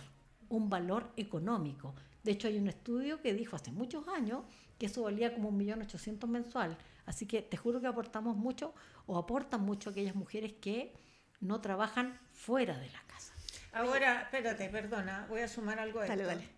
un 0.49 0.69
valor 0.69 1.11
económico. 1.17 1.93
De 2.23 2.31
hecho, 2.31 2.47
hay 2.47 2.57
un 2.57 2.67
estudio 2.69 3.21
que 3.21 3.33
dijo 3.33 3.55
hace 3.57 3.71
muchos 3.71 4.07
años 4.07 4.43
que 4.79 4.85
eso 4.85 5.03
valía 5.03 5.33
como 5.33 5.49
un 5.49 5.57
millón 5.57 5.81
ochocientos 5.81 6.29
mensual. 6.29 6.77
Así 7.05 7.25
que 7.25 7.41
te 7.41 7.57
juro 7.57 7.81
que 7.81 7.87
aportamos 7.87 8.37
mucho 8.37 8.73
o 9.07 9.17
aportan 9.17 9.61
mucho 9.61 9.89
aquellas 9.89 10.15
mujeres 10.15 10.53
que 10.53 10.93
no 11.41 11.59
trabajan 11.59 12.17
fuera 12.31 12.77
de 12.79 12.89
la 12.91 13.01
casa. 13.07 13.33
Ahora, 13.73 14.21
espérate, 14.21 14.69
perdona, 14.69 15.25
voy 15.29 15.41
a 15.41 15.47
sumar 15.49 15.79
algo 15.79 15.99
a 15.99 16.05
Dale, 16.05 16.23
esto. 16.23 16.33
dale. 16.35 16.49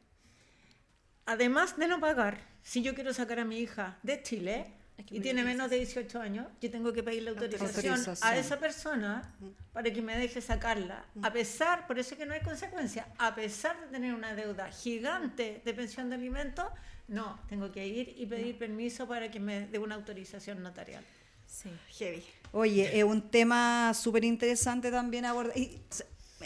Además 1.26 1.78
de 1.78 1.88
no 1.88 2.00
pagar, 2.00 2.40
si 2.62 2.82
yo 2.84 2.94
quiero 2.94 3.14
sacar 3.14 3.40
a 3.40 3.46
mi 3.46 3.60
hija 3.60 3.98
de 4.04 4.22
Chile 4.22 4.66
Es 4.98 5.06
que 5.06 5.16
y 5.16 5.18
me 5.18 5.24
tiene 5.24 5.44
menos 5.44 5.70
de 5.70 5.78
18 5.78 6.22
años, 6.22 6.48
yo 6.62 6.70
tengo 6.70 6.94
que 6.94 7.04
pedirle 7.04 7.32
autorización, 7.32 7.96
Autorización. 7.96 8.32
a 8.32 8.38
esa 8.38 8.60
persona 8.60 9.34
para 9.74 9.92
que 9.92 10.02
me 10.02 10.18
deje 10.18 10.40
sacarla. 10.40 11.06
A 11.22 11.34
pesar, 11.34 11.88
por 11.88 11.98
eso 12.00 12.14
es 12.14 12.20
que 12.20 12.26
no 12.26 12.34
hay 12.34 12.42
consecuencia, 12.42 13.08
a 13.18 13.34
pesar 13.34 13.80
de 13.82 13.88
tener 13.88 14.14
una 14.14 14.36
deuda 14.36 14.72
gigante 14.72 15.62
de 15.66 15.74
pensión 15.74 16.10
de 16.10 16.16
alimentos, 16.16 16.66
no, 17.08 17.40
tengo 17.50 17.72
que 17.72 17.86
ir 17.88 18.16
y 18.18 18.26
pedir 18.26 18.58
permiso 18.58 19.08
para 19.08 19.30
que 19.30 19.40
me 19.40 19.68
dé 19.68 19.80
una 19.80 19.96
autorización 19.96 20.62
notarial. 20.64 21.04
Sí. 21.48 21.70
Heavy. 21.98 22.24
Oye, 22.52 22.98
es 22.98 23.04
un 23.04 23.30
tema 23.30 23.94
súper 23.94 24.24
interesante 24.24 24.90
también 24.92 25.26
abordar. 25.26 25.58
Y 25.58 25.82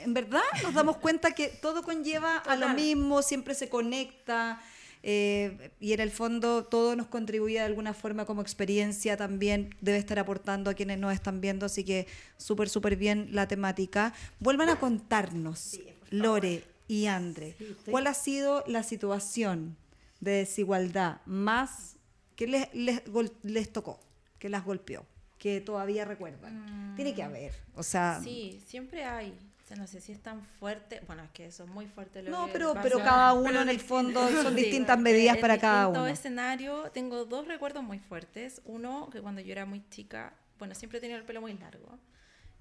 en 0.03 0.13
verdad 0.13 0.41
nos 0.63 0.73
damos 0.73 0.97
cuenta 0.97 1.31
que 1.31 1.47
todo 1.49 1.83
conlleva 1.83 2.37
a 2.37 2.55
lo 2.55 2.67
mismo, 2.75 3.21
siempre 3.21 3.53
se 3.55 3.69
conecta. 3.69 4.61
eh, 5.01 5.71
y 5.79 5.93
en 5.93 6.01
el 6.01 6.11
fondo 6.11 6.65
todo 6.65 6.95
nos 6.97 7.07
contribuye 7.07 7.53
de 7.55 7.61
alguna 7.65 7.93
forma 7.93 8.25
como 8.25 8.41
experiencia 8.41 9.15
también 9.15 9.73
debe 9.79 9.97
estar 9.97 10.19
aportando 10.19 10.69
a 10.69 10.73
quienes 10.73 10.97
nos 10.99 11.13
están 11.13 11.39
viendo, 11.39 11.65
así 11.65 11.85
que 11.85 12.05
súper, 12.37 12.67
súper 12.67 12.97
bien 12.97 13.29
la 13.31 13.47
temática. 13.47 14.13
Vuelvan 14.41 14.67
a 14.67 14.77
contarnos, 14.79 15.79
Lore 16.09 16.65
y 16.89 17.05
Andre, 17.05 17.55
Sí, 17.57 17.67
estoy- 17.71 17.91
¿cuál 17.91 18.07
ha 18.07 18.13
sido 18.13 18.63
la 18.67 18.83
situación 18.83 19.77
de 20.19 20.31
desigualdad 20.31 21.21
más 21.25 21.95
que 22.35 22.47
les, 22.47 22.67
les, 22.73 23.01
les 23.43 23.71
tocó, 23.71 24.01
que 24.37 24.49
las 24.49 24.65
golpeó, 24.65 25.05
que 25.37 25.61
todavía 25.61 26.03
recuerdan? 26.03 26.93
Tiene 26.97 27.13
que 27.15 27.23
haber, 27.23 27.53
o 27.75 27.83
sea... 27.83 28.19
Sí, 28.21 28.59
siempre 28.67 29.05
hay. 29.05 29.33
Sea, 29.69 29.77
no 29.77 29.85
sé 29.85 30.01
si 30.01 30.11
es 30.13 30.19
tan 30.23 30.41
fuerte. 30.43 30.99
Bueno, 31.05 31.21
es 31.21 31.29
que 31.29 31.45
eso 31.45 31.63
es 31.65 31.69
muy 31.69 31.85
fuerte. 31.85 32.23
Lo 32.23 32.31
No, 32.31 32.47
que 32.47 32.53
pero, 32.53 32.73
pasa. 32.73 32.81
pero 32.81 32.97
cada 33.03 33.33
uno 33.33 33.43
Pero 33.49 33.61
en 33.61 33.69
el 33.69 33.79
fondo 33.79 34.19
son 34.43 34.55
Sí, 34.55 34.63
distintas 34.63 34.97
en- 34.97 35.03
medidas 35.03 35.35
en 35.35 35.41
para 35.41 35.59
cada 35.59 35.89
uno. 35.89 36.07
escenario 36.07 36.89
tengo 36.91 37.25
dos 37.25 37.47
recuerdos 37.47 37.83
muy 37.83 37.99
fuertes. 37.99 38.63
Uno, 38.65 39.09
que 39.11 39.21
cuando 39.21 39.41
yo 39.41 39.51
era 39.51 39.67
muy 39.67 39.87
chica, 39.91 40.33
bueno, 40.57 40.73
siempre 40.73 40.99
tenía 40.99 41.17
el 41.17 41.23
pelo 41.23 41.39
muy 41.41 41.53
largo. 41.53 41.99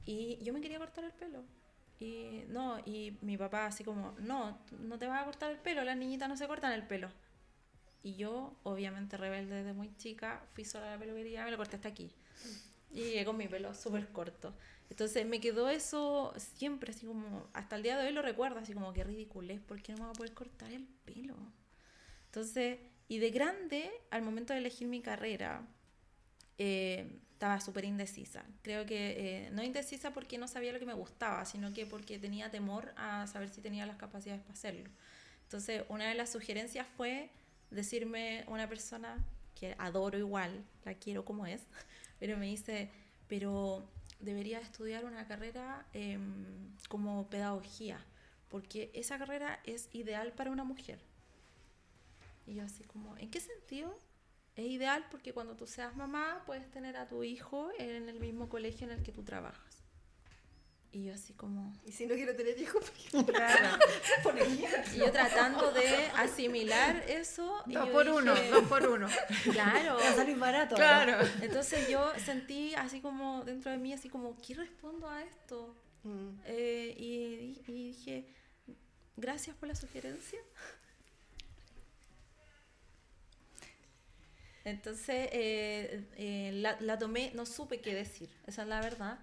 Y 0.04 0.38
yo 0.44 0.52
me 0.52 0.61
quería 0.61 0.78
cortar 0.78 1.02
el 1.04 1.12
pelo. 1.12 1.44
Y 1.98 2.44
no, 2.48 2.78
y 2.84 3.16
mi 3.22 3.38
papá 3.38 3.64
así 3.64 3.84
como, 3.84 4.14
no, 4.18 4.59
no 4.78 4.98
te 4.98 5.06
vas 5.06 5.22
a 5.22 5.24
cortar 5.24 5.50
el 5.50 5.56
pelo, 5.56 5.82
las 5.84 5.96
niñitas 5.96 6.28
no 6.28 6.36
se 6.36 6.46
cortan 6.46 6.72
el 6.72 6.86
pelo. 6.86 7.09
Y 8.02 8.16
yo, 8.16 8.54
obviamente 8.64 9.16
rebelde 9.16 9.54
desde 9.56 9.72
muy 9.72 9.96
chica, 9.96 10.42
fui 10.52 10.66
sola 10.66 10.88
a 10.88 10.90
la 10.96 10.98
peluquería, 10.98 11.44
me 11.46 11.50
lo 11.52 11.56
corté 11.56 11.76
hasta 11.76 11.88
aquí. 11.88 12.12
Y 12.90 13.00
llegué 13.00 13.24
con 13.24 13.38
mi 13.38 13.48
pelo 13.48 13.72
súper 13.74 14.09
corto. 14.12 14.52
Entonces 14.91 15.26
me 15.26 15.41
quedó 15.41 15.68
eso 15.68 16.32
siempre, 16.36 16.93
así 16.93 17.07
como, 17.07 17.47
hasta 17.53 17.76
el 17.76 17.82
día 17.82 17.99
de 17.99 18.07
hoy 18.07 18.12
lo 18.12 18.22
recuerdo, 18.22 18.59
así 18.59 18.72
como 18.72 18.93
que 18.93 19.05
ridiculez, 19.05 19.61
¿por 19.61 19.82
qué 19.82 19.93
no 19.93 19.99
me 19.99 20.05
voy 20.05 20.11
a 20.11 20.14
poder 20.14 20.34
cortar 20.34 20.72
el 20.72 20.86
pelo? 21.05 21.36
Entonces, 22.26 22.78
y 23.07 23.18
de 23.18 23.30
grande, 23.30 23.91
al 24.11 24.22
momento 24.22 24.53
de 24.53 24.61
elegir 24.61 24.89
mi 24.89 25.01
carrera, 25.01 25.66
eh, 26.59 27.20
estaba 27.32 27.61
súper 27.61 27.84
indecisa. 27.84 28.45
Creo 28.62 28.84
que 28.84 29.47
eh, 29.47 29.51
no 29.53 29.62
indecisa 29.62 30.12
porque 30.12 30.39
no 30.39 30.49
sabía 30.49 30.72
lo 30.72 30.80
que 30.80 30.86
me 30.86 30.95
gustaba, 30.95 31.45
sino 31.45 31.72
que 31.72 31.86
porque 31.86 32.18
tenía 32.18 32.51
temor 32.51 32.93
a 32.97 33.26
saber 33.28 33.49
si 33.49 33.61
tenía 33.61 33.86
las 33.86 33.97
capacidades 33.97 34.43
para 34.43 34.55
hacerlo. 34.55 34.91
Entonces, 35.45 35.84
una 35.89 36.09
de 36.09 36.14
las 36.14 36.32
sugerencias 36.32 36.86
fue 36.97 37.30
decirme 37.70 38.45
una 38.49 38.68
persona 38.68 39.24
que 39.55 39.76
adoro 39.78 40.18
igual, 40.18 40.64
la 40.84 40.95
quiero 40.95 41.24
como 41.24 41.47
es, 41.47 41.62
pero 42.18 42.36
me 42.36 42.47
dice, 42.47 42.91
pero 43.28 43.89
debería 44.21 44.59
estudiar 44.59 45.05
una 45.05 45.27
carrera 45.27 45.87
em, 45.93 46.77
como 46.89 47.29
pedagogía, 47.29 48.05
porque 48.49 48.91
esa 48.95 49.19
carrera 49.19 49.61
es 49.64 49.89
ideal 49.93 50.33
para 50.33 50.51
una 50.51 50.64
mujer. 50.64 51.01
Y 52.47 52.55
yo 52.55 52.64
así 52.64 52.85
como, 52.85 53.16
¿en 53.19 53.31
qué 53.31 53.41
sentido? 53.41 53.95
Es 54.57 54.66
ideal 54.66 55.07
porque 55.11 55.33
cuando 55.33 55.55
tú 55.55 55.66
seas 55.66 55.95
mamá 55.95 56.43
puedes 56.47 56.69
tener 56.71 56.97
a 56.97 57.07
tu 57.07 57.23
hijo 57.23 57.71
en 57.79 58.09
el 58.09 58.19
mismo 58.19 58.49
colegio 58.49 58.87
en 58.87 58.99
el 58.99 59.03
que 59.03 59.12
tú 59.12 59.23
trabajas. 59.23 59.68
Y 60.91 61.05
yo 61.05 61.14
así 61.14 61.34
como... 61.34 61.72
Y 61.84 61.93
si 61.93 62.07
no 62.07 62.14
quiero 62.14 62.34
tener 62.34 62.59
hijos, 62.59 62.82
porque 63.12 63.32
Claro. 63.32 63.78
Y 64.95 64.99
yo 64.99 65.12
tratando 65.12 65.70
de 65.72 66.07
asimilar 66.16 67.05
eso. 67.07 67.62
y 67.66 67.74
Dos 67.74 67.89
por 67.91 68.09
uno, 68.09 68.34
dije, 68.34 68.51
dos 68.51 68.64
por 68.64 68.86
uno. 68.89 69.07
Claro. 69.53 69.99
Va 69.99 70.09
a 70.09 70.14
salir 70.14 70.39
barato. 70.39 70.74
¿no? 70.74 70.76
Claro. 70.76 71.28
Entonces 71.43 71.89
yo 71.89 72.11
sentí 72.24 72.74
así 72.74 73.01
como 73.01 73.45
dentro 73.45 73.70
de 73.70 73.78
mí, 73.78 73.93
así 73.93 74.09
como, 74.09 74.36
¿qué 74.41 74.55
respondo 74.55 75.09
a 75.11 75.22
esto? 75.22 75.74
Mm. 76.05 76.41
Eh, 76.47 76.95
y, 76.97 77.62
y 77.70 77.93
dije, 77.93 78.26
gracias 79.16 79.57
por 79.57 79.68
la 79.68 79.74
sugerencia. 79.74 80.39
Entonces 84.64 85.28
eh, 85.32 86.05
eh, 86.16 86.51
la, 86.55 86.76
la 86.80 86.99
tomé, 86.99 87.32
no 87.34 87.47
supe 87.47 87.80
qué 87.80 87.95
decir, 87.95 88.28
esa 88.47 88.62
es 88.62 88.68
la 88.68 88.80
verdad. 88.80 89.18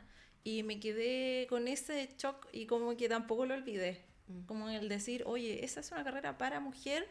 Y 0.45 0.63
me 0.63 0.79
quedé 0.79 1.47
con 1.49 1.67
ese 1.67 2.09
shock 2.17 2.47
y 2.53 2.67
como 2.67 2.95
que 2.95 3.09
tampoco 3.09 3.45
lo 3.45 3.53
olvidé. 3.55 4.01
Como 4.47 4.69
el 4.69 4.87
decir, 4.87 5.23
oye, 5.25 5.65
esa 5.65 5.79
es 5.81 5.91
una 5.91 6.03
carrera 6.03 6.37
para 6.37 6.59
mujer, 6.61 7.07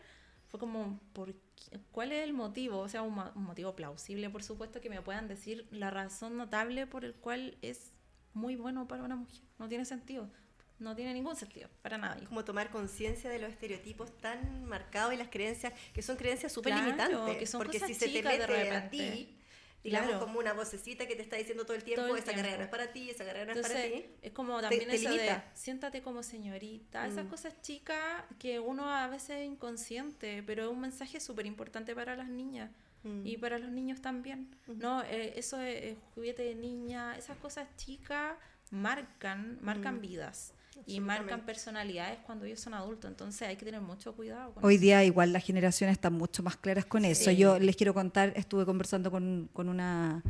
fue 0.49 0.59
como, 0.61 0.99
¿por 1.13 1.35
qué? 1.35 1.81
¿cuál 1.93 2.13
es 2.13 2.23
el 2.25 2.33
motivo? 2.33 2.79
O 2.79 2.89
sea, 2.89 3.03
un, 3.03 3.19
un 3.19 3.43
motivo 3.43 3.75
plausible, 3.77 4.31
por 4.31 4.43
supuesto, 4.43 4.81
que 4.81 4.89
me 4.89 5.03
puedan 5.03 5.29
decir 5.29 5.67
la 5.73 5.91
razón 5.91 6.37
notable 6.37 6.87
por 6.87 7.05
el 7.05 7.15
cual 7.15 7.59
es 7.61 7.93
muy 8.35 8.57
bueno 8.57 8.87
para 8.89 9.03
una 9.03 9.17
mujer. 9.17 9.41
No 9.59 9.69
tiene 9.69 9.85
sentido. 9.85 10.31
No 10.79 10.95
tiene 10.97 11.13
ningún 11.15 11.37
sentido, 11.37 11.69
para 11.83 11.99
nadie. 11.99 12.25
como 12.27 12.45
tomar 12.45 12.71
conciencia 12.71 13.31
de 13.31 13.39
los 13.39 13.51
estereotipos 13.51 14.17
tan 14.19 14.65
marcados 14.65 15.13
y 15.15 15.17
las 15.17 15.29
creencias, 15.29 15.73
que 15.93 16.03
son 16.03 16.17
creencias 16.17 16.53
súper 16.53 16.73
Claro, 16.73 16.87
limitantes. 16.87 17.37
que 17.39 17.47
son 17.47 17.59
porque 17.61 17.79
cosas 17.79 17.89
si 17.89 17.95
se 17.95 18.07
te 18.07 18.13
chicas 18.15 18.33
de 18.33 18.39
mete 18.41 18.71
a 18.71 18.81
repente. 18.81 18.89
ti, 18.91 19.37
digamos 19.85 20.09
Claro. 20.09 20.25
como 20.25 20.39
una 20.41 20.53
vocecita 20.55 21.07
que 21.07 21.15
te 21.15 21.23
está 21.23 21.37
diciendo 21.37 21.65
todo 21.65 21.77
el 21.77 21.85
tiempo, 21.85 22.17
esa 22.17 22.33
carrera 22.35 22.57
no 22.57 22.65
es 22.65 22.71
para 22.71 22.91
ti, 22.93 23.11
esa 23.11 23.25
carrera 23.25 23.55
no 23.55 23.61
es 23.61 23.69
para 23.69 23.83
ti. 23.83 24.07
es 24.23 24.33
como 24.33 24.61
también 24.61 24.89
te 24.89 24.97
eso 24.97 25.11
de 25.11 25.41
siéntate 25.55 26.03
como 26.03 26.23
señorita, 26.23 27.07
esas 27.07 27.27
Mm. 27.27 27.29
cosas 27.29 27.55
chicas 27.63 28.25
que 28.39 28.59
uno 28.59 28.89
a 28.91 29.07
veces 29.09 29.31
es 29.43 29.47
inconsciente, 29.47 30.43
pero 30.43 30.65
es 30.65 30.71
un 30.71 30.81
mensaje 30.81 31.21
súper 31.21 31.47
importante 31.47 31.95
para 31.95 32.17
las 32.17 32.29
niñas 32.29 32.71
Mm. 33.05 33.27
y 33.27 33.37
para 33.37 33.59
los 33.59 33.71
niños 33.71 34.01
también. 34.01 34.57
¿no? 34.67 35.03
Eh, 35.05 35.35
eso 35.37 35.61
es, 35.61 35.85
es 35.85 35.97
juguete 36.15 36.43
de 36.43 36.55
niña, 36.55 37.17
esas 37.19 37.37
cosas 37.37 37.69
chicas 37.77 38.35
marcan, 38.71 39.59
marcan 39.61 39.99
Mm. 39.99 40.01
vidas 40.01 40.53
y 40.87 41.01
marcan 41.01 41.45
personalidades 41.45 42.19
cuando 42.27 42.45
ellos 42.45 42.61
son 42.61 42.75
adultos, 42.75 43.11
entonces 43.11 43.49
hay 43.49 43.57
que 43.57 43.65
tener 43.65 43.81
mucho 43.81 44.15
cuidado 44.15 44.53
con 44.53 44.65
Hoy 44.65 44.75
eso. 44.75 44.83
día 44.83 45.05
igual 45.05 45.33
las 45.33 45.45
generaciones 45.45 45.95
están 45.95 46.15
mucho 46.15 46.43
más 46.43 46.57
claras 46.57 46.85
con 46.85 47.05
eso. 47.05 47.31
Sí. 47.31 47.37
Yo 47.37 47.59
les 47.59 47.77
quiero 47.77 47.95
contar, 47.95 48.33
estuve 48.37 48.65
conversando 48.65 49.11
con, 49.11 49.49
con 49.53 49.69
una, 49.69 50.23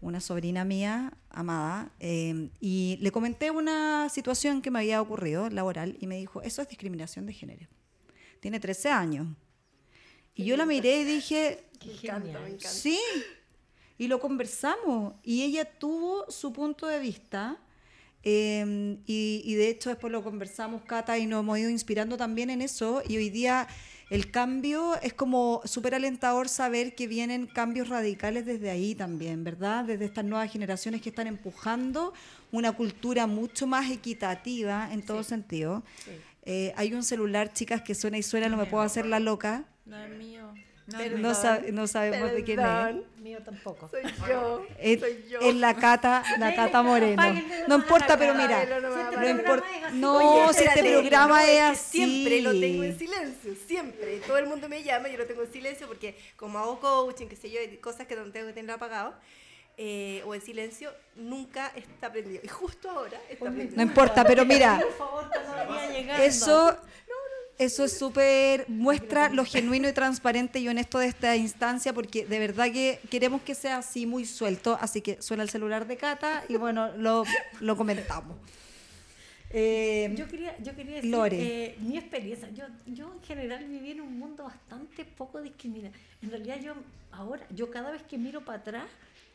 una 0.00 0.20
sobrina 0.20 0.64
mía, 0.64 1.12
amada, 1.30 1.90
eh, 2.00 2.50
y 2.60 2.98
le 3.00 3.10
comenté 3.10 3.50
una 3.50 4.08
situación 4.08 4.62
que 4.62 4.70
me 4.70 4.80
había 4.80 5.00
ocurrido 5.00 5.48
laboral 5.50 5.96
y 6.00 6.06
me 6.06 6.16
dijo, 6.16 6.42
eso 6.42 6.62
es 6.62 6.68
discriminación 6.68 7.26
de 7.26 7.32
género. 7.32 7.68
Tiene 8.40 8.60
13 8.60 8.90
años. 8.90 9.26
Y 10.34 10.44
yo 10.44 10.56
la 10.56 10.66
miré 10.66 11.00
y 11.00 11.04
dije, 11.04 11.64
Me 11.84 11.92
encanta, 11.92 12.40
me 12.40 12.46
encanta. 12.48 12.68
Sí, 12.68 12.98
y 13.96 14.08
lo 14.08 14.18
conversamos. 14.20 15.14
Y 15.22 15.42
ella 15.42 15.64
tuvo 15.64 16.30
su 16.30 16.52
punto 16.52 16.86
de 16.86 16.98
vista. 16.98 17.58
Eh, 18.24 18.96
y, 19.06 19.42
y 19.44 19.54
de 19.54 19.68
hecho 19.68 19.90
después 19.90 20.12
lo 20.12 20.24
conversamos, 20.24 20.82
Cata, 20.82 21.18
y 21.18 21.26
nos 21.26 21.40
hemos 21.40 21.58
ido 21.58 21.70
inspirando 21.70 22.16
también 22.16 22.50
en 22.50 22.62
eso. 22.62 23.02
Y 23.06 23.16
hoy 23.16 23.30
día 23.30 23.68
el 24.10 24.30
cambio 24.30 25.00
es 25.02 25.14
como 25.14 25.62
súper 25.64 25.94
alentador 25.94 26.48
saber 26.48 26.94
que 26.94 27.06
vienen 27.06 27.46
cambios 27.46 27.88
radicales 27.88 28.44
desde 28.44 28.70
ahí 28.70 28.94
también, 28.94 29.44
¿verdad? 29.44 29.84
Desde 29.84 30.04
estas 30.04 30.24
nuevas 30.24 30.52
generaciones 30.52 31.00
que 31.00 31.08
están 31.08 31.26
empujando 31.26 32.12
una 32.52 32.72
cultura 32.72 33.26
mucho 33.26 33.66
más 33.66 33.90
equitativa 33.90 34.92
en 34.92 35.02
todo 35.02 35.22
sentido. 35.22 35.82
Eh, 36.44 36.72
hay 36.76 36.92
un 36.92 37.02
celular, 37.02 37.52
chicas, 37.52 37.82
que 37.82 37.94
suena 37.94 38.18
y 38.18 38.22
suena, 38.22 38.48
no 38.48 38.56
me 38.56 38.66
puedo 38.66 38.82
hacer 38.82 39.06
la 39.06 39.20
loca. 39.20 39.64
No 39.86 39.96
es 39.96 40.10
mío. 40.10 40.52
No, 40.86 40.98
Pero- 40.98 41.18
No, 41.18 41.32
no 41.72 41.86
sabemos 41.86 42.32
de 42.32 42.44
quién 42.44 42.60
es. 42.60 42.66
Perdón, 42.66 43.04
Mío 43.16 43.38
tampoco. 43.42 43.88
Soy 43.88 44.02
yo. 44.28 44.66
Es, 44.78 45.00
soy 45.00 45.24
yo. 45.30 45.40
es 45.40 45.54
la 45.54 45.74
Cata, 45.74 46.22
la 46.38 46.54
Cata 46.54 46.82
Moreno. 46.82 47.22
No 47.66 47.76
importa, 47.76 48.18
pero 48.18 48.34
mira, 48.34 48.66
no 49.16 49.28
importa. 49.30 49.64
programa 49.64 49.72
es 49.78 49.84
así. 49.84 49.98
No, 49.98 50.52
si 50.52 50.64
este 50.64 50.82
programa 50.92 51.44
es 51.50 51.60
así. 51.62 51.96
Siempre 51.98 52.42
lo 52.42 52.50
tengo 52.50 52.84
en 52.84 52.98
silencio, 52.98 53.54
siempre. 53.66 54.18
Todo 54.26 54.36
el 54.36 54.46
mundo 54.46 54.68
me 54.68 54.82
llama, 54.82 55.08
yo 55.08 55.16
lo 55.16 55.24
tengo 55.26 55.42
en 55.42 55.50
silencio 55.50 55.86
porque 55.86 56.18
como 56.36 56.58
hago 56.58 56.78
coaching, 56.80 57.28
qué 57.28 57.36
sé 57.36 57.50
yo, 57.50 57.62
y 57.62 57.78
cosas 57.78 58.06
que 58.06 58.14
no 58.14 58.30
tengo 58.30 58.48
que 58.48 58.52
tenerlo 58.52 58.74
apagado, 58.74 59.14
eh, 59.78 60.22
o 60.26 60.34
en 60.34 60.42
silencio, 60.42 60.92
nunca 61.16 61.72
está 61.74 62.12
prendido. 62.12 62.40
Y 62.44 62.48
justo 62.48 62.90
ahora 62.90 63.18
está 63.30 63.46
prendido. 63.46 63.74
No 63.76 63.82
importa, 63.82 64.22
pero 64.24 64.44
mira, 64.44 64.80
eso, 66.20 66.76
eso 67.58 67.84
es 67.84 67.96
súper, 67.98 68.68
muestra 68.68 69.28
lo 69.30 69.44
genuino 69.44 69.88
y 69.88 69.92
transparente 69.92 70.58
y 70.58 70.68
honesto 70.68 70.98
de 70.98 71.06
esta 71.06 71.36
instancia, 71.36 71.92
porque 71.92 72.26
de 72.26 72.38
verdad 72.38 72.72
que 72.72 72.98
queremos 73.10 73.42
que 73.42 73.54
sea 73.54 73.78
así, 73.78 74.06
muy 74.06 74.24
suelto. 74.26 74.76
Así 74.80 75.00
que 75.00 75.20
suena 75.22 75.42
el 75.42 75.50
celular 75.50 75.86
de 75.86 75.96
Cata 75.96 76.44
y 76.48 76.56
bueno, 76.56 76.90
lo, 76.96 77.24
lo 77.60 77.76
comentamos. 77.76 78.36
Eh, 79.50 80.12
Yo 80.16 80.26
quería, 80.26 80.56
yo 80.60 80.74
quería 80.74 80.96
decir 80.96 81.10
Lore. 81.12 81.36
eh, 81.40 81.76
mi 81.80 81.96
experiencia. 81.96 82.50
Yo, 82.50 82.64
yo 82.86 83.12
en 83.14 83.22
general 83.22 83.64
viví 83.66 83.92
en 83.92 84.00
un 84.00 84.18
mundo 84.18 84.44
bastante 84.44 85.04
poco 85.04 85.40
discriminado. 85.40 85.94
En 86.22 86.30
realidad 86.30 86.58
yo 86.60 86.74
ahora, 87.12 87.46
yo 87.54 87.70
cada 87.70 87.92
vez 87.92 88.02
que 88.02 88.18
miro 88.18 88.44
para 88.44 88.58
atrás, 88.58 88.86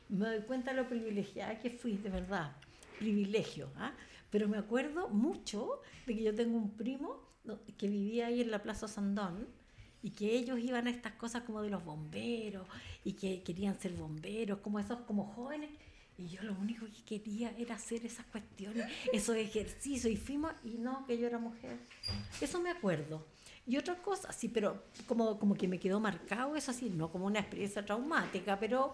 me 0.09 0.25
doy 0.27 0.39
cuenta 0.41 0.71
de 0.71 0.77
lo 0.77 0.89
privilegiada 0.89 1.57
que 1.59 1.69
fui, 1.69 1.93
de 1.95 2.09
verdad. 2.09 2.51
Privilegio. 2.97 3.69
¿ah? 3.77 3.93
Pero 4.29 4.49
me 4.49 4.57
acuerdo 4.57 5.07
mucho 5.07 5.81
de 6.05 6.15
que 6.17 6.23
yo 6.23 6.35
tengo 6.35 6.57
un 6.57 6.71
primo 6.71 7.28
que 7.77 7.87
vivía 7.87 8.27
ahí 8.27 8.41
en 8.41 8.51
la 8.51 8.61
Plaza 8.61 8.87
Sandón 8.87 9.47
y 10.01 10.11
que 10.11 10.31
ellos 10.31 10.59
iban 10.59 10.87
a 10.87 10.89
estas 10.89 11.13
cosas 11.13 11.43
como 11.43 11.61
de 11.61 11.69
los 11.69 11.83
bomberos 11.83 12.67
y 13.03 13.13
que 13.13 13.43
querían 13.43 13.79
ser 13.79 13.93
bomberos, 13.93 14.59
como 14.59 14.79
esos 14.79 14.99
como 15.01 15.25
jóvenes. 15.33 15.69
Y 16.17 16.27
yo 16.27 16.43
lo 16.43 16.53
único 16.53 16.85
que 16.85 17.19
quería 17.19 17.53
era 17.57 17.75
hacer 17.75 18.05
esas 18.05 18.25
cuestiones, 18.25 18.85
esos 19.13 19.37
ejercicios. 19.37 20.11
Y 20.11 20.17
fuimos, 20.17 20.51
y 20.65 20.71
no, 20.71 21.05
que 21.05 21.17
yo 21.17 21.27
era 21.27 21.37
mujer. 21.37 21.77
Eso 22.41 22.61
me 22.61 22.69
acuerdo. 22.69 23.25
Y 23.65 23.77
otra 23.77 23.95
cosa, 24.01 24.33
sí, 24.33 24.49
pero 24.49 24.83
como, 25.07 25.39
como 25.39 25.55
que 25.55 25.67
me 25.67 25.79
quedó 25.79 25.99
marcado 25.99 26.55
eso 26.55 26.71
así, 26.71 26.89
no 26.89 27.11
como 27.11 27.25
una 27.25 27.39
experiencia 27.39 27.85
traumática, 27.85 28.59
pero... 28.59 28.93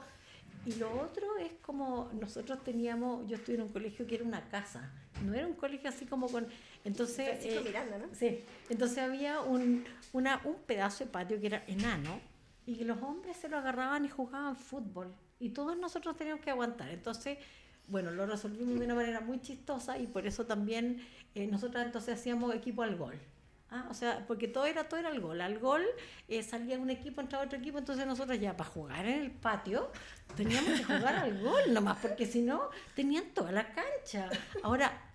Y 0.66 0.74
lo 0.76 1.02
otro 1.02 1.38
es 1.38 1.52
como 1.62 2.10
nosotros 2.20 2.64
teníamos, 2.64 3.28
yo 3.28 3.36
estuve 3.36 3.56
en 3.56 3.62
un 3.62 3.70
colegio 3.70 4.08
que 4.08 4.16
era 4.16 4.24
una 4.24 4.50
casa, 4.50 4.92
no 5.24 5.34
era 5.34 5.46
un 5.46 5.54
colegio 5.54 5.90
así 5.90 6.06
como 6.06 6.28
con... 6.28 6.48
Entonces... 6.84 7.46
Eh, 7.46 7.62
Miranda, 7.64 7.98
¿no? 8.00 8.08
Sí, 8.14 8.44
entonces 8.70 8.98
había 8.98 9.42
un, 9.42 9.86
una, 10.14 10.42
un 10.44 10.56
pedazo 10.56 11.06
de 11.06 11.12
patio 11.12 11.40
que 11.40 11.48
era 11.48 11.64
enano 11.68 12.20
y 12.66 12.78
que 12.78 12.86
los 12.86 13.02
hombres 13.02 13.38
se 13.38 13.48
lo 13.48 13.58
agarraban 13.58 14.06
y 14.06 14.10
jugaban 14.10 14.56
fútbol 14.56 15.14
y 15.40 15.50
todos 15.50 15.78
nosotros 15.78 16.16
teníamos 16.16 16.44
que 16.44 16.52
aguantar. 16.52 16.90
Entonces, 16.90 17.38
bueno, 17.88 18.12
lo 18.12 18.26
resolvimos 18.26 18.80
de 18.80 18.86
una 18.86 18.96
manera 18.96 19.22
muy 19.22 19.40
chistosa 19.42 19.98
y 19.98 20.08
por 20.08 20.26
eso 20.26 20.46
también 20.46 21.06
eh, 21.36 21.48
nosotros 21.48 21.86
entonces 21.86 22.16
hacíamos 22.16 22.56
equipo 22.56 22.82
al 22.84 22.96
gol. 22.96 23.20
Ah, 23.76 23.88
o 23.90 23.94
sea, 23.94 24.24
porque 24.26 24.48
todo 24.48 24.66
era, 24.66 24.88
todo 24.88 25.02
era 25.02 25.10
al 25.10 25.20
gol. 25.20 25.42
Al 25.42 25.60
gol 25.60 25.84
eh, 26.30 26.42
salía 26.44 26.80
un 26.80 26.90
equipo, 26.90 27.20
entraba 27.20 27.44
otro 27.44 27.60
equipo, 27.60 27.78
entonces 27.78 28.08
nosotros 28.08 28.40
ya 28.40 28.56
para 28.56 28.70
jugar 28.70 29.06
en 29.06 29.20
el 29.20 29.32
patio 29.32 29.92
teníamos 30.38 30.80
que 30.80 30.86
jugar 30.86 31.14
al 31.16 31.42
gol 31.42 31.74
nomás, 31.74 31.98
porque 32.02 32.26
si 32.26 32.42
no, 32.42 32.70
tenían 32.96 33.26
toda 33.34 33.52
la 33.52 33.74
cancha. 33.74 34.30
Ahora, 34.64 35.12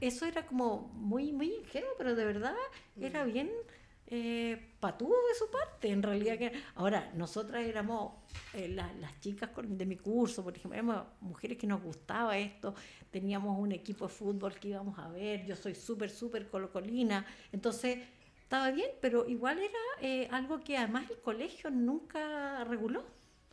eso 0.00 0.24
era 0.24 0.46
como 0.46 0.88
muy, 0.94 1.32
muy 1.32 1.52
ingenuo, 1.52 1.90
pero 1.98 2.14
de 2.14 2.24
verdad 2.24 2.54
era 3.00 3.24
bien 3.24 3.50
eh, 4.08 4.74
patudo 4.80 5.14
de 5.28 5.34
su 5.34 5.50
parte, 5.50 5.88
en 5.90 6.02
realidad. 6.02 6.38
que 6.38 6.52
Ahora, 6.76 7.10
nosotras 7.14 7.64
éramos, 7.64 8.12
eh, 8.54 8.68
la- 8.68 8.92
las 8.94 9.20
chicas 9.20 9.50
con- 9.50 9.76
de 9.76 9.86
mi 9.86 9.96
curso, 9.96 10.44
por 10.44 10.56
ejemplo, 10.56 10.74
éramos 10.74 11.02
mujeres 11.20 11.58
que 11.58 11.66
nos 11.66 11.82
gustaba 11.82 12.38
esto, 12.38 12.74
teníamos 13.10 13.58
un 13.58 13.72
equipo 13.72 14.06
de 14.06 14.12
fútbol 14.12 14.54
que 14.54 14.68
íbamos 14.68 14.98
a 14.98 15.08
ver, 15.08 15.44
yo 15.46 15.56
soy 15.56 15.74
súper, 15.74 16.10
súper 16.10 16.48
colocolina, 16.48 17.26
entonces 17.52 17.98
estaba 18.42 18.70
bien, 18.70 18.90
pero 19.00 19.28
igual 19.28 19.58
era 19.58 19.78
eh, 20.00 20.28
algo 20.30 20.60
que 20.60 20.76
además 20.76 21.10
el 21.10 21.18
colegio 21.20 21.70
nunca 21.70 22.62
reguló. 22.64 23.04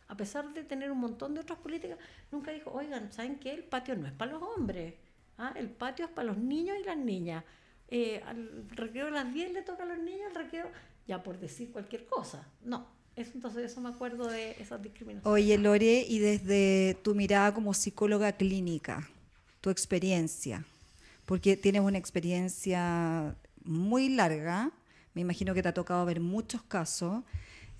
A 0.06 0.16
pesar 0.16 0.52
de 0.52 0.62
tener 0.64 0.90
un 0.90 0.98
montón 0.98 1.34
de 1.34 1.40
otras 1.40 1.58
políticas, 1.58 1.98
nunca 2.30 2.52
dijo, 2.52 2.70
oigan, 2.70 3.10
¿saben 3.10 3.36
qué? 3.38 3.52
El 3.54 3.64
patio 3.64 3.96
no 3.96 4.06
es 4.06 4.12
para 4.12 4.32
los 4.32 4.42
hombres. 4.42 4.94
¿ah? 5.38 5.52
El 5.56 5.70
patio 5.70 6.04
es 6.04 6.10
para 6.12 6.26
los 6.26 6.36
niños 6.36 6.76
y 6.80 6.84
las 6.84 6.96
niñas. 6.98 7.42
Eh, 7.96 8.20
al 8.26 8.68
recreo 8.70 9.06
a 9.06 9.10
las 9.10 9.32
10 9.32 9.52
le 9.52 9.62
toca 9.62 9.84
a 9.84 9.86
los 9.86 9.98
niños, 9.98 10.22
al 10.26 10.34
recreo, 10.34 10.66
ya 11.06 11.22
por 11.22 11.38
decir 11.38 11.70
cualquier 11.70 12.06
cosa. 12.06 12.44
No, 12.64 12.88
eso, 13.14 13.30
entonces 13.36 13.70
eso 13.70 13.80
me 13.80 13.88
acuerdo 13.88 14.26
de 14.26 14.56
esas 14.58 14.82
discriminaciones. 14.82 15.32
Oye, 15.32 15.56
Lore, 15.58 16.04
y 16.08 16.18
desde 16.18 16.98
tu 17.04 17.14
mirada 17.14 17.54
como 17.54 17.72
psicóloga 17.72 18.32
clínica, 18.32 19.08
tu 19.60 19.70
experiencia, 19.70 20.64
porque 21.24 21.56
tienes 21.56 21.82
una 21.82 21.96
experiencia 21.96 23.36
muy 23.62 24.08
larga, 24.08 24.72
me 25.14 25.20
imagino 25.20 25.54
que 25.54 25.62
te 25.62 25.68
ha 25.68 25.74
tocado 25.74 26.04
ver 26.04 26.18
muchos 26.18 26.64
casos. 26.64 27.22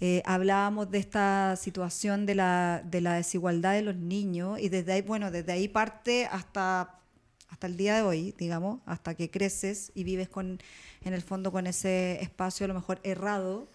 Eh, 0.00 0.22
hablábamos 0.26 0.92
de 0.92 0.98
esta 0.98 1.56
situación 1.56 2.24
de 2.24 2.36
la, 2.36 2.84
de 2.84 3.00
la 3.00 3.14
desigualdad 3.14 3.72
de 3.72 3.82
los 3.82 3.96
niños 3.96 4.60
y 4.60 4.68
desde 4.68 4.92
ahí, 4.92 5.02
bueno, 5.02 5.32
desde 5.32 5.50
ahí 5.50 5.66
parte 5.66 6.26
hasta, 6.26 7.00
hasta 7.48 7.66
el 7.66 7.76
día 7.76 7.96
de 7.96 8.02
hoy, 8.02 8.34
digamos, 8.38 8.80
hasta 8.86 9.14
que 9.14 9.30
creces 9.30 9.92
y 9.94 10.04
vives 10.04 10.28
con, 10.28 10.58
en 11.02 11.14
el 11.14 11.22
fondo 11.22 11.52
con 11.52 11.66
ese 11.66 12.20
espacio 12.22 12.64
a 12.64 12.68
lo 12.68 12.74
mejor 12.74 13.00
errado, 13.02 13.68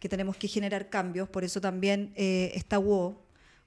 que 0.00 0.08
tenemos 0.08 0.36
que 0.36 0.48
generar 0.48 0.88
cambios, 0.88 1.28
por 1.28 1.44
eso 1.44 1.60
también 1.60 2.12
eh, 2.16 2.52
está 2.54 2.78
WO, 2.78 3.16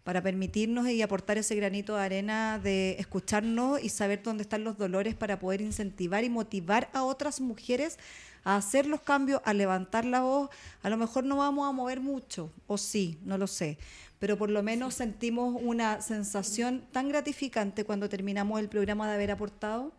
para 0.04 0.22
permitirnos 0.22 0.89
y 0.89 1.01
aportar 1.01 1.38
ese 1.38 1.56
granito 1.56 1.95
de 1.95 2.01
arena 2.01 2.60
de 2.60 2.97
escucharnos 2.99 3.82
y 3.82 3.89
saber 3.89 4.22
dónde 4.22 4.43
están 4.43 4.64
los 4.64 4.78
dolores 4.78 5.16
para 5.16 5.39
poder 5.39 5.62
incentivar 5.62 6.24
y 6.24 6.30
motivar 6.30 6.89
a 6.93 7.04
otras 7.04 7.39
mujeres 7.39 7.97
a 8.43 8.58
hacer 8.58 8.86
los 8.86 9.01
cambios, 9.01 9.41
a 9.45 9.54
levantar 9.54 10.04
la 10.04 10.22
voz. 10.22 10.49
A 10.82 10.89
lo 10.89 10.97
mejor 10.97 11.24
no 11.24 11.38
vamos 11.38 11.70
a 11.70 11.72
mover 11.72 12.01
mucho, 12.01 12.51
o 12.68 12.78
sí, 12.78 13.18
no 13.24 13.38
lo 13.38 13.47
sé, 13.47 13.78
pero 14.24 14.38
por 14.38 14.50
lo 14.50 14.64
menos 14.64 14.94
sentimos 14.94 15.54
una 15.62 16.00
sensación 16.00 16.86
tan 16.94 17.10
gratificante 17.10 17.84
cuando 17.84 18.08
terminamos 18.08 18.58
el 18.62 18.70
programa 18.70 19.06
de 19.06 19.16
haber 19.16 19.32
aportado. 19.32 19.92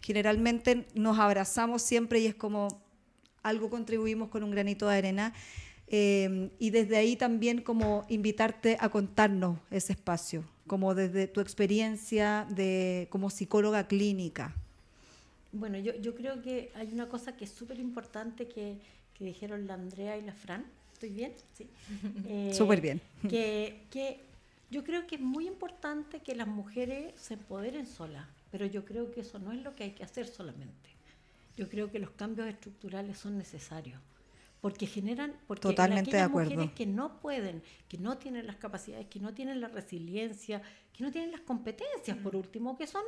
Generalmente 0.00 0.86
nos 0.94 1.18
abrazamos 1.18 1.82
siempre 1.82 2.20
y 2.20 2.26
es 2.26 2.36
como 2.36 2.68
algo 3.42 3.70
contribuimos 3.70 4.28
con 4.28 4.44
un 4.44 4.52
granito 4.52 4.86
de 4.86 4.96
arena. 4.96 5.34
Eh, 5.88 6.50
y 6.60 6.70
desde 6.70 6.96
ahí 6.96 7.16
también 7.16 7.62
como 7.62 8.06
invitarte 8.08 8.76
a 8.78 8.90
contarnos 8.90 9.58
ese 9.72 9.94
espacio, 9.94 10.44
como 10.68 10.94
desde 10.94 11.26
tu 11.26 11.40
experiencia 11.40 12.46
de, 12.50 13.08
como 13.10 13.28
psicóloga 13.28 13.88
clínica. 13.88 14.54
Bueno, 15.50 15.78
yo, 15.78 15.96
yo 15.96 16.14
creo 16.14 16.42
que 16.42 16.70
hay 16.76 16.92
una 16.92 17.08
cosa 17.08 17.36
que 17.36 17.42
es 17.42 17.50
súper 17.50 17.80
importante 17.80 18.46
que, 18.46 18.76
que 19.18 19.24
dijeron 19.24 19.66
la 19.66 19.74
Andrea 19.74 20.16
y 20.16 20.22
la 20.22 20.32
Fran. 20.32 20.64
¿Estoy 21.04 21.16
bien? 21.16 21.32
Sí. 21.52 21.68
Eh, 22.26 22.52
Súper 22.54 22.80
bien. 22.80 23.00
Que, 23.28 23.86
que 23.90 24.20
yo 24.70 24.82
creo 24.84 25.06
que 25.06 25.16
es 25.16 25.20
muy 25.20 25.46
importante 25.46 26.20
que 26.20 26.34
las 26.34 26.46
mujeres 26.48 27.12
se 27.20 27.34
empoderen 27.34 27.86
solas, 27.86 28.26
pero 28.50 28.64
yo 28.66 28.84
creo 28.84 29.10
que 29.10 29.20
eso 29.20 29.38
no 29.38 29.52
es 29.52 29.62
lo 29.62 29.74
que 29.74 29.84
hay 29.84 29.90
que 29.90 30.02
hacer 30.04 30.26
solamente. 30.26 30.90
Yo 31.56 31.68
creo 31.68 31.90
que 31.90 31.98
los 31.98 32.10
cambios 32.10 32.48
estructurales 32.48 33.18
son 33.18 33.36
necesarios. 33.36 34.00
Porque 34.60 34.86
generan, 34.86 35.34
porque 35.46 35.60
Totalmente 35.60 36.10
de 36.10 36.16
aquellas 36.16 36.30
acuerdo. 36.30 36.50
mujeres 36.52 36.72
que 36.74 36.86
no 36.86 37.20
pueden, 37.20 37.62
que 37.86 37.98
no 37.98 38.16
tienen 38.16 38.46
las 38.46 38.56
capacidades, 38.56 39.06
que 39.08 39.20
no 39.20 39.34
tienen 39.34 39.60
la 39.60 39.68
resiliencia, 39.68 40.62
que 40.94 41.04
no 41.04 41.12
tienen 41.12 41.32
las 41.32 41.42
competencias, 41.42 42.16
por 42.16 42.34
último, 42.34 42.78
que 42.78 42.86
son, 42.86 43.02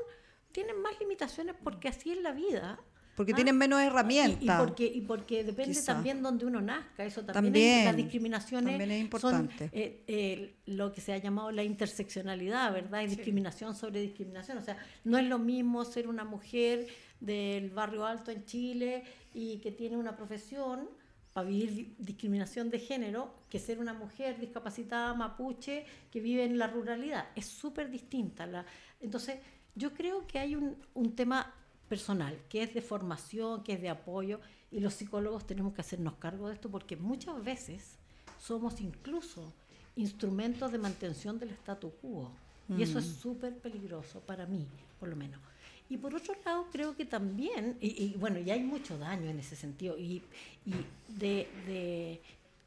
tienen 0.53 0.78
más 0.82 0.92
limitaciones 1.01 1.57
porque 1.64 1.88
así 1.88 2.12
es 2.12 2.20
la 2.20 2.32
vida. 2.32 2.78
Porque 3.17 3.33
¿ah? 3.33 3.35
tienen 3.35 3.57
menos 3.57 3.81
Y, 3.81 3.85
y 3.85 3.87
herramientas. 3.87 4.62
porque, 4.64 4.85
y 4.87 5.01
porque 5.01 5.43
depende 5.43 5.73
Quizá. 5.75 5.95
también 5.95 6.23
donde 6.23 6.45
uno 6.47 6.61
nazca, 6.61 7.05
eso 7.05 7.23
también, 7.25 7.45
También, 7.45 7.79
es- 7.81 7.85
las 7.87 7.97
discriminaciones 7.97 8.73
también 8.79 8.91
es 8.91 8.97
son 8.99 9.03
importante. 9.05 9.71
eh, 9.73 10.05
eh, 10.07 10.55
lo 10.67 10.93
que 10.93 11.01
se 11.01 11.12
ha 11.14 11.19
llamado 11.19 11.51
la 11.51 11.62
interseccionalidad, 11.64 12.73
¿verdad? 12.73 13.03
Y 13.03 13.07
discriminación 13.07 13.75
sobre 13.75 14.01
discriminación. 14.03 14.59
O 14.59 14.62
sea, 14.62 14.77
no 15.05 15.19
es 15.19 15.25
lo 15.27 15.39
mismo 15.39 15.85
ser 15.85 16.09
una 16.09 16.25
mujer 16.25 16.87
del 17.21 17.71
barrio 17.71 18.05
alto 18.05 18.31
en 18.31 18.45
Chile 18.45 19.03
y 19.33 19.59
que 19.59 19.73
tiene 19.73 19.97
una 19.97 20.14
profesión 20.14 20.89
para 21.33 21.49
vivir 21.49 21.75
di- 21.75 21.95
discriminación 21.99 22.71
de 22.71 22.79
género 22.79 23.35
que 23.51 23.59
ser 23.59 23.79
una 23.79 23.93
mujer 23.95 24.39
discapacitada 24.39 25.14
mapuche 25.14 25.85
que 26.11 26.21
vive 26.21 26.45
en 26.45 26.59
la 26.59 26.67
ruralidad. 26.67 27.27
Es 27.35 27.47
súper 27.47 27.91
distinta. 27.91 28.47
La, 28.47 28.64
entonces, 29.01 29.37
yo 29.75 29.93
creo 29.95 30.27
que 30.27 30.39
hay 30.39 30.55
un, 30.55 30.77
un 30.95 31.14
tema 31.14 31.53
personal, 31.89 32.39
que 32.49 32.62
es 32.62 32.74
de 32.74 32.82
formación, 32.82 33.62
que 33.62 33.74
es 33.74 33.82
de 33.82 33.89
apoyo, 33.89 34.41
y 34.70 34.80
los 34.80 34.95
psicólogos 34.95 35.47
tenemos 35.47 35.72
que 35.74 35.80
hacernos 35.80 36.14
cargo 36.14 36.49
de 36.49 36.55
esto 36.55 36.68
porque 36.68 36.97
muchas 36.97 37.43
veces 37.43 37.97
somos 38.39 38.80
incluso 38.80 39.53
instrumentos 39.97 40.70
de 40.72 40.78
mantención 40.78 41.39
del 41.39 41.51
statu 41.51 41.91
quo. 42.01 42.30
Y 42.68 42.82
eso 42.82 42.99
es 42.99 43.07
súper 43.07 43.57
peligroso 43.59 44.20
para 44.20 44.45
mí, 44.45 44.66
por 44.99 45.09
lo 45.09 45.14
menos. 45.14 45.41
Y 45.89 45.97
por 45.99 46.12
otro 46.14 46.34
lado, 46.45 46.66
creo 46.72 46.97
que 46.97 47.05
también, 47.05 47.76
y, 47.80 48.14
bueno, 48.18 48.41
ya 48.41 48.55
hay 48.55 48.64
mucho 48.64 48.99
daño 48.99 49.30
en 49.30 49.39
ese 49.39 49.55
sentido, 49.55 49.97
y, 49.97 50.20
y 50.64 50.74
de, 51.07 51.49
de 51.66 52.20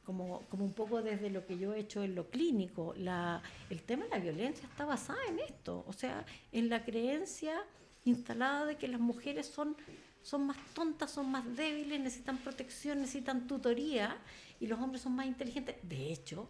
como, 0.06 0.44
como, 0.50 0.64
un 0.64 0.72
poco 0.72 1.02
desde 1.02 1.30
lo 1.30 1.46
que 1.46 1.58
yo 1.58 1.74
he 1.74 1.82
hecho 1.82 2.02
en 2.02 2.16
lo 2.16 2.30
clínico, 2.30 2.94
la, 2.98 3.42
el 3.70 3.84
tema 3.84 4.06
de 4.06 4.10
la 4.12 4.20
violencia 4.20 4.68
está 4.70 4.86
basada 4.86 5.20
en 5.28 5.40
esto, 5.40 5.84
o 5.86 5.92
sea, 5.92 6.26
en 6.54 6.70
la 6.70 6.86
creencia 6.86 7.62
instalada 8.06 8.66
de 8.66 8.78
que 8.78 8.88
las 8.88 9.00
mujeres 9.00 9.48
son, 9.48 9.76
son 10.22 10.48
más 10.48 10.58
tontas, 10.74 11.12
son 11.12 11.30
más 11.32 11.56
débiles, 11.56 12.00
necesitan 12.00 12.38
protección, 12.38 13.00
necesitan 13.00 13.48
tutoría, 13.48 14.18
y 14.60 14.68
los 14.68 14.80
hombres 14.80 15.02
son 15.02 15.16
más 15.16 15.26
inteligentes. 15.26 15.76
De 15.84 16.12
hecho, 16.12 16.50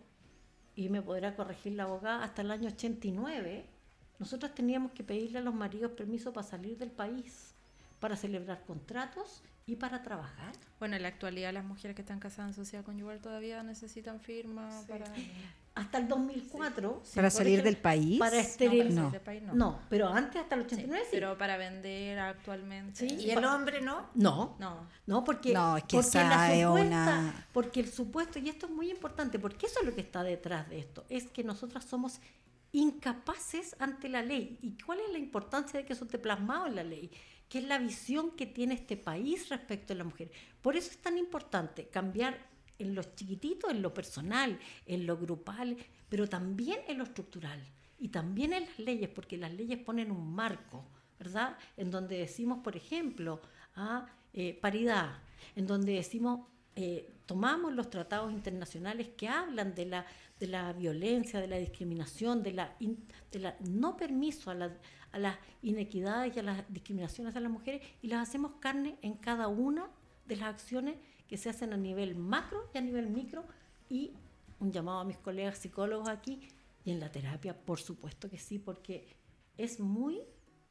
y 0.76 0.90
me 0.90 1.02
podrá 1.02 1.36
corregir 1.36 1.74
la 1.74 1.84
abogada, 1.84 2.24
hasta 2.24 2.42
el 2.42 2.52
año 2.52 2.70
89, 2.70 3.66
nosotros 4.20 4.54
teníamos 4.54 4.92
que 4.92 5.04
pedirle 5.04 5.40
a 5.40 5.42
los 5.42 5.54
maridos 5.54 5.92
permiso 5.92 6.34
para 6.34 6.48
salir 6.48 6.78
del 6.78 6.92
país, 6.92 7.54
para 8.00 8.16
celebrar 8.16 8.64
contratos 8.66 9.42
y 9.66 9.76
para 9.76 10.04
trabajar. 10.04 10.54
Bueno, 10.80 10.96
en 10.96 11.04
la 11.04 11.10
actualidad 11.10 11.54
las 11.54 11.66
mujeres 11.66 11.96
que 11.96 12.02
están 12.02 12.20
casadas 12.20 12.50
en 12.50 12.56
sociedad 12.56 12.84
conyugal 12.84 13.20
todavía 13.20 13.62
necesitan 13.64 14.20
firma 14.20 14.70
para... 14.88 15.06
Hasta 15.80 15.98
el 15.98 16.08
2004. 16.08 17.04
¿Para 17.16 17.30
salir 17.30 17.64
del 17.64 17.78
país? 17.78 18.20
Para 18.20 18.40
esterilizar. 18.40 19.12
No, 19.26 19.42
no. 19.42 19.54
no. 19.54 19.80
pero 19.90 20.10
antes 20.10 20.42
hasta 20.42 20.56
el 20.56 20.62
89 20.62 21.04
sí. 21.06 21.10
Pero 21.12 21.38
para 21.38 21.58
vender 21.58 22.20
actualmente. 22.20 23.06
¿Y 23.06 23.32
el 23.32 23.44
hombre 23.46 23.82
no? 23.82 24.10
No. 24.16 24.56
No. 24.60 24.88
No, 25.06 25.24
porque, 25.24 25.54
no, 25.54 25.78
es 25.78 25.84
que 25.86 25.98
porque, 25.98 26.18
la 26.18 26.48
supuesta, 26.48 26.82
una... 26.82 27.48
porque 27.54 27.80
el 27.80 27.92
supuesto, 27.92 28.40
y 28.40 28.50
esto 28.50 28.66
es 28.66 28.72
muy 28.72 28.92
importante, 28.92 29.40
porque 29.40 29.68
eso 29.68 29.80
es 29.80 29.86
lo 29.86 29.96
que 29.96 30.02
está 30.02 30.22
detrás 30.24 30.70
de 30.70 30.80
esto, 30.80 31.06
es 31.10 31.30
que 31.30 31.44
nosotras 31.44 31.86
somos 31.86 32.20
incapaces 32.72 33.76
ante 33.80 34.10
la 34.10 34.22
ley. 34.22 34.60
¿Y 34.62 34.78
cuál 34.84 35.00
es 35.00 35.12
la 35.12 35.18
importancia 35.18 35.80
de 35.80 35.86
que 35.86 35.94
eso 35.94 36.06
esté 36.06 36.20
plasmado 36.20 36.68
en 36.68 36.76
la 36.76 36.84
ley? 36.84 37.10
Que 37.48 37.60
es 37.60 37.64
la 37.64 37.80
visión 37.80 38.32
que 38.32 38.46
tiene 38.46 38.76
este 38.76 38.98
país 38.98 39.50
respecto 39.50 39.94
a 39.94 39.96
la 39.96 40.04
mujer. 40.04 40.30
Por 40.62 40.76
eso 40.76 40.92
es 40.92 40.98
tan 40.98 41.18
importante 41.18 41.88
cambiar 41.88 42.49
en 42.80 42.96
lo 42.96 43.04
chiquitito, 43.04 43.70
en 43.70 43.82
lo 43.82 43.94
personal, 43.94 44.58
en 44.86 45.06
lo 45.06 45.18
grupal, 45.18 45.78
pero 46.10 46.28
también 46.28 46.80
en 46.88 46.98
lo 46.98 47.04
estructural 47.04 47.62
y 48.00 48.08
también 48.08 48.54
en 48.54 48.66
las 48.66 48.80
leyes, 48.80 49.10
porque 49.10 49.38
las 49.38 49.54
leyes 49.54 49.78
ponen 49.78 50.12
un 50.12 50.34
marco, 50.34 50.86
¿verdad? 51.20 51.58
En 51.78 51.92
donde 51.92 52.18
decimos, 52.18 52.60
por 52.64 52.76
ejemplo, 52.76 53.42
a 53.76 54.08
eh, 54.34 54.58
paridad, 54.60 55.20
en 55.56 55.68
donde 55.68 55.94
decimos, 55.94 56.48
eh, 56.76 57.14
tomamos 57.26 57.74
los 57.74 57.90
tratados 57.90 58.32
internacionales 58.32 59.10
que 59.18 59.28
hablan 59.28 59.76
de 59.76 59.86
la, 59.86 60.06
de 60.40 60.48
la 60.48 60.72
violencia, 60.72 61.42
de 61.42 61.48
la 61.48 61.58
discriminación, 61.58 62.42
de 62.42 62.54
la, 62.54 62.76
de 62.80 63.40
la 63.40 63.58
no 63.60 63.98
permiso 63.98 64.50
a, 64.50 64.56
la, 64.56 64.78
a 65.12 65.20
las 65.20 65.38
inequidades 65.62 66.36
y 66.36 66.40
a 66.40 66.44
las 66.44 66.64
discriminaciones 66.74 67.34
de 67.34 67.42
las 67.42 67.52
mujeres 67.52 67.82
y 68.02 68.08
las 68.08 68.28
hacemos 68.28 68.54
carne 68.60 68.98
en 69.02 69.16
cada 69.16 69.48
una 69.48 69.90
de 70.26 70.38
las 70.38 70.50
acciones 70.50 70.96
que 71.30 71.38
se 71.38 71.50
hacen 71.50 71.72
a 71.74 71.78
nivel 71.78 72.16
macro 72.16 72.70
y 72.74 72.80
a 72.80 72.82
nivel 72.82 73.08
micro 73.08 73.46
y 73.88 74.14
un 74.60 74.72
llamado 74.72 75.00
a 75.00 75.04
mis 75.06 75.18
colegas 75.18 75.60
psicólogos 75.60 76.10
aquí 76.10 76.50
y 76.84 76.92
en 76.92 77.00
la 77.00 77.12
terapia, 77.12 77.56
por 77.56 77.80
supuesto 77.80 78.30
que 78.30 78.40
sí, 78.40 78.58
porque 78.58 79.08
es 79.58 79.80
muy 79.80 80.22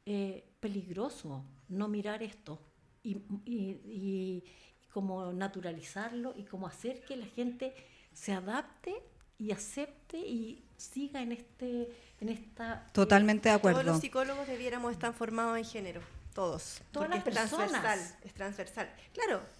eh, 0.05 0.43
peligroso 0.59 1.45
no 1.69 1.87
mirar 1.87 2.21
esto 2.21 2.59
y, 3.03 3.17
y, 3.45 3.79
y, 3.85 4.43
como 4.91 5.31
naturalizarlo 5.31 6.33
y 6.35 6.43
como 6.43 6.67
hacer 6.67 7.01
que 7.05 7.15
la 7.15 7.27
gente 7.27 7.73
se 8.11 8.33
adapte 8.33 9.01
y 9.37 9.51
acepte 9.51 10.17
y 10.17 10.65
siga 10.75 11.21
en 11.21 11.31
este 11.31 11.95
en 12.19 12.29
esta 12.29 12.87
totalmente 12.91 13.49
de 13.49 13.55
acuerdo 13.55 13.79
todos 13.81 13.93
los 13.93 14.01
psicólogos 14.01 14.47
debiéramos 14.47 14.91
estar 14.91 15.13
formados 15.13 15.57
en 15.57 15.63
género 15.63 16.01
todos 16.33 16.81
todas 16.91 17.09
las 17.09 17.19
es 17.19 17.23
personas. 17.23 17.69
transversal 17.69 18.17
es 18.23 18.33
transversal. 18.33 18.89
Claro 19.13 19.58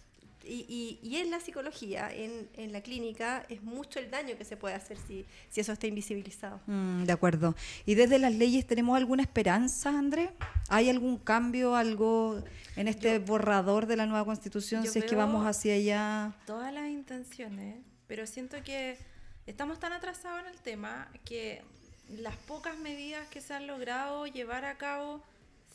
y, 0.51 0.99
y, 1.03 1.17
en 1.17 1.29
la 1.31 1.39
psicología, 1.39 2.09
en, 2.13 2.49
en, 2.55 2.71
la 2.71 2.81
clínica, 2.81 3.45
es 3.49 3.61
mucho 3.61 3.99
el 3.99 4.09
daño 4.09 4.35
que 4.37 4.45
se 4.45 4.57
puede 4.57 4.75
hacer 4.75 4.97
si, 5.07 5.25
si 5.49 5.61
eso 5.61 5.71
está 5.71 5.87
invisibilizado. 5.87 6.59
Mm, 6.65 7.03
de 7.03 7.11
acuerdo. 7.13 7.55
¿Y 7.85 7.95
desde 7.95 8.17
las 8.19 8.33
leyes 8.33 8.65
tenemos 8.65 8.97
alguna 8.97 9.21
esperanza, 9.21 9.89
André? 9.89 10.31
¿Hay 10.69 10.89
algún 10.89 11.17
cambio, 11.17 11.75
algo 11.75 12.43
en 12.75 12.87
este 12.87 13.19
Yo- 13.19 13.25
borrador 13.25 13.85
de 13.85 13.95
la 13.95 14.05
nueva 14.05 14.25
constitución, 14.25 14.85
si 14.87 14.99
es 14.99 15.05
que 15.05 15.15
vamos 15.15 15.45
hacia 15.45 15.75
allá? 15.75 16.33
todas 16.45 16.73
las 16.73 16.89
intenciones, 16.89 17.77
pero 18.07 18.25
siento 18.25 18.57
que 18.63 18.97
estamos 19.45 19.79
tan 19.79 19.93
atrasados 19.93 20.41
en 20.41 20.47
el 20.47 20.59
tema 20.61 21.11
que 21.25 21.61
las 22.09 22.35
pocas 22.35 22.77
medidas 22.77 23.27
que 23.29 23.41
se 23.41 23.53
han 23.53 23.67
logrado 23.67 24.25
llevar 24.25 24.65
a 24.65 24.77
cabo 24.77 25.21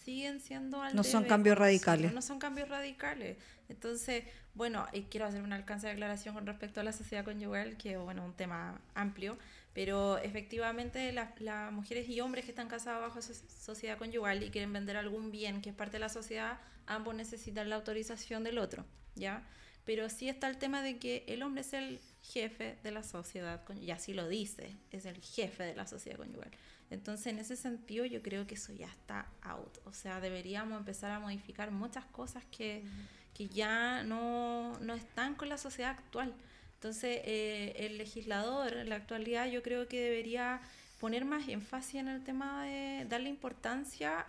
siguen 0.04 0.40
siendo 0.40 0.82
al 0.82 0.94
No 0.94 1.04
son 1.04 1.22
debe, 1.22 1.28
cambios 1.28 1.54
como 1.56 1.64
radicales. 1.64 2.12
No 2.12 2.22
son 2.22 2.38
cambios 2.38 2.68
radicales. 2.68 3.36
Entonces, 3.68 4.24
bueno, 4.54 4.86
y 4.92 5.02
quiero 5.02 5.26
hacer 5.26 5.42
un 5.42 5.52
alcance 5.52 5.86
de 5.86 5.92
aclaración 5.94 6.34
con 6.34 6.46
respecto 6.46 6.80
a 6.80 6.84
la 6.84 6.92
sociedad 6.92 7.24
conyugal, 7.24 7.76
que 7.76 7.96
bueno, 7.96 8.24
un 8.24 8.34
tema 8.34 8.80
amplio, 8.94 9.36
pero 9.72 10.18
efectivamente 10.18 11.10
las, 11.12 11.72
mujeres 11.72 12.08
y 12.08 12.20
hombres 12.20 12.44
que 12.44 12.52
están 12.52 12.68
casados 12.68 13.00
bajo 13.02 13.20
so- 13.20 13.34
sociedad 13.60 13.98
conyugal 13.98 14.42
y 14.44 14.50
quieren 14.50 14.72
vender 14.72 14.96
algún 14.96 15.30
bien 15.32 15.60
que 15.60 15.70
es 15.70 15.74
parte 15.76 15.94
de 15.94 16.00
la 16.00 16.08
sociedad, 16.08 16.58
ambos 16.86 17.14
necesitan 17.14 17.68
la 17.68 17.76
autorización 17.76 18.44
del 18.44 18.58
otro, 18.58 18.84
¿ya? 19.16 19.42
Pero 19.84 20.08
sí 20.08 20.28
está 20.28 20.48
el 20.48 20.56
tema 20.58 20.82
de 20.82 20.98
que 20.98 21.24
el 21.26 21.42
hombre 21.42 21.60
es 21.62 21.74
el 21.74 22.00
jefe 22.22 22.78
de 22.82 22.90
la 22.92 23.02
sociedad, 23.02 23.64
con- 23.64 23.82
y 23.82 23.90
así 23.90 24.14
lo 24.14 24.28
dice, 24.28 24.76
es 24.92 25.04
el 25.04 25.20
jefe 25.20 25.64
de 25.64 25.74
la 25.74 25.86
sociedad 25.86 26.16
conyugal. 26.18 26.50
Entonces, 26.90 27.26
en 27.26 27.38
ese 27.38 27.56
sentido, 27.56 28.04
yo 28.04 28.22
creo 28.22 28.46
que 28.46 28.54
eso 28.54 28.72
ya 28.72 28.86
está 28.86 29.26
out. 29.42 29.78
O 29.84 29.92
sea, 29.92 30.20
deberíamos 30.20 30.78
empezar 30.78 31.10
a 31.10 31.18
modificar 31.18 31.70
muchas 31.70 32.04
cosas 32.06 32.44
que, 32.56 32.84
que 33.34 33.48
ya 33.48 34.02
no, 34.04 34.78
no 34.80 34.94
están 34.94 35.34
con 35.34 35.48
la 35.48 35.58
sociedad 35.58 35.90
actual. 35.90 36.32
Entonces, 36.74 37.20
eh, 37.24 37.74
el 37.78 37.98
legislador 37.98 38.74
en 38.76 38.88
la 38.88 38.96
actualidad 38.96 39.46
yo 39.46 39.62
creo 39.62 39.88
que 39.88 40.00
debería 40.00 40.60
poner 41.00 41.24
más 41.24 41.48
énfasis 41.48 41.96
en 41.96 42.08
el 42.08 42.22
tema 42.22 42.64
de 42.64 43.06
darle 43.08 43.28
importancia 43.28 44.26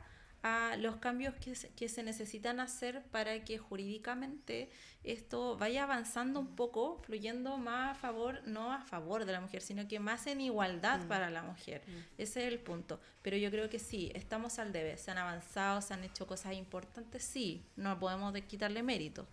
los 0.77 0.97
cambios 0.97 1.33
que 1.35 1.55
se, 1.55 1.69
que 1.69 1.89
se 1.89 2.03
necesitan 2.03 2.59
hacer 2.59 3.01
para 3.11 3.43
que 3.43 3.57
jurídicamente 3.57 4.69
esto 5.03 5.55
vaya 5.57 5.83
avanzando 5.83 6.39
un 6.39 6.55
poco, 6.55 6.97
fluyendo 7.05 7.57
más 7.57 7.91
a 7.91 7.99
favor, 7.99 8.41
no 8.45 8.71
a 8.73 8.81
favor 8.81 9.25
de 9.25 9.31
la 9.33 9.41
mujer, 9.41 9.61
sino 9.61 9.87
que 9.87 9.99
más 9.99 10.25
en 10.27 10.41
igualdad 10.41 10.99
para 11.07 11.29
la 11.29 11.43
mujer. 11.43 11.81
Ese 12.17 12.45
es 12.47 12.51
el 12.53 12.59
punto. 12.59 12.99
Pero 13.21 13.37
yo 13.37 13.49
creo 13.51 13.69
que 13.69 13.79
sí, 13.79 14.11
estamos 14.15 14.57
al 14.59 14.71
debe, 14.71 14.97
se 14.97 15.11
han 15.11 15.17
avanzado, 15.19 15.81
se 15.81 15.93
han 15.93 16.03
hecho 16.03 16.25
cosas 16.27 16.53
importantes, 16.53 17.23
sí, 17.23 17.63
no 17.75 17.99
podemos 17.99 18.33
de- 18.33 18.41
quitarle 18.45 18.81
mérito, 18.83 19.27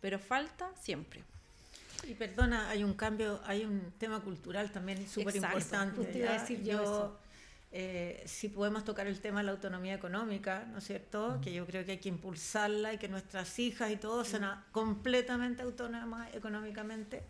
pero 0.00 0.18
falta 0.18 0.70
siempre. 0.80 1.22
Y 2.06 2.14
perdona, 2.14 2.68
hay 2.70 2.84
un 2.84 2.94
cambio, 2.94 3.40
hay 3.44 3.64
un 3.64 3.92
tema 3.98 4.20
cultural 4.20 4.70
también 4.70 4.98
súper 5.08 5.34
importante. 5.36 5.96
Justo 5.96 6.18
iba 6.18 6.30
a 6.30 6.40
decir 6.40 6.62
yo 6.62 6.82
eso. 6.82 7.18
Eh, 7.70 8.22
si 8.26 8.48
podemos 8.48 8.84
tocar 8.84 9.06
el 9.06 9.20
tema 9.20 9.40
de 9.40 9.46
la 9.46 9.52
autonomía 9.52 9.94
económica, 9.94 10.64
¿no 10.72 10.78
es 10.78 10.84
cierto? 10.84 11.38
Que 11.42 11.52
yo 11.52 11.66
creo 11.66 11.84
que 11.84 11.92
hay 11.92 11.98
que 11.98 12.08
impulsarla 12.08 12.94
y 12.94 12.98
que 12.98 13.08
nuestras 13.08 13.58
hijas 13.58 13.90
y 13.90 13.96
todos 13.96 14.28
sean 14.28 14.44
a- 14.44 14.66
completamente 14.72 15.62
autónomas 15.62 16.34
económicamente. 16.34 17.22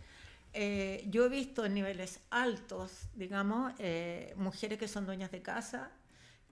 Eh, 0.55 1.05
yo 1.11 1.27
he 1.27 1.29
visto 1.29 1.65
en 1.65 1.75
niveles 1.75 2.21
altos, 2.31 3.09
digamos, 3.15 3.73
eh, 3.79 4.33
mujeres 4.37 4.79
que 4.79 4.89
son 4.89 5.07
dueñas 5.07 5.31
de 5.31 5.43
casa, 5.43 5.91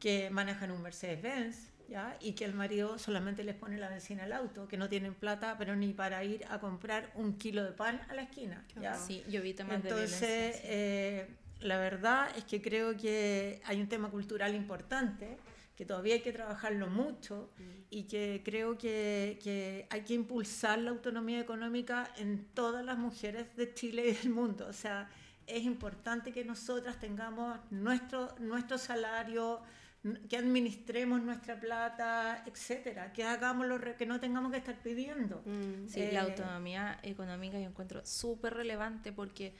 que 0.00 0.28
manejan 0.30 0.70
un 0.72 0.82
Mercedes-Benz, 0.82 1.70
¿ya? 1.88 2.16
Y 2.20 2.32
que 2.32 2.44
el 2.44 2.52
marido 2.54 2.98
solamente 2.98 3.42
les 3.44 3.54
pone 3.54 3.78
la 3.78 3.88
benzina 3.88 4.24
al 4.24 4.32
auto, 4.32 4.68
que 4.68 4.76
no 4.76 4.88
tienen 4.88 5.14
plata, 5.14 5.54
pero 5.58 5.76
ni 5.76 5.92
para 5.94 6.22
ir 6.24 6.44
a 6.50 6.58
comprar 6.60 7.10
un 7.14 7.38
kilo 7.38 7.64
de 7.64 7.72
pan 7.72 8.00
a 8.10 8.14
la 8.14 8.22
esquina, 8.22 8.64
¿ya? 8.82 8.94
Sí, 8.94 9.24
yo 9.30 9.40
vi 9.42 9.54
temas 9.54 9.82
de 9.82 9.88
Entonces, 9.90 10.60
eh, 10.64 11.28
la 11.60 11.78
verdad 11.78 12.28
es 12.36 12.44
que 12.44 12.60
creo 12.60 12.96
que 12.96 13.60
hay 13.64 13.80
un 13.80 13.88
tema 13.88 14.10
cultural 14.10 14.54
importante, 14.54 15.36
que 15.76 15.84
todavía 15.84 16.14
hay 16.14 16.20
que 16.20 16.32
trabajarlo 16.32 16.86
mucho 16.86 17.50
y 17.90 18.04
que 18.04 18.40
creo 18.44 18.78
que, 18.78 19.38
que 19.42 19.86
hay 19.90 20.02
que 20.02 20.14
impulsar 20.14 20.78
la 20.78 20.90
autonomía 20.90 21.38
económica 21.40 22.10
en 22.16 22.46
todas 22.54 22.84
las 22.84 22.96
mujeres 22.98 23.54
de 23.56 23.74
Chile 23.74 24.08
y 24.08 24.12
del 24.12 24.30
mundo. 24.30 24.66
O 24.68 24.72
sea, 24.72 25.08
es 25.46 25.62
importante 25.64 26.32
que 26.32 26.44
nosotras 26.44 26.98
tengamos 26.98 27.58
nuestro, 27.70 28.34
nuestro 28.38 28.78
salario, 28.78 29.60
que 30.28 30.36
administremos 30.36 31.20
nuestra 31.20 31.58
plata, 31.58 32.42
etcétera, 32.46 33.12
que 33.12 33.24
hagamos 33.24 33.66
lo 33.66 33.78
que 33.96 34.06
no 34.06 34.18
tengamos 34.20 34.52
que 34.52 34.58
estar 34.58 34.76
pidiendo. 34.76 35.42
Mm. 35.44 35.88
Sí, 35.88 36.00
la 36.12 36.22
Eh, 36.22 36.30
autonomía 36.30 36.98
económica 37.02 37.58
yo 37.58 37.68
encuentro 37.68 38.04
súper 38.06 38.54
relevante 38.54 39.12
porque 39.12 39.52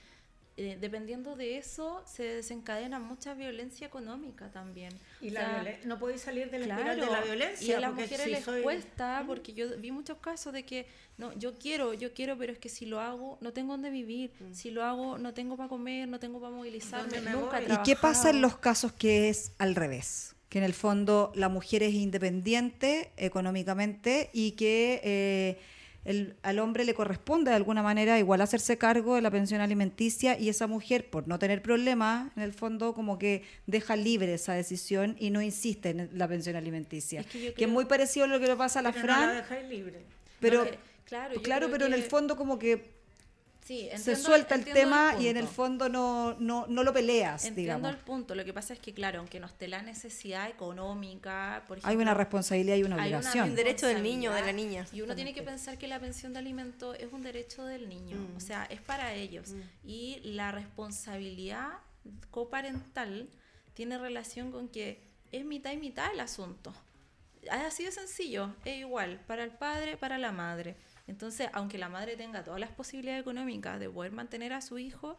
eh, 0.57 0.77
dependiendo 0.81 1.35
de 1.35 1.57
eso, 1.57 2.01
se 2.05 2.23
desencadena 2.23 2.99
mucha 2.99 3.35
violencia 3.35 3.85
económica 3.85 4.49
también. 4.51 4.91
Y 5.21 5.29
O 5.29 5.33
la 5.33 5.63
sea, 5.63 5.79
no 5.85 5.99
podéis 5.99 6.21
salir 6.21 6.49
de 6.49 6.57
la 6.59 6.65
Claro, 6.65 6.81
espiral 6.91 6.99
de 6.99 7.11
la 7.11 7.21
violencia. 7.23 7.67
y 7.67 7.71
a 7.73 7.79
las 7.79 7.89
porque 7.91 8.01
mujeres 8.03 8.25
si 8.25 8.31
les 8.31 8.43
soy- 8.43 8.63
cuesta, 8.63 9.23
porque 9.27 9.53
yo 9.53 9.77
vi 9.77 9.91
muchos 9.91 10.17
casos 10.17 10.53
de 10.53 10.63
que, 10.65 10.87
no, 11.17 11.31
yo 11.37 11.53
quiero, 11.59 11.93
yo 11.93 12.11
quiero, 12.13 12.37
pero 12.37 12.51
es 12.53 12.59
que 12.59 12.69
si 12.69 12.85
lo 12.87 12.99
hago, 12.99 13.37
no 13.39 13.53
tengo 13.53 13.73
dónde 13.73 13.91
vivir. 13.91 14.31
Si 14.51 14.71
lo 14.71 14.83
hago, 14.83 15.17
no 15.19 15.33
tengo 15.33 15.57
para 15.57 15.69
comer, 15.69 16.07
no 16.07 16.19
tengo 16.19 16.41
para 16.41 16.53
movilizarme, 16.55 17.17
¿Dónde 17.17 17.21
me 17.21 17.31
nunca? 17.37 17.61
¿Y 17.61 17.83
qué 17.83 17.95
pasa 17.95 18.31
en 18.31 18.41
los 18.41 18.57
casos 18.57 18.91
que 18.91 19.29
es 19.29 19.51
al 19.59 19.75
revés? 19.75 20.33
Que 20.49 20.57
en 20.59 20.63
el 20.63 20.73
fondo 20.73 21.31
la 21.35 21.49
mujer 21.49 21.83
es 21.83 21.93
independiente 21.93 23.11
económicamente 23.17 24.29
y 24.33 24.51
que 24.51 25.01
eh, 25.03 25.59
el- 26.07 26.35
al 26.41 26.59
hombre 26.59 26.85
le 26.85 26.93
corresponde 26.93 27.51
de 27.51 27.57
alguna 27.57 27.83
manera 27.83 28.17
igual 28.17 28.41
hacerse 28.41 28.77
cargo 28.77 29.15
de 29.15 29.21
la 29.21 29.29
pensión 29.29 29.61
alimenticia 29.61 30.39
y 30.39 30.49
esa 30.49 30.65
mujer, 30.67 31.09
por 31.09 31.27
no 31.27 31.37
tener 31.37 31.61
problemas, 31.61 32.31
en 32.35 32.43
el 32.43 32.53
fondo 32.53 32.93
como 32.93 33.17
que 33.19 33.43
deja 33.67 33.95
libre 33.95 34.33
esa 34.33 34.53
decisión 34.53 35.15
y 35.19 35.29
no 35.29 35.41
insiste 35.41 35.89
en 35.89 36.09
la 36.13 36.27
pensión 36.27 36.55
alimenticia. 36.55 37.21
Es 37.21 37.27
que 37.27 37.63
es 37.65 37.69
muy 37.69 37.85
parecido 37.85 38.25
a 38.25 38.27
lo 38.29 38.39
que 38.39 38.47
le 38.47 38.55
pasa 38.55 38.79
a 38.79 38.81
la 38.83 38.91
no 38.91 38.99
Fran, 38.99 39.27
la 39.27 39.33
dejáis 39.35 39.67
libre. 39.69 39.99
pero, 40.39 40.63
No, 40.63 40.71
que- 40.71 40.77
claro, 41.05 41.41
claro, 41.41 41.67
pero 41.71 41.85
en 41.85 41.93
el 41.93 42.03
fondo 42.03 42.35
como 42.35 42.57
que 42.57 42.96
Sí, 43.67 43.89
se 43.97 44.15
suelta 44.15 44.55
el 44.55 44.63
tema 44.63 45.15
y 45.19 45.27
en 45.27 45.35
el 45.35 45.45
fondo 45.47 45.89
no, 45.89 46.35
no, 46.39 46.65
no 46.67 46.83
lo 46.83 46.93
peleas, 46.93 47.43
Entiendo 47.43 47.73
digamos. 47.79 47.91
el 47.91 47.97
punto. 47.97 48.33
Lo 48.33 48.45
que 48.45 48.53
pasa 48.53 48.73
es 48.73 48.79
que, 48.79 48.93
claro, 48.93 49.19
aunque 49.19 49.41
no 49.41 49.47
esté 49.47 49.67
la 49.67 49.81
necesidad 49.81 50.47
económica, 50.49 51.63
por 51.67 51.77
ejemplo, 51.77 51.89
Hay 51.89 52.01
una 52.01 52.13
responsabilidad 52.13 52.77
y 52.77 52.83
una 52.83 52.95
hay 52.95 53.13
obligación. 53.13 53.49
Un 53.49 53.55
derecho 53.55 53.85
del 53.87 54.01
niño, 54.01 54.31
de 54.31 54.41
la 54.41 54.53
niña, 54.53 54.85
Y 54.93 55.01
uno 55.01 55.15
tiene 55.15 55.33
que 55.33 55.43
pensar 55.43 55.77
que 55.77 55.87
la 55.87 55.99
pensión 55.99 56.31
de 56.31 56.39
alimento 56.39 56.93
es 56.93 57.11
un 57.11 57.23
derecho 57.23 57.65
del 57.65 57.89
niño, 57.89 58.15
Mm. 58.15 58.37
o 58.37 58.39
sea, 58.39 58.63
es 58.69 58.79
para 58.79 59.13
ellos. 59.13 59.53
Y 59.83 60.21
la 60.23 60.53
responsabilidad 60.53 61.67
coparental 62.31 63.27
tiene 63.73 63.97
relación 63.97 64.51
con 64.51 64.69
que 64.69 65.01
es 65.31 65.43
mitad 65.43 65.71
y 65.73 65.77
mitad 65.77 66.11
el 66.13 66.19
asunto. 66.21 66.73
Así 67.51 67.83
de 67.83 67.91
sencillo, 67.91 68.53
es 68.65 68.77
igual 68.79 69.19
para 69.27 69.43
el 69.43 69.51
padre, 69.51 69.97
para 69.97 70.17
la 70.17 70.31
madre. 70.31 70.75
Entonces, 71.07 71.49
aunque 71.53 71.77
la 71.77 71.89
madre 71.89 72.15
tenga 72.15 72.43
todas 72.43 72.59
las 72.59 72.71
posibilidades 72.71 73.21
económicas 73.21 73.79
de 73.79 73.89
poder 73.89 74.11
mantener 74.11 74.53
a 74.53 74.61
su 74.61 74.77
hijo, 74.77 75.17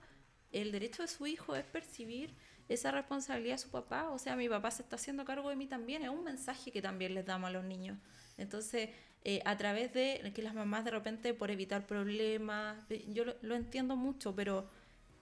el 0.52 0.70
derecho 0.70 1.02
de 1.02 1.08
su 1.08 1.26
hijo 1.26 1.56
es 1.56 1.64
percibir 1.64 2.34
esa 2.68 2.90
responsabilidad 2.90 3.54
de 3.54 3.58
su 3.62 3.70
papá. 3.70 4.10
O 4.10 4.18
sea, 4.18 4.36
mi 4.36 4.48
papá 4.48 4.70
se 4.70 4.82
está 4.82 4.96
haciendo 4.96 5.24
cargo 5.24 5.48
de 5.48 5.56
mí 5.56 5.66
también. 5.66 6.02
Es 6.02 6.10
un 6.10 6.24
mensaje 6.24 6.70
que 6.70 6.82
también 6.82 7.14
les 7.14 7.24
damos 7.24 7.48
a 7.48 7.52
los 7.52 7.64
niños. 7.64 7.98
Entonces, 8.36 8.90
eh, 9.24 9.40
a 9.44 9.56
través 9.56 9.92
de 9.92 10.30
que 10.34 10.42
las 10.42 10.54
mamás 10.54 10.84
de 10.84 10.90
repente 10.90 11.34
por 11.34 11.50
evitar 11.50 11.86
problemas, 11.86 12.78
eh, 12.90 13.04
yo 13.08 13.24
lo, 13.24 13.36
lo 13.40 13.56
entiendo 13.56 13.96
mucho, 13.96 14.34
pero 14.34 14.70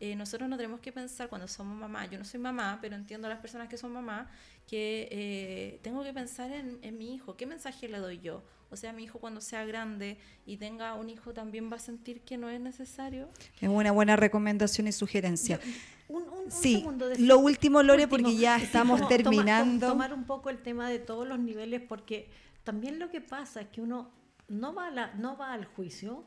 eh, 0.01 0.15
nosotros 0.17 0.49
no 0.49 0.57
tenemos 0.57 0.81
que 0.81 0.93
pensar 0.93 1.29
cuando 1.29 1.49
somos 1.49 1.77
mamás. 1.79 2.11
Yo 2.11 2.19
no 2.19 2.25
soy 2.25 2.39
mamá, 2.41 2.79
pero 2.81 2.97
entiendo 2.97 3.27
a 3.27 3.31
las 3.31 3.39
personas 3.41 3.69
que 3.69 3.77
son 3.77 3.93
mamás 3.93 4.27
que 4.67 5.09
eh, 5.11 5.81
tengo 5.83 6.03
que 6.03 6.13
pensar 6.13 6.51
en, 6.53 6.79
en 6.83 6.99
mi 6.99 7.15
hijo. 7.15 7.37
¿Qué 7.37 7.47
mensaje 7.47 7.89
le 7.89 7.99
doy 7.99 8.19
yo? 8.21 8.43
O 8.71 8.77
sea, 8.77 8.93
mi 8.93 9.05
hijo 9.05 9.21
cuando 9.21 9.41
sea 9.41 9.65
grande 9.65 10.19
y 10.45 10.57
tenga 10.57 10.95
un 10.95 11.09
hijo 11.09 11.33
también 11.33 11.71
va 11.71 11.77
a 11.77 11.79
sentir 11.79 12.21
que 12.23 12.37
no 12.37 12.51
es 12.51 12.61
necesario. 12.61 13.29
Es 13.61 13.69
una 13.69 13.93
buena 13.93 14.17
recomendación 14.17 14.89
y 14.89 14.93
sugerencia. 14.93 15.61
Un, 16.09 16.23
un- 16.25 16.29
un 16.47 16.51
Sí, 16.51 16.77
segundo 16.77 17.09
de- 17.09 17.19
lo 17.21 17.39
último, 17.39 17.83
Lore, 17.83 18.05
último, 18.05 18.23
porque 18.25 18.37
ya 18.37 18.59
sí, 18.59 18.65
estamos 18.65 18.99
toma- 19.01 19.09
tom- 19.09 19.17
terminando. 19.23 19.89
tomar 19.89 20.13
un 20.13 20.25
poco 20.25 20.51
el 20.51 20.59
tema 20.59 20.89
de 20.91 20.99
todos 20.99 21.27
los 21.27 21.39
niveles, 21.39 21.81
porque 21.81 22.29
también 22.65 22.99
lo 22.99 23.09
que 23.11 23.21
pasa 23.21 23.61
es 23.63 23.69
que 23.69 23.81
uno 23.81 24.11
no 24.49 24.75
va, 24.75 24.89
a 24.89 24.91
la- 24.91 25.15
no 25.15 25.37
va 25.37 25.53
al 25.53 25.65
juicio, 25.65 26.25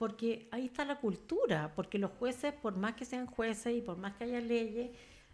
porque 0.00 0.48
ahí 0.50 0.64
está 0.64 0.86
la 0.86 0.96
cultura, 0.96 1.74
porque 1.76 1.98
los 1.98 2.12
jueces, 2.12 2.54
por 2.54 2.74
más 2.74 2.94
que 2.94 3.04
sean 3.04 3.26
jueces 3.26 3.76
y 3.76 3.82
por 3.82 3.98
más 3.98 4.14
que 4.14 4.24
haya 4.24 4.40
leyes, 4.40 4.92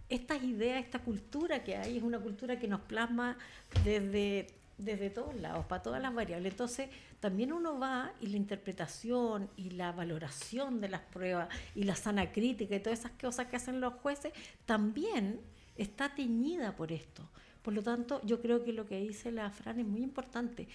estas 0.09 0.43
ideas, 0.43 0.85
esta 0.85 0.99
cultura 0.99 1.63
que 1.63 1.77
hay, 1.77 1.99
es 1.99 2.03
una 2.03 2.19
cultura 2.19 2.59
que 2.59 2.67
nos 2.67 2.81
plasma 2.81 3.39
desde, 3.85 4.49
desde 4.77 5.09
todos 5.11 5.37
lados, 5.37 5.65
para 5.67 5.85
todas 5.85 6.03
las 6.03 6.13
variables. 6.13 6.53
Entonces, 6.53 6.91
también 7.21 7.53
uno 7.53 7.79
va 7.79 8.13
y 8.21 8.27
la 8.27 8.39
interpretación 8.39 9.49
y 9.57 9.71
la 9.71 9.93
valoración 9.93 10.81
de 10.81 10.89
las 10.89 11.03
pruebas 11.03 11.49
y 11.77 11.85
la 11.85 11.95
sana 11.95 12.33
crítica 12.33 12.75
y 12.75 12.81
todas 12.81 12.99
esas 12.99 13.13
cosas 13.13 13.47
que 13.47 13.55
hacen 13.55 13.81
los 13.81 13.95
jueces, 13.95 14.33
también 14.65 15.39
está 15.77 16.13
teñida 16.13 16.75
por 16.75 16.91
esto. 16.91 17.23
Por 17.63 17.73
lo 17.73 17.85
tanto, 17.85 18.21
yo 18.25 18.43
creo 18.43 18.65
que 18.65 18.73
lo 18.73 18.85
que 18.85 18.99
dice 18.99 19.31
la 19.31 19.49
Fran 19.49 19.79
es 19.79 19.87
muy 19.87 20.03
importante. 20.03 20.67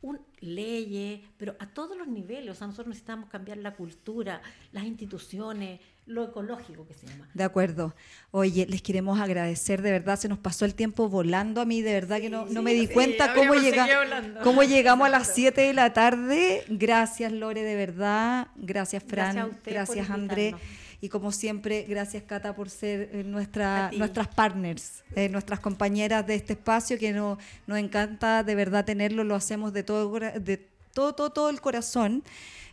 Un, 0.00 0.20
leyes, 0.40 1.20
pero 1.36 1.56
a 1.58 1.66
todos 1.66 1.96
los 1.96 2.06
niveles. 2.06 2.50
O 2.50 2.54
sea, 2.54 2.66
nosotros 2.66 2.88
necesitamos 2.88 3.28
cambiar 3.28 3.58
la 3.58 3.74
cultura, 3.74 4.40
las 4.72 4.84
instituciones, 4.84 5.80
lo 6.06 6.24
ecológico 6.24 6.86
que 6.86 6.94
se 6.94 7.06
llama. 7.06 7.28
De 7.34 7.44
acuerdo. 7.44 7.94
Oye, 8.30 8.66
les 8.66 8.80
queremos 8.80 9.20
agradecer, 9.20 9.82
de 9.82 9.90
verdad, 9.90 10.18
se 10.18 10.28
nos 10.28 10.38
pasó 10.38 10.64
el 10.64 10.74
tiempo 10.74 11.08
volando 11.08 11.60
a 11.60 11.64
mí, 11.64 11.82
de 11.82 11.92
verdad 11.92 12.20
que 12.20 12.30
no, 12.30 12.46
no 12.46 12.62
me 12.62 12.72
di 12.74 12.86
sí, 12.86 12.94
cuenta 12.94 13.34
cómo, 13.34 13.54
llega, 13.54 13.86
cómo 14.42 14.62
llegamos 14.62 15.06
a 15.06 15.10
las 15.10 15.34
7 15.34 15.60
de 15.60 15.74
la 15.74 15.92
tarde. 15.92 16.64
Gracias, 16.68 17.30
Lore, 17.32 17.62
de 17.62 17.76
verdad. 17.76 18.48
Gracias, 18.56 19.02
Fran. 19.04 19.34
Gracias 19.34 19.44
a 19.44 19.56
usted 19.56 19.72
Gracias, 19.72 20.10
André. 20.10 20.48
invitarnos. 20.48 20.87
Y 21.00 21.08
como 21.10 21.30
siempre, 21.30 21.84
gracias, 21.88 22.24
Cata, 22.24 22.56
por 22.56 22.70
ser 22.70 23.10
eh, 23.12 23.22
nuestra, 23.24 23.90
nuestras 23.98 24.28
partners, 24.28 25.04
eh, 25.14 25.28
nuestras 25.28 25.60
compañeras 25.60 26.26
de 26.26 26.34
este 26.34 26.54
espacio, 26.54 26.98
que 26.98 27.12
no- 27.12 27.38
nos 27.68 27.78
encanta 27.78 28.42
de 28.42 28.54
verdad 28.56 28.84
tenerlo, 28.84 29.22
lo 29.22 29.36
hacemos 29.36 29.72
de 29.72 29.84
todo, 29.84 30.18
de 30.18 30.56
todo, 30.92 31.14
todo, 31.14 31.30
todo 31.30 31.50
el 31.50 31.60
corazón. 31.60 32.24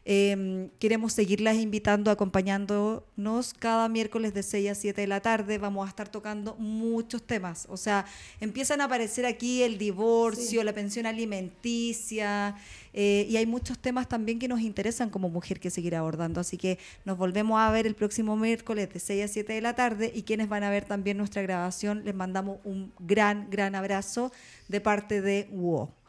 Eh, 0.07 0.69
queremos 0.77 1.13
seguirlas 1.13 1.55
invitando, 1.55 2.11
acompañándonos 2.11 3.55
cada 3.57 3.89
miércoles 3.89 4.35
de 4.35 4.43
6 4.43 4.69
a 4.69 4.75
7 4.75 5.01
de 5.01 5.07
la 5.07 5.19
tarde. 5.19 5.57
Vamos 5.57 5.87
a 5.87 5.89
estar 5.89 6.09
tocando 6.09 6.55
muchos 6.57 7.23
temas. 7.23 7.65
O 7.69 7.75
sea, 7.75 8.05
empiezan 8.39 8.81
a 8.81 8.83
aparecer 8.85 9.25
aquí 9.25 9.63
el 9.63 9.79
divorcio, 9.79 10.63
la 10.63 10.73
pensión 10.73 11.07
alimenticia, 11.07 12.55
eh, 12.93 13.25
y 13.27 13.35
hay 13.37 13.47
muchos 13.47 13.79
temas 13.79 14.07
también 14.07 14.37
que 14.37 14.47
nos 14.47 14.61
interesan 14.61 15.09
como 15.09 15.27
mujer 15.29 15.59
que 15.59 15.71
seguir 15.71 15.95
abordando. 15.95 16.39
Así 16.39 16.55
que 16.57 16.77
nos 17.03 17.17
volvemos 17.17 17.59
a 17.59 17.71
ver 17.71 17.87
el 17.87 17.95
próximo 17.95 18.37
miércoles 18.37 18.93
de 18.93 18.99
6 18.99 19.23
a 19.23 19.27
7 19.27 19.53
de 19.53 19.61
la 19.61 19.73
tarde 19.73 20.11
y 20.13 20.21
quienes 20.21 20.49
van 20.49 20.63
a 20.63 20.69
ver 20.69 20.85
también 20.85 21.17
nuestra 21.17 21.41
grabación, 21.41 22.05
les 22.05 22.13
mandamos 22.13 22.59
un 22.63 22.93
gran, 22.99 23.49
gran 23.49 23.73
abrazo 23.73 24.31
de 24.67 24.81
parte 24.81 25.21
de 25.21 25.49
WO. 25.51 26.04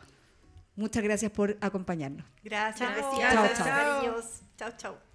Muchas 0.76 1.02
gracias 1.02 1.32
por 1.32 1.56
acompañarnos. 1.60 2.24
Gracias, 2.44 2.88
Chao. 2.90 3.64
cariños. 3.64 4.42
Chao, 4.56 4.70
chao. 4.76 5.05